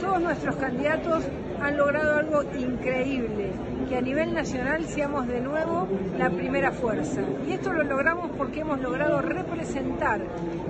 [0.01, 1.25] Todos nuestros candidatos
[1.61, 3.53] han logrado algo increíble,
[3.89, 5.87] que a nivel nacional seamos de nuevo
[6.19, 7.21] la primera fuerza.
[7.47, 10.23] Y esto lo logramos porque hemos logrado representar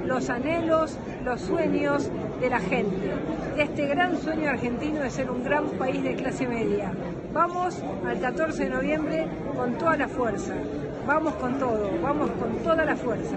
[0.04, 3.12] los anhelos, los sueños de la gente,
[3.56, 6.92] de este gran sueño argentino de ser un gran país de clase media.
[7.32, 9.26] Vamos al 14 de noviembre
[9.56, 10.54] con toda la fuerza.
[11.06, 13.36] Vamos con todo, vamos con toda la fuerza.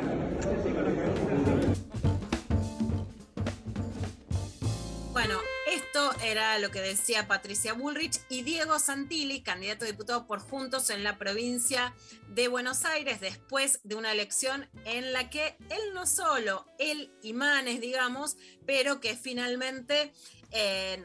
[6.33, 11.03] Era lo que decía Patricia Bullrich y Diego Santilli, candidato a diputado por Juntos en
[11.03, 11.93] la provincia
[12.29, 17.33] de Buenos Aires, después de una elección en la que él no solo, él y
[17.33, 18.35] Manes, digamos,
[18.65, 20.11] pero que finalmente
[20.51, 21.03] eh,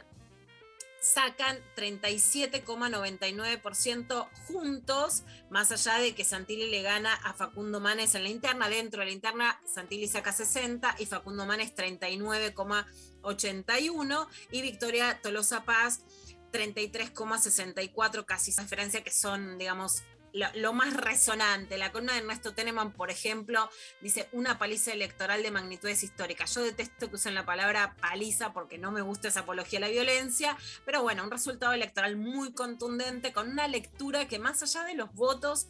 [1.01, 8.31] sacan 37,99% juntos, más allá de que Santilli le gana a Facundo Manes en la
[8.31, 8.69] interna.
[8.69, 11.73] Dentro de la interna, Santilli saca 60 y Facundo Manes
[13.23, 16.05] 39,81 y Victoria Tolosa Paz
[16.53, 21.79] 33,64, casi esa diferencia que son, digamos, lo, lo más resonante.
[21.79, 23.69] La columna de Ernesto Teneman, por ejemplo,
[24.01, 26.55] dice una paliza electoral de magnitudes históricas.
[26.55, 29.89] Yo detesto que usen la palabra paliza porque no me gusta esa apología a la
[29.89, 34.95] violencia, pero bueno, un resultado electoral muy contundente, con una lectura que más allá de
[34.95, 35.69] los votos,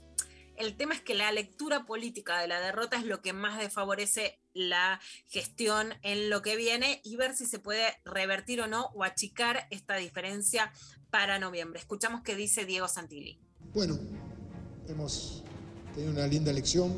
[0.58, 4.40] el tema es que la lectura política de la derrota es lo que más desfavorece
[4.52, 9.04] la gestión en lo que viene y ver si se puede revertir o no o
[9.04, 10.72] achicar esta diferencia
[11.10, 11.78] para noviembre.
[11.78, 13.40] Escuchamos qué dice Diego Santilli.
[13.72, 13.98] Bueno,
[14.88, 15.44] hemos
[15.94, 16.92] tenido una linda elección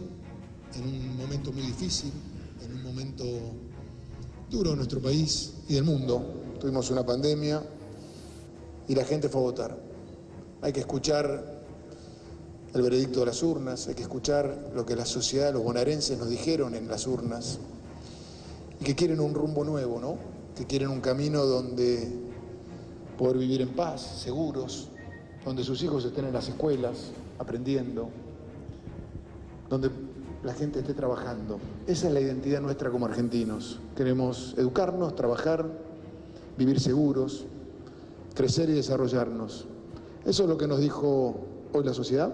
[0.74, 2.12] en un momento muy difícil,
[2.64, 3.24] en un momento
[4.48, 6.56] duro de nuestro país y del mundo.
[6.58, 7.62] Tuvimos una pandemia
[8.88, 9.78] y la gente fue a votar.
[10.62, 11.59] Hay que escuchar
[12.72, 16.28] el veredicto de las urnas, hay que escuchar lo que la sociedad, los bonaerenses nos
[16.28, 17.58] dijeron en las urnas
[18.80, 20.16] y que quieren un rumbo nuevo, ¿no?
[20.54, 22.08] Que quieren un camino donde
[23.18, 24.88] poder vivir en paz, seguros,
[25.44, 28.08] donde sus hijos estén en las escuelas aprendiendo,
[29.68, 29.90] donde
[30.44, 31.58] la gente esté trabajando.
[31.86, 33.80] Esa es la identidad nuestra como argentinos.
[33.96, 35.66] Queremos educarnos, trabajar,
[36.56, 37.46] vivir seguros,
[38.34, 39.66] crecer y desarrollarnos.
[40.24, 41.34] Eso es lo que nos dijo
[41.72, 42.32] hoy la sociedad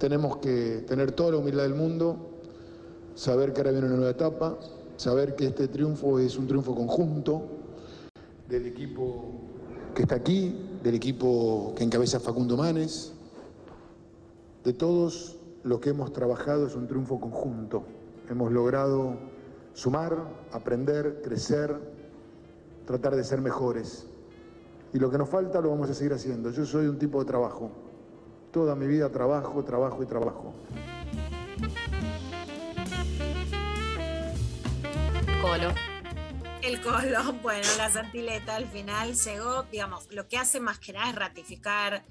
[0.00, 2.16] tenemos que tener toda la humildad del mundo,
[3.14, 4.58] saber que ahora viene una nueva etapa,
[4.96, 7.42] saber que este triunfo es un triunfo conjunto
[8.48, 9.42] del equipo
[9.94, 13.12] que está aquí, del equipo que encabeza Facundo Manes,
[14.64, 17.84] de todos los que hemos trabajado es un triunfo conjunto.
[18.30, 19.18] Hemos logrado
[19.74, 20.16] sumar,
[20.50, 21.76] aprender, crecer,
[22.86, 24.06] tratar de ser mejores.
[24.94, 26.50] Y lo que nos falta lo vamos a seguir haciendo.
[26.50, 27.89] Yo soy un tipo de trabajo.
[28.52, 30.54] Toda mi vida trabajo, trabajo y trabajo.
[35.40, 35.72] Colo.
[36.62, 41.10] El Colo, bueno, la Santileta al final llegó, digamos, lo que hace más que nada
[41.10, 42.04] es ratificar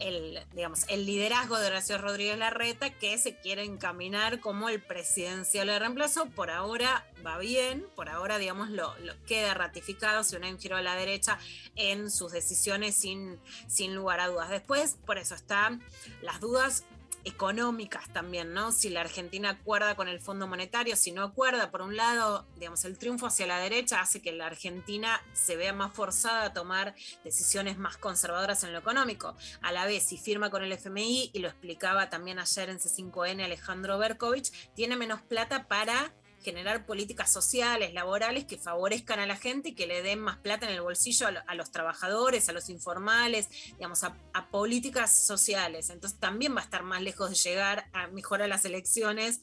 [0.00, 5.66] el, digamos, el liderazgo de Horacio Rodríguez Larreta, que se quiere encaminar como el presidencial
[5.66, 6.26] de reemplazo.
[6.26, 8.94] Por ahora va bien, por ahora, digamos, lo,
[9.26, 11.38] queda ratificado, si un giro a la derecha
[11.74, 14.50] en sus decisiones sin, sin lugar a dudas.
[14.50, 15.82] Después, por eso están
[16.22, 16.84] las dudas
[17.26, 18.70] económicas también, ¿no?
[18.70, 22.84] Si la Argentina acuerda con el Fondo Monetario, si no acuerda, por un lado, digamos,
[22.84, 26.94] el triunfo hacia la derecha hace que la Argentina se vea más forzada a tomar
[27.24, 29.36] decisiones más conservadoras en lo económico.
[29.60, 33.44] A la vez, si firma con el FMI, y lo explicaba también ayer en C5N
[33.44, 36.14] Alejandro Berkovich, tiene menos plata para
[36.46, 40.66] generar políticas sociales, laborales que favorezcan a la gente y que le den más plata
[40.66, 45.10] en el bolsillo a, lo- a los trabajadores, a los informales, digamos, a, a políticas
[45.26, 45.90] sociales.
[45.90, 49.40] Entonces también va a estar más lejos de llegar a mejorar las elecciones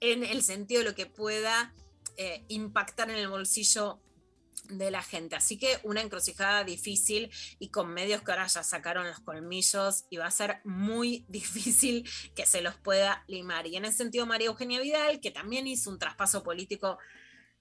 [0.00, 1.74] en el sentido de lo que pueda
[2.16, 4.00] eh, impactar en el bolsillo
[4.64, 5.36] de la gente.
[5.36, 10.16] Así que una encrucijada difícil y con medios que ahora ya sacaron los colmillos y
[10.16, 13.66] va a ser muy difícil que se los pueda limar.
[13.66, 16.98] Y en ese sentido, María Eugenia Vidal, que también hizo un traspaso político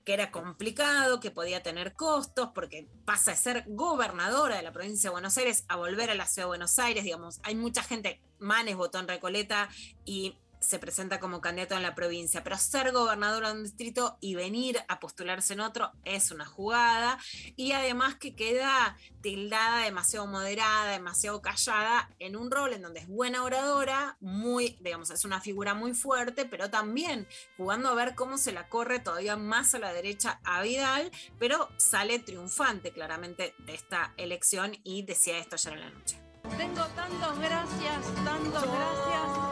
[0.07, 5.09] que era complicado, que podía tener costos, porque pasa de ser gobernadora de la provincia
[5.09, 8.21] de Buenos Aires a volver a la ciudad de Buenos Aires, digamos, hay mucha gente,
[8.39, 9.67] Manes votó en Recoleta
[10.05, 14.35] y se presenta como candidato en la provincia, pero ser gobernadora de un distrito y
[14.35, 17.17] venir a postularse en otro es una jugada
[17.55, 23.07] y además que queda tildada demasiado moderada, demasiado callada en un rol en donde es
[23.07, 27.27] buena oradora, muy, digamos, es una figura muy fuerte, pero también
[27.57, 31.69] jugando a ver cómo se la corre todavía más a la derecha a Vidal, pero
[31.77, 36.21] sale triunfante claramente de esta elección y decía esto ayer en la noche.
[36.55, 39.46] Tengo tantos gracias, tantos gracias,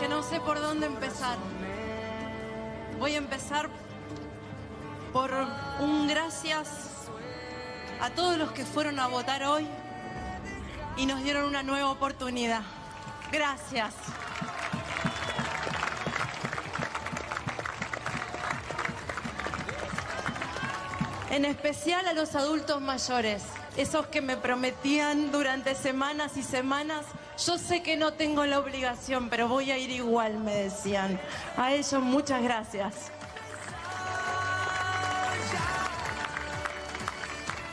[0.00, 1.36] que no sé por dónde empezar.
[2.98, 3.68] Voy a empezar
[5.12, 5.30] por
[5.80, 6.68] un gracias
[8.00, 9.66] a todos los que fueron a votar hoy
[10.96, 12.62] y nos dieron una nueva oportunidad.
[13.32, 13.94] Gracias.
[21.30, 23.42] En especial a los adultos mayores,
[23.76, 27.06] esos que me prometían durante semanas y semanas,
[27.38, 31.20] yo sé que no tengo la obligación, pero voy a ir igual, me decían.
[31.56, 33.10] A ellos muchas gracias.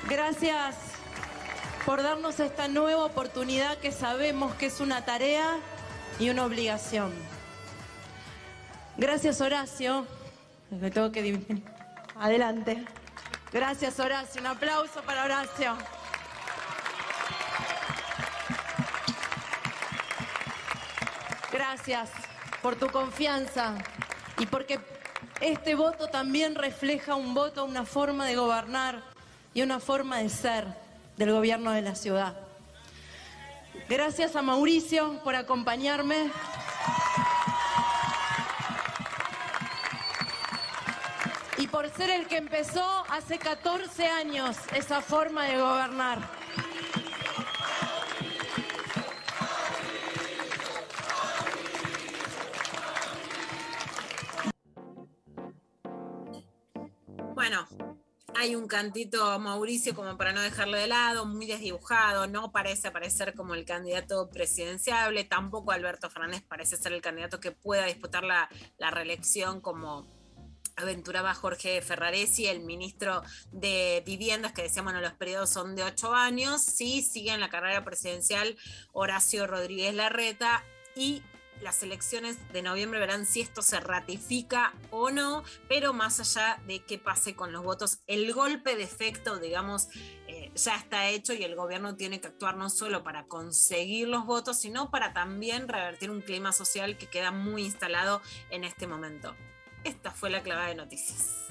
[0.10, 0.76] Gracias
[1.86, 5.58] por darnos esta nueva oportunidad que sabemos que es una tarea
[6.20, 7.12] y una obligación.
[8.98, 10.06] Gracias Horacio.
[10.70, 11.64] Me tengo que dividir.
[12.20, 12.84] Adelante.
[13.52, 14.42] Gracias Horacio.
[14.42, 15.78] Un aplauso para Horacio.
[21.52, 22.10] Gracias
[22.62, 23.76] por tu confianza
[24.40, 24.80] y porque
[25.42, 29.04] este voto también refleja un voto, una forma de gobernar
[29.54, 30.66] y una forma de ser
[31.18, 32.38] del gobierno de la ciudad.
[33.90, 36.32] Gracias a Mauricio por acompañarme.
[41.58, 46.41] Y por ser el que empezó hace 14 años esa forma de gobernar.
[57.52, 57.68] Bueno,
[58.34, 63.34] hay un cantito Mauricio como para no dejarlo de lado, muy desdibujado, no parece aparecer
[63.34, 68.48] como el candidato presidenciable, tampoco Alberto Fernández parece ser el candidato que pueda disputar la,
[68.78, 70.08] la reelección como
[70.78, 73.22] aventuraba Jorge Ferraresi, el ministro
[73.52, 77.50] de Viviendas, que decíamos, bueno, los periodos son de ocho años, sí, sigue en la
[77.50, 78.56] carrera presidencial
[78.94, 80.64] Horacio Rodríguez Larreta
[80.96, 81.22] y
[81.62, 86.80] las elecciones de noviembre verán si esto se ratifica o no, pero más allá de
[86.80, 89.90] qué pase con los votos, el golpe de efecto, digamos,
[90.28, 94.26] eh, ya está hecho y el gobierno tiene que actuar no solo para conseguir los
[94.26, 99.36] votos, sino para también revertir un clima social que queda muy instalado en este momento.
[99.84, 101.48] Esta fue la clavada de noticias.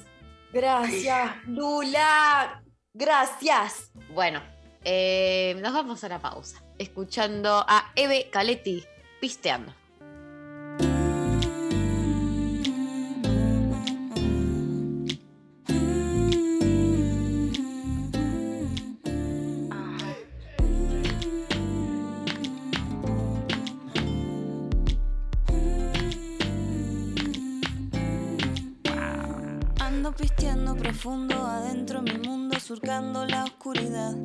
[0.53, 2.63] Gracias, Lula.
[2.93, 3.91] Gracias.
[4.09, 4.41] Bueno,
[4.83, 6.61] eh, nos vamos a la pausa.
[6.77, 8.83] Escuchando a Eve Caletti
[9.19, 9.80] pisteando.
[33.01, 34.15] La oscuridad.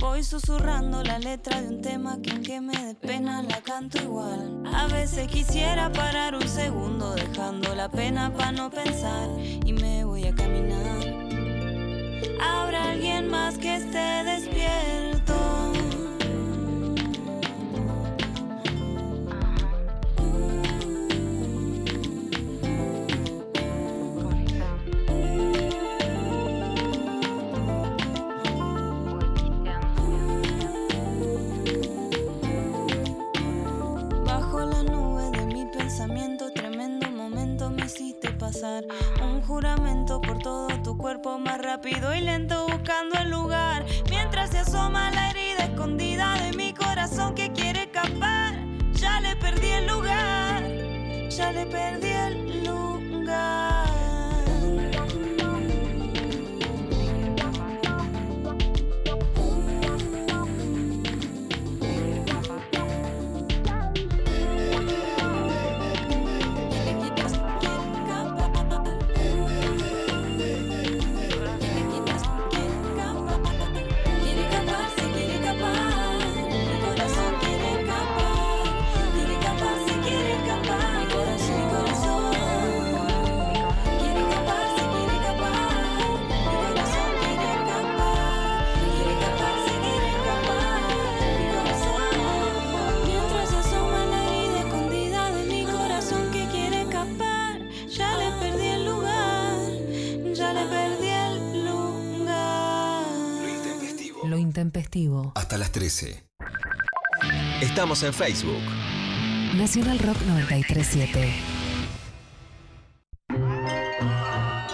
[0.00, 4.62] Voy susurrando la letra de un tema que aunque me dé pena la canto igual.
[4.72, 9.28] A veces quisiera parar un segundo dejando la pena para no pensar
[9.64, 11.02] y me voy a caminar.
[12.40, 14.91] Habrá alguien más que esté despierto.
[51.72, 52.11] Ya
[105.34, 106.22] Hasta las 13.
[107.62, 108.60] Estamos en Facebook.
[109.54, 111.32] Nacional Rock 937.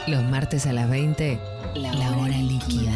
[0.09, 1.39] Los martes a las 20,
[1.77, 2.93] la hora líquida.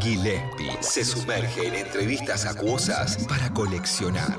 [0.00, 4.38] Gillespie se sumerge en entrevistas acuosas para coleccionar.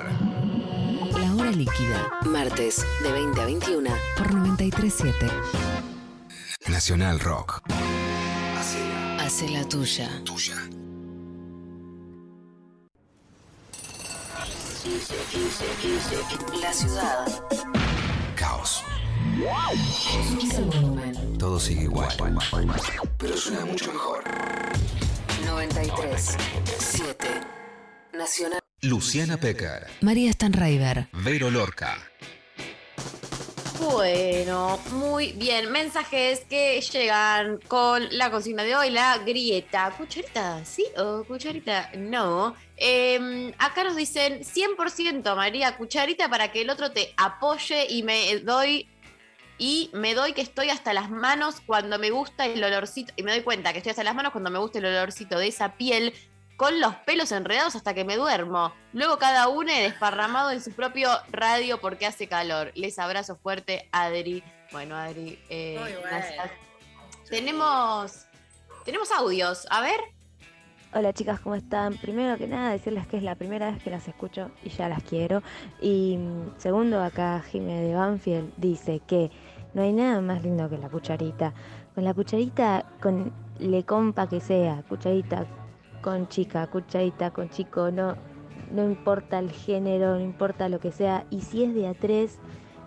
[1.19, 2.09] La hora líquida.
[2.25, 3.91] Martes de 20 a 21.
[4.17, 5.27] Por 937.
[6.67, 7.61] Nacional Rock.
[9.19, 10.09] Hace la tuya.
[10.23, 10.55] Tuya.
[16.61, 17.27] La ciudad.
[18.35, 18.83] Caos.
[21.37, 22.09] Todo sigue igual.
[23.17, 24.23] Pero suena mucho mejor.
[25.45, 26.37] 93.
[26.79, 27.27] 7.
[28.13, 28.59] Nacional.
[28.81, 29.87] Luciana Pecker.
[30.01, 31.09] María Stanraiver.
[31.13, 31.97] Vero Lorca.
[33.79, 35.71] Bueno, muy bien.
[35.71, 39.93] Mensajes que llegan con la consigna de hoy, la grieta.
[39.95, 40.65] ¿Cucharita?
[40.65, 41.91] ¿Sí o cucharita?
[41.95, 42.55] No.
[42.75, 48.37] Eh, acá nos dicen 100% María, cucharita para que el otro te apoye y me
[48.39, 48.89] doy
[49.59, 53.31] y me doy que estoy hasta las manos cuando me gusta el olorcito y me
[53.31, 56.13] doy cuenta que estoy hasta las manos cuando me gusta el olorcito de esa piel
[56.57, 58.73] con los pelos enredados hasta que me duermo.
[58.91, 62.71] Luego cada uno desparramado en su propio radio porque hace calor.
[62.75, 64.43] Les abrazo fuerte, Adri.
[64.71, 66.07] Bueno, Adri, eh, Muy bueno.
[66.09, 66.49] gracias.
[67.29, 68.25] Tenemos,
[68.83, 69.67] tenemos audios.
[69.69, 69.99] A ver.
[70.93, 71.95] Hola chicas, ¿cómo están?
[71.97, 75.03] Primero que nada, decirles que es la primera vez que las escucho y ya las
[75.03, 75.43] quiero.
[75.79, 79.29] Y mm, segundo, acá Jimé de Banfield dice que
[79.75, 81.53] no hay nada más lindo que la cucharita.
[81.93, 85.45] Con la cucharita, con le compa que sea, cucharita
[86.01, 88.15] con chica, cucharita con chico, no,
[88.71, 91.25] no importa el género, no importa lo que sea.
[91.29, 92.39] Y si es de a tres,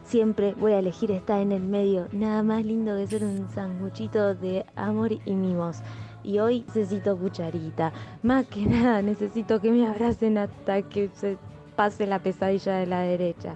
[0.05, 2.09] siempre voy a elegir estar en el medio.
[2.13, 5.79] Nada más lindo que ser un sanguchito de amor y mimos.
[6.23, 7.93] Y hoy necesito cucharita.
[8.23, 11.39] Más que nada necesito que me abracen hasta que se
[11.77, 13.55] pase la pesadilla de la derecha.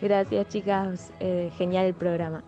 [0.00, 2.42] Gracias chicas, eh, genial el programa.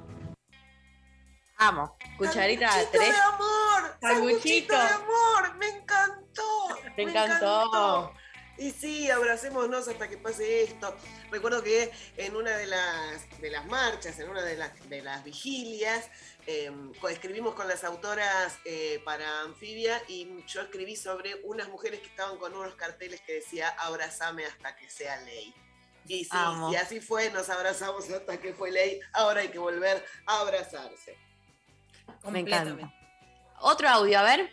[1.59, 1.93] Amo.
[2.27, 3.09] Cucharita Sanguchito tres.
[3.09, 6.69] de amor, sanguchito de amor, me encantó.
[6.97, 8.13] Me encantó.
[8.59, 10.95] Y sí, abracémonos hasta que pase esto.
[11.31, 15.25] Recuerdo que en una de las, de las marchas, en una de las, de las
[15.25, 16.11] vigilias,
[16.47, 16.71] eh,
[17.11, 22.37] escribimos con las autoras eh, para Anfibia y yo escribí sobre unas mujeres que estaban
[22.37, 25.55] con unos carteles que decía abrazame hasta que sea ley.
[26.07, 26.37] Y sí,
[26.73, 31.17] y así fue, nos abrazamos hasta que fue ley, ahora hay que volver a abrazarse.
[32.31, 32.93] Me encanta.
[33.61, 34.51] Otro audio, a ver.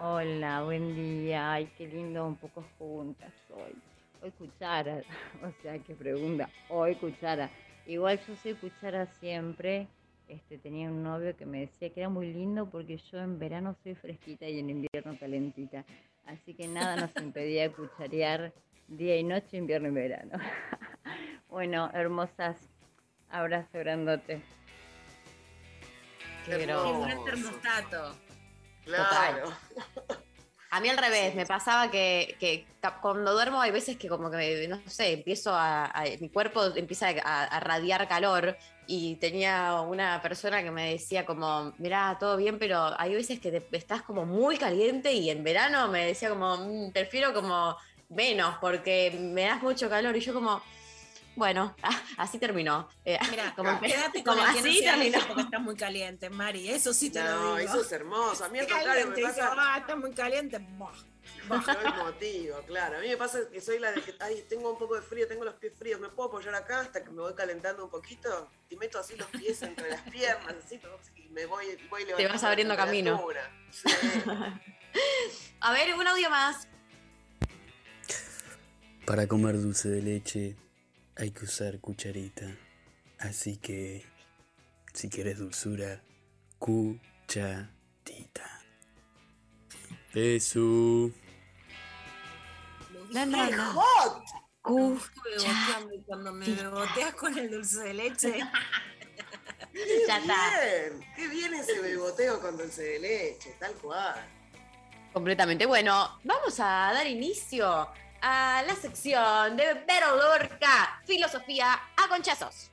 [0.00, 1.52] Hola, buen día.
[1.52, 3.74] Ay, qué lindo, un poco juntas hoy.
[4.22, 5.02] Hoy cuchara,
[5.42, 6.48] o sea, qué pregunta.
[6.68, 7.50] Hoy cuchara.
[7.86, 9.86] Igual yo soy cuchara siempre.
[10.28, 13.76] Este, tenía un novio que me decía que era muy lindo porque yo en verano
[13.82, 15.84] soy fresquita y en invierno calentita.
[16.26, 18.52] Así que nada nos impedía cucharear
[18.88, 20.38] día y noche, invierno y verano.
[21.48, 22.56] bueno, hermosas,
[23.30, 24.42] abrazo grandote.
[26.46, 27.00] Groso.
[27.02, 28.14] gran termostato.
[28.84, 29.52] Claro.
[30.70, 32.66] A mí al revés, me pasaba que,
[33.00, 37.08] cuando duermo hay veces que como que, no sé, empiezo a, a- mi cuerpo empieza
[37.24, 38.56] a, a radiar calor
[38.88, 43.52] y tenía una persona que me decía como, mira, todo bien, pero hay veces que
[43.60, 47.76] te- estás como muy caliente y en verano me decía como, "Mm, prefiero como
[48.08, 50.60] menos porque me das mucho calor y yo como,
[51.36, 52.88] bueno, ah, así terminó.
[53.04, 55.18] Eh, Mira, como, quédate con como el que no así terminó.
[55.26, 56.70] porque estás muy caliente, Mari.
[56.70, 57.70] Eso sí te lo No, digo.
[57.70, 58.44] eso es hermoso.
[58.44, 59.40] A mí al contrario me dice.
[59.42, 60.58] "Ah, está muy caliente.
[61.48, 62.98] Bajo el motivo, claro.
[62.98, 65.26] A mí me pasa que soy la de que, ay, tengo un poco de frío,
[65.28, 68.48] tengo los pies fríos, ¿me puedo apoyar acá hasta que me voy calentando un poquito?
[68.70, 70.80] Y meto así los pies entre las piernas, así,
[71.16, 73.26] y me voy, voy Te levantando vas la abriendo camino.
[73.70, 73.88] Sí.
[75.60, 76.66] A ver, un audio más.
[79.06, 80.56] Para comer dulce de leche
[81.16, 82.46] hay que usar cucharita.
[83.18, 84.04] Así que,
[84.92, 86.02] si quieres dulzura,
[86.58, 88.60] cucharita.
[90.12, 91.10] Eso.
[93.10, 93.72] No, no, ¡Qué no.
[93.74, 94.24] hot!
[94.62, 98.38] Cu- Estuve beboteando y cuando me beboteas con el dulce de leche.
[99.72, 100.60] Qué Ya está.
[100.60, 104.14] bien, qué bien ese beboteo con dulce de leche, tal cual.
[105.12, 105.66] Completamente.
[105.66, 107.88] Bueno, vamos a dar inicio
[108.26, 112.70] a la sección de Vero Lorca, filosofía a conchazos.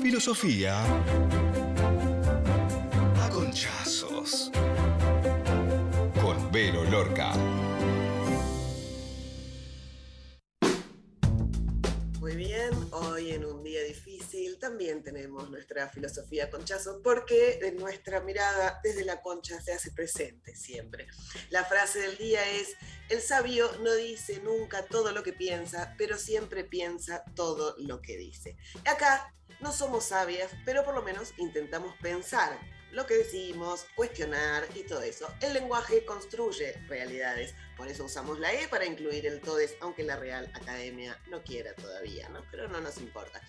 [0.00, 0.82] Filosofía
[3.20, 4.50] a conchazos.
[6.22, 7.32] Con Vero Lorca.
[12.20, 14.03] Muy bien, hoy en un día difícil
[14.56, 21.06] también tenemos nuestra filosofía conchazo porque nuestra mirada desde la concha se hace presente siempre.
[21.50, 22.76] La frase del día es,
[23.08, 28.16] el sabio no dice nunca todo lo que piensa, pero siempre piensa todo lo que
[28.16, 28.56] dice.
[28.84, 32.58] Acá no somos sabias, pero por lo menos intentamos pensar
[32.94, 35.26] lo que decimos, cuestionar y todo eso.
[35.40, 40.16] El lenguaje construye realidades, por eso usamos la E para incluir el todes, aunque la
[40.16, 42.44] Real Academia no quiera todavía, ¿no?
[42.50, 43.42] Pero no nos importa.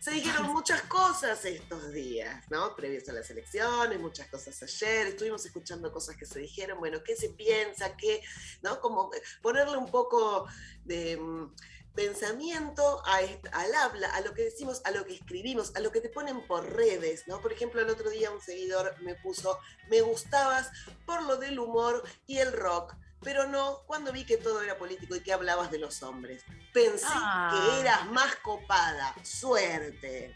[0.00, 2.74] Se dijeron muchas cosas estos días, ¿no?
[2.74, 7.14] Previos a las elecciones, muchas cosas ayer, estuvimos escuchando cosas que se dijeron, bueno, ¿qué
[7.14, 7.94] se piensa?
[7.98, 8.22] ¿Qué,
[8.62, 8.80] ¿no?
[8.80, 9.10] Como
[9.42, 10.46] ponerle un poco
[10.86, 11.54] de mm,
[11.94, 13.16] pensamiento a
[13.52, 16.46] al habla, a lo que decimos, a lo que escribimos, a lo que te ponen
[16.46, 17.42] por redes, ¿no?
[17.42, 19.58] Por ejemplo, el otro día un seguidor me puso,
[19.90, 20.70] me gustabas
[21.04, 25.14] por lo del humor y el rock, pero no cuando vi que todo era político
[25.16, 26.44] y que hablabas de los hombres.
[26.72, 27.50] Pensé Ah.
[27.52, 30.32] que eras más copada, suerte.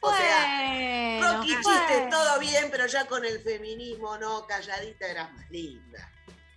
[0.00, 0.58] O sea,
[1.18, 1.62] Bueno, rock y chiste,
[1.96, 2.10] bueno.
[2.10, 6.10] todo bien, pero ya con el feminismo, no, calladita eras más linda.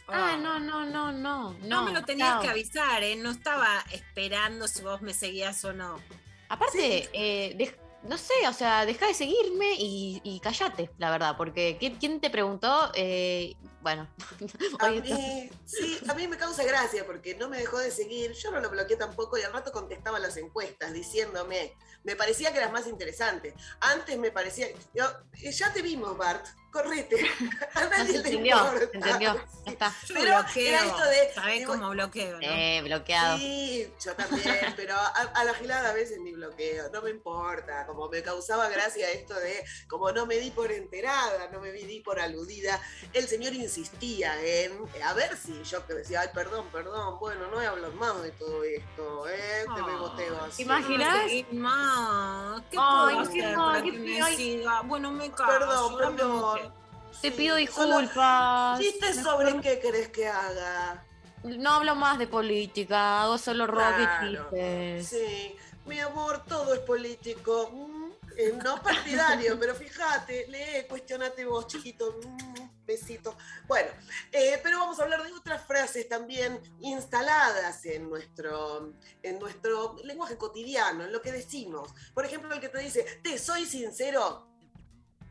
[0.09, 1.53] Ah, no, no, no, no.
[1.61, 3.15] No, me lo tenías que avisar, ¿eh?
[3.15, 6.01] No estaba esperando si vos me seguías o no.
[6.49, 11.75] Aparte, eh, no sé, o sea, deja de seguirme y, y callate, la verdad, porque
[11.79, 12.89] ¿quién, quién te preguntó?
[12.95, 13.55] Eh,
[13.87, 14.05] bueno,
[14.79, 18.51] A mí, sí, a mí me causa gracia porque no me dejó de seguir, yo
[18.51, 21.73] no lo bloqueé tampoco y al rato contestaba las encuestas diciéndome,
[22.03, 23.53] me parecía que eras más interesante.
[23.79, 25.05] Antes me parecía, yo,
[25.41, 27.15] eh, ya te vimos, Bart, correte.
[27.75, 29.35] A no nadie se entendió, se entendió,
[29.65, 29.93] ya está.
[30.05, 30.67] Yo Pero bloqueo.
[30.67, 32.47] era esto de- ¿Sabés digo- cómo bloqueo, no?
[32.47, 33.37] Eh, bloqueado.
[33.37, 37.85] Sí, yo también, pero a, a la gilada a veces ni bloqueo, no me importa,
[37.87, 41.99] como me causaba gracia esto de, como no me di por enterada, no me di
[42.01, 42.81] por aludida,
[43.13, 44.73] el señor insistía en,
[45.03, 48.21] a ver si yo que decía, ay, perdón, perdón, bueno, no voy a hablar más
[48.23, 50.57] de todo esto, eh, te me boteo así.
[50.57, 51.17] ¿Te imaginas?
[51.29, 54.35] Sí, ma, ¿Qué Ay, puedo qué hacer mal, para qué que me feo, ay.
[54.35, 54.81] siga?
[54.81, 55.59] Bueno, me callo.
[55.59, 56.73] Perdón, perdón.
[57.21, 58.79] Te pido disculpas.
[58.79, 61.03] ¿Chistes sobre qué querés que haga?
[61.43, 65.07] No hablo más de política, hago solo rock Claro, y chistes.
[65.07, 65.55] Sí,
[65.85, 67.69] mi amor, todo es político.
[67.71, 72.19] Mm, eh, no partidario, pero fíjate, lee, cuestionate vos, chiquito.
[72.23, 73.37] Mm, besito.
[73.67, 73.91] Bueno,
[74.31, 80.37] eh, pero vamos a hablar de otras frases también instaladas en nuestro, en nuestro lenguaje
[80.37, 81.93] cotidiano, en lo que decimos.
[82.13, 84.46] Por ejemplo, el que te dice, te soy sincero.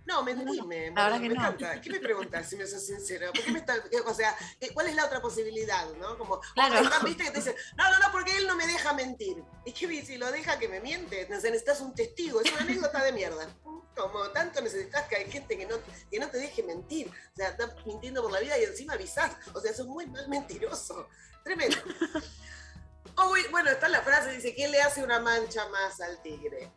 [0.07, 0.93] No, mentime.
[0.93, 1.41] La verdad me que no.
[1.41, 1.81] encanta.
[1.81, 3.33] ¿Qué me preguntas si me sos sincera?
[3.33, 3.75] ¿Por qué me está,
[4.07, 6.17] o sea, eh, ¿cuál es la otra posibilidad, no?
[6.17, 6.89] Como, Claro.
[7.05, 9.43] viste que te dicen, no, no, no, porque él no me deja mentir.
[9.65, 12.41] Y que si lo deja que me miente, necesitas un testigo.
[12.41, 13.49] Es una anécdota de mierda.
[13.97, 15.77] Como tanto necesitas que hay gente que no,
[16.11, 17.09] que no te deje mentir.
[17.33, 19.33] O sea, estás mintiendo por la vida y encima avisás.
[19.55, 21.09] O sea, sos muy mal mentiroso.
[21.43, 21.77] Tremendo.
[23.19, 26.71] Oh, bueno, está la frase, dice, ¿quién le hace una mancha más al tigre?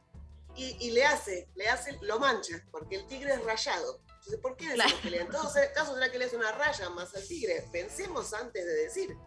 [0.60, 4.02] Y, y le hace, le hace, lo mancha, porque el tigre es rayado.
[4.15, 5.02] Entonces, ¿por qué decimos Claro.
[5.02, 7.65] que le En será que le hace una raya más al tigre.
[7.72, 9.18] Pensemos antes de decir.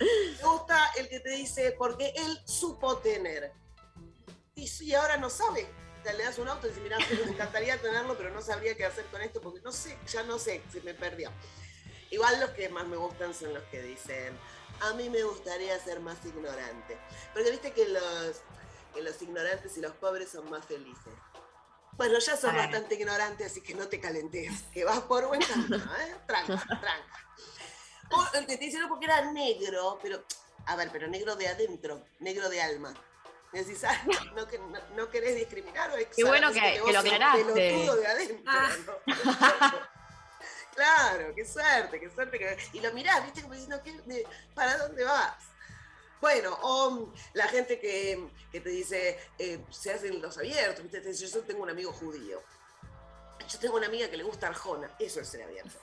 [0.00, 3.52] Me gusta el que te dice, porque él supo tener.
[4.54, 5.68] Y, y ahora no sabe.
[6.00, 8.74] O sea, le das un auto y dices, mira, me encantaría tenerlo, pero no sabría
[8.74, 11.30] qué hacer con esto, porque no sé, ya no sé, se me perdió.
[12.10, 14.36] Igual los que más me gustan son los que dicen,
[14.80, 16.98] a mí me gustaría ser más ignorante.
[17.32, 18.40] Porque viste que los,
[18.92, 21.12] que los ignorantes y los pobres son más felices.
[21.92, 25.76] Bueno, ya sos bastante ignorante, así que no te calentes, que vas por buen camino,
[25.76, 26.16] ¿eh?
[26.26, 27.26] Tranca, tranca.
[28.10, 30.24] O que te dice no porque era negro, pero,
[30.66, 32.94] a ver, pero negro de adentro, negro de alma.
[33.52, 33.94] Decís, ah,
[34.34, 37.44] no, que- no, no querés discriminar o Qué bueno que- que vos lo aclaraste.
[37.52, 38.52] de adentro,
[38.86, 38.94] ¿no?
[40.74, 42.38] Claro, qué suerte, qué suerte.
[42.38, 45.34] que- Y lo mirás, viste, como diciendo, ¿qué- de- ¿para dónde vas?
[46.22, 51.00] Bueno, o la gente que, que te dice, eh, se hacen los abiertos, ¿viste?
[51.00, 52.40] Te dice, yo tengo un amigo judío.
[53.48, 54.88] Yo tengo una amiga que le gusta Arjona.
[55.00, 55.76] Eso es ser abierto.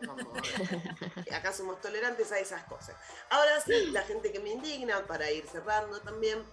[0.00, 0.16] ¿no?
[1.36, 2.96] Acá somos tolerantes a esas cosas.
[3.30, 6.44] Ahora sí, la gente que me indigna, para ir cerrando también,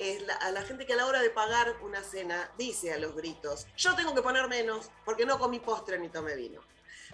[0.00, 2.98] es la- a la gente que a la hora de pagar una cena dice a
[2.98, 6.60] los gritos, yo tengo que poner menos porque no comí postre ni tomé vino.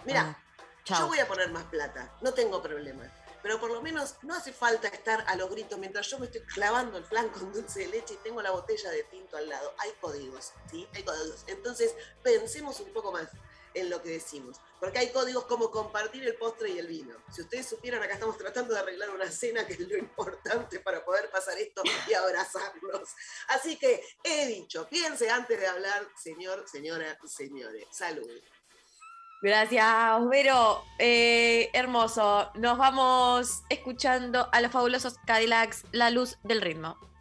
[0.03, 0.35] Mira,
[0.83, 1.07] yo chau.
[1.07, 3.03] voy a poner más plata, no tengo problema.
[3.45, 6.41] Pero por lo menos no hace falta estar a los gritos mientras yo me estoy
[6.41, 9.71] clavando el flan con dulce de leche y tengo la botella de tinto al lado.
[9.77, 10.87] Hay códigos, ¿sí?
[10.95, 11.43] Hay códigos.
[11.45, 11.93] Entonces,
[12.23, 13.29] pensemos un poco más
[13.75, 14.57] en lo que decimos.
[14.79, 17.15] Porque hay códigos como compartir el postre y el vino.
[17.31, 21.05] Si ustedes supieran, acá estamos tratando de arreglar una cena, que es lo importante para
[21.05, 23.09] poder pasar esto y abrazarnos.
[23.49, 27.85] Así que he dicho, piense antes de hablar, señor, señora, señores.
[27.91, 28.27] Salud.
[29.45, 30.83] Gracias, Vero.
[30.97, 32.49] Eh, hermoso.
[32.55, 36.87] Nos vamos escuchando a los fabulosos Cadillacs, La Luz del Ritmo.
[36.89, 37.14] luz del ritmo.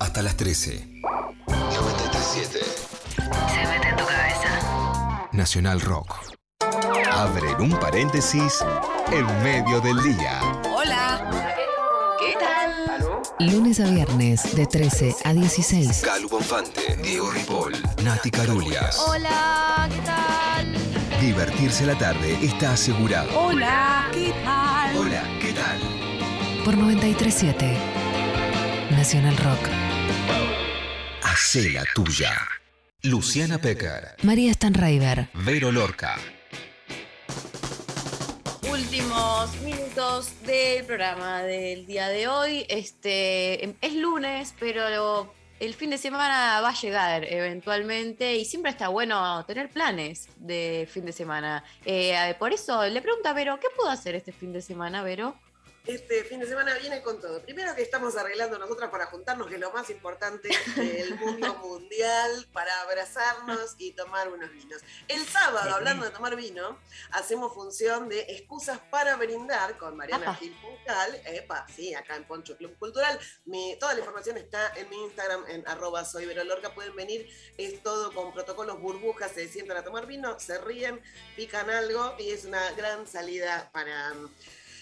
[0.00, 0.86] Hasta las 13.
[1.46, 5.28] 937 Se mete en tu cabeza.
[5.32, 6.14] Nacional Rock.
[7.10, 8.62] Abren un paréntesis
[9.10, 10.40] en medio del día.
[10.76, 11.30] Hola.
[12.20, 13.50] ¿Qué tal?
[13.50, 16.02] Lunes a viernes de 13 a 16.
[16.04, 17.72] Calu Bonfante, Diego Ripoll,
[18.04, 19.02] Nati Carulias.
[19.08, 21.18] Hola, ¿qué tal?
[21.18, 23.30] Divertirse la tarde está asegurado.
[23.40, 24.96] Hola, ¿qué tal?
[24.98, 25.80] Hola, ¿qué tal?
[26.62, 27.95] Por 937
[29.06, 29.68] Nacional Rock.
[31.22, 32.32] Hacé la tuya.
[33.04, 35.28] Luciana Pecker, María Stanraiver.
[35.32, 36.16] Vero Lorca.
[38.68, 42.66] Últimos minutos del programa del día de hoy.
[42.68, 48.72] Este em, es lunes, pero el fin de semana va a llegar eventualmente y siempre
[48.72, 51.62] está bueno tener planes de fin de semana.
[51.84, 55.36] Eh, por eso le pregunto a Vero, ¿qué puedo hacer este fin de semana, Vero?
[55.86, 57.40] Este fin de semana viene con todo.
[57.42, 62.48] Primero que estamos arreglando nosotras para juntarnos, que es lo más importante del mundo mundial,
[62.52, 64.82] para abrazarnos y tomar unos vinos.
[65.06, 66.78] El sábado, hablando de tomar vino,
[67.12, 70.34] hacemos función de excusas para brindar con Mariana.
[70.34, 71.20] Gil Puncal.
[71.24, 73.18] Epa, sí, acá en Poncho Club Cultural.
[73.44, 76.74] Mi- toda la información está en mi Instagram, en arroba soy Lorca.
[76.74, 81.00] Pueden venir, es todo con protocolos burbujas, se sientan a tomar vino, se ríen,
[81.36, 84.12] pican algo y es una gran salida para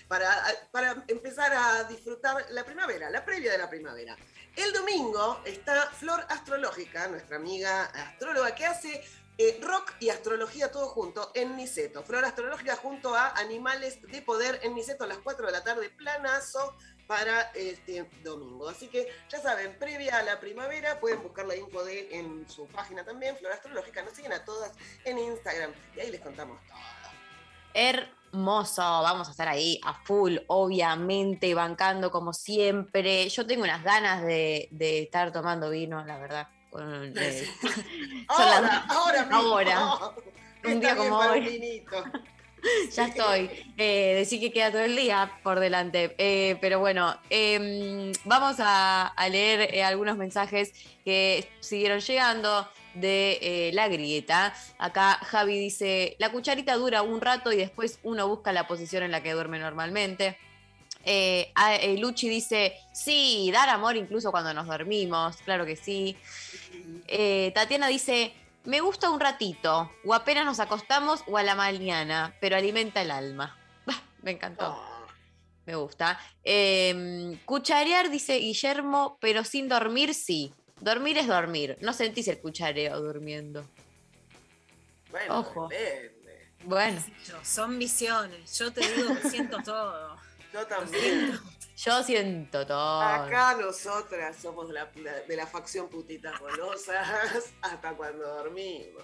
[0.08, 0.30] para,
[0.70, 4.16] para empezar a disfrutar la primavera, la previa de la primavera.
[4.56, 9.02] El domingo está Flor Astrológica, nuestra amiga astróloga, que hace
[9.36, 12.04] eh, rock y astrología todo junto en Niceto.
[12.04, 15.90] Flor Astrológica junto a Animales de Poder en Niceto a las 4 de la tarde,
[15.90, 16.76] planazo
[17.08, 18.68] para este domingo.
[18.68, 22.68] Así que ya saben, previa a la primavera, pueden buscar la info de en su
[22.68, 24.02] página también, Flor Astrológica.
[24.02, 24.70] Nos siguen a todas
[25.04, 26.78] en Instagram y ahí les contamos todo.
[28.38, 33.28] Hermoso, vamos a estar ahí a full, obviamente, bancando como siempre.
[33.28, 36.48] Yo tengo unas ganas de, de estar tomando vino, la verdad.
[36.68, 36.82] con-
[37.16, 37.48] eh,
[38.28, 39.36] las- Ahora, ahora mismo.
[39.36, 39.88] ahora.
[40.64, 41.84] Un día como hoy.
[42.94, 43.50] Ya estoy.
[43.76, 46.14] Eh, decir que queda todo el día por delante.
[46.18, 50.72] Eh, pero bueno, em, vamos a, a leer eh, algunos mensajes
[51.04, 54.54] que siguieron llegando de eh, la grieta.
[54.78, 59.10] Acá Javi dice, la cucharita dura un rato y después uno busca la posición en
[59.10, 60.38] la que duerme normalmente.
[61.98, 66.16] Luchi dice, sí, dar amor incluso cuando nos dormimos, claro que sí.
[67.52, 68.32] Tatiana dice,
[68.64, 73.10] me gusta un ratito, o apenas nos acostamos o a la mañana, pero alimenta el
[73.10, 73.56] alma.
[73.86, 74.82] Bah, me encantó.
[75.66, 76.18] Me gusta.
[76.42, 80.54] Eh, cucharear, dice Guillermo, pero sin dormir, sí.
[80.80, 81.78] Dormir es dormir.
[81.80, 83.66] No sentís el cuchareo durmiendo.
[85.10, 85.68] Bueno, Ojo.
[85.68, 86.50] depende.
[86.64, 87.02] Bueno,
[87.42, 88.58] Son visiones.
[88.58, 90.16] Yo te digo que siento todo.
[90.52, 91.38] Yo también.
[91.76, 93.00] Yo siento todo.
[93.02, 97.06] Acá nosotras somos la- la- de la facción putitas golosas
[97.62, 99.02] hasta cuando dormimos.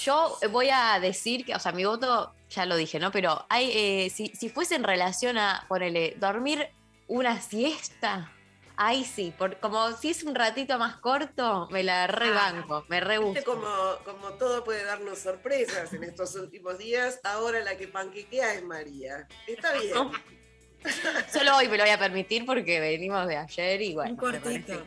[0.00, 3.12] Yo voy a decir que, o sea, mi voto, ya lo dije, ¿no?
[3.12, 6.68] Pero hay, eh, si, si fuese en relación a, ponele, dormir
[7.06, 8.32] una siesta,
[8.76, 13.18] ahí sí, por, como si es un ratito más corto, me la rebanco, me re
[13.20, 13.44] Viste gusta.
[13.44, 13.68] como,
[14.04, 19.28] como todo puede darnos sorpresas en estos últimos días, ahora la que panquequea es María.
[19.46, 19.94] Está bien.
[21.32, 24.10] Solo hoy me lo voy a permitir porque venimos de ayer y bueno.
[24.12, 24.86] Un cortito.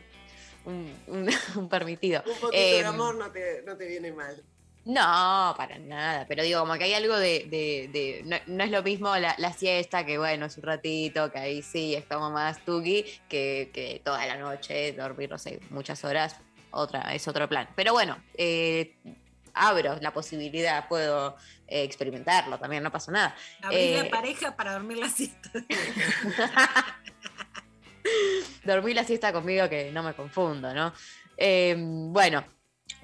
[0.64, 2.22] Un, un- un permitido.
[2.26, 4.42] Un poquito de Em, amor no te, no te viene mal.
[4.84, 8.70] No, para nada, pero digo, como que hay algo de, de- de- no, no es
[8.72, 12.30] lo mismo la, la siesta, que bueno, es un ratito, que ahí sí es como
[12.32, 16.34] más tuki, que, que toda la noche, dormir, no sé, muchas horas,
[16.72, 17.68] otra, es otro plan.
[17.76, 18.96] Pero bueno, eh,
[19.54, 23.36] abro la posibilidad, puedo eh, experimentarlo también, no pasa nada.
[23.62, 25.50] Abrir Eh, la pareja para dormir la siesta.
[28.64, 30.92] dormí la siesta conmigo que no me confundo, ¿no?
[31.36, 32.44] Eh, bueno,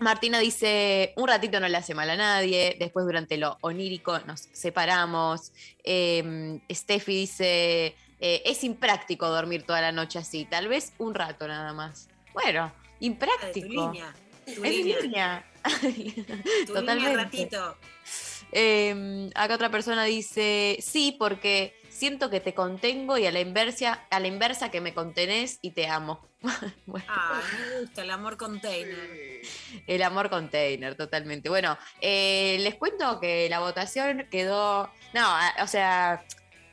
[0.01, 4.49] Martina dice, un ratito no le hace mal a nadie, después durante lo onírico nos
[4.53, 5.53] separamos.
[5.83, 11.49] Eh, Steffi dice, eh, es impráctico dormir toda la noche así, tal vez un rato
[11.49, 12.09] nada más.
[12.33, 13.67] Bueno, impráctico.
[13.67, 14.15] Tu línea.
[14.45, 15.01] Tu Es línea.
[15.01, 15.47] línea.
[16.67, 17.17] Totalmente.
[17.17, 17.77] ratito.
[18.53, 24.07] Eh, acá otra persona dice, sí, porque siento que te contengo y a la inversa,
[24.11, 26.27] a la inversa que me contenés y te amo.
[26.87, 27.41] Bueno, Ah,
[27.75, 29.43] me gusta el amor container.
[29.87, 31.49] el amor container, totalmente.
[31.49, 36.25] Bueno, eh, les cuento que la votación quedó, no, o sea,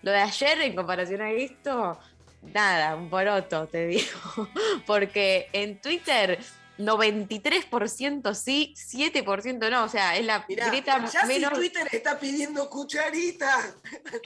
[0.04, 2.00] lo de ayer en comparación a esto,
[2.44, 4.08] nada, un poroto, te digo,
[4.86, 6.40] porque en Twitter...
[6.78, 11.52] 93% sí, 7% no, o sea, es la Mirá, grieta ya menos...
[11.52, 13.76] si Twitter está pidiendo cucharita.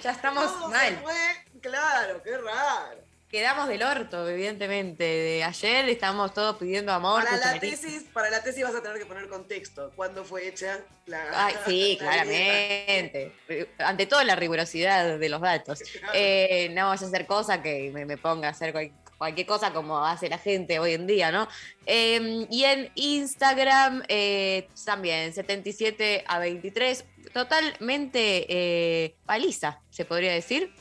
[0.02, 1.00] Ya estamos Todo se mal.
[1.04, 3.10] fue, claro, qué raro.
[3.30, 5.04] Quedamos del orto, evidentemente.
[5.04, 7.24] De ayer estamos todos pidiendo amor.
[7.24, 9.92] Para la, tesis, para la tesis vas a tener que poner contexto.
[9.96, 11.46] ¿Cuándo fue hecha la.?
[11.46, 13.36] Ay, sí, la claramente.
[13.78, 15.80] Ante todo la rigurosidad de los datos.
[16.14, 19.72] Eh, no vaya a hacer cosa que me, me ponga a hacer cual- cualquier cosa
[19.72, 21.48] como hace la gente hoy en día, ¿no?
[21.86, 30.74] Eh, y en Instagram eh, también, 77 a 23, totalmente eh, paliza, se podría decir.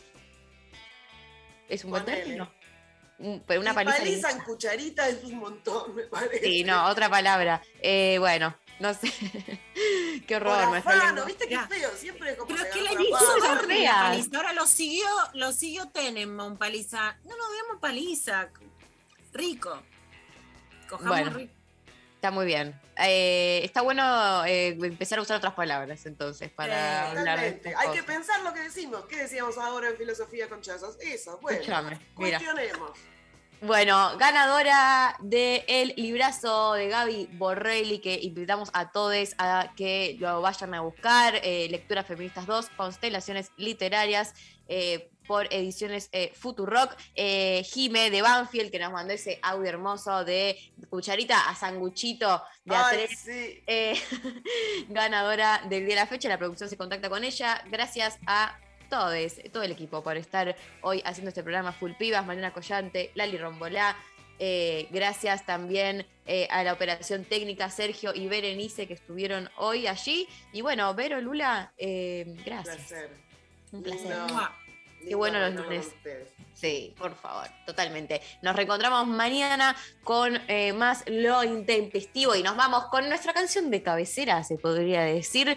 [1.69, 2.51] Es un buen término.
[3.19, 3.99] Un- Pero una Y paliza.
[3.99, 6.39] paliza en cucharita es un montón, me parece.
[6.41, 7.61] Sí, no, otra palabra.
[7.83, 9.13] Eh, bueno, no sé.
[10.27, 10.65] Qué horror.
[10.65, 11.25] Porafano, lengua.
[11.25, 11.91] ¿viste qué feo?
[11.97, 14.37] Siempre es como Pero se es que agarra hizo.
[14.37, 17.17] Ahora lo siguió, lo siguió Tenenbaum, Paliza.
[17.25, 18.49] No nos veamos Paliza.
[19.33, 19.83] Rico.
[20.89, 21.31] Cojamos Bueno.
[21.37, 21.53] rico.
[22.17, 22.79] Está muy bien.
[22.97, 28.03] Eh, está bueno eh, empezar a usar otras palabras entonces para hablar de Hay que
[28.03, 29.05] pensar lo que decimos.
[29.07, 30.97] ¿Qué decíamos ahora en filosofía con chazos?
[31.01, 31.61] Eso, bueno.
[31.61, 32.41] Escúchame, mira.
[33.61, 40.75] Bueno, ganadora del librazo de Gaby Borrelli, que invitamos a todos a que lo vayan
[40.75, 41.35] a buscar.
[41.43, 44.33] eh, Lecturas Feministas 2, Constelaciones Literarias,
[44.69, 46.97] eh, por ediciones eh, Futurock.
[47.17, 50.57] Eh, Jime de Banfield, que nos mandó ese audio hermoso de
[50.89, 53.09] cucharita a sanguchito de Ay, A3.
[53.17, 53.63] sí.
[53.67, 54.01] eh,
[54.89, 56.29] ganadora del día de la fecha.
[56.29, 57.61] La producción se contacta con ella.
[57.67, 58.57] Gracias a
[58.89, 59.15] todos,
[59.53, 63.97] todo el equipo por estar hoy haciendo este programa Full Pibas, Mariana Collante, Lali Rombolá.
[64.41, 70.29] Eh, gracias también eh, a la operación técnica Sergio y Berenice que estuvieron hoy allí.
[70.53, 72.77] Y bueno, Vero, Lula, eh, Un gracias.
[72.77, 73.11] placer.
[73.73, 74.17] Un placer.
[75.07, 75.87] Qué bueno los lunes.
[75.87, 76.29] ustedes.
[76.55, 78.21] Sí, por favor, totalmente.
[78.43, 83.83] Nos reencontramos mañana con eh, más lo intempestivo y nos vamos con nuestra canción de
[83.83, 85.57] cabecera, se podría decir.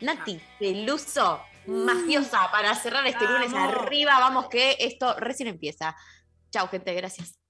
[0.00, 3.74] Nati Peluso, mafiosa, para cerrar este lunes Vamos.
[3.76, 4.18] arriba.
[4.18, 5.96] Vamos que esto recién empieza.
[6.50, 7.41] Chao, gente, gracias.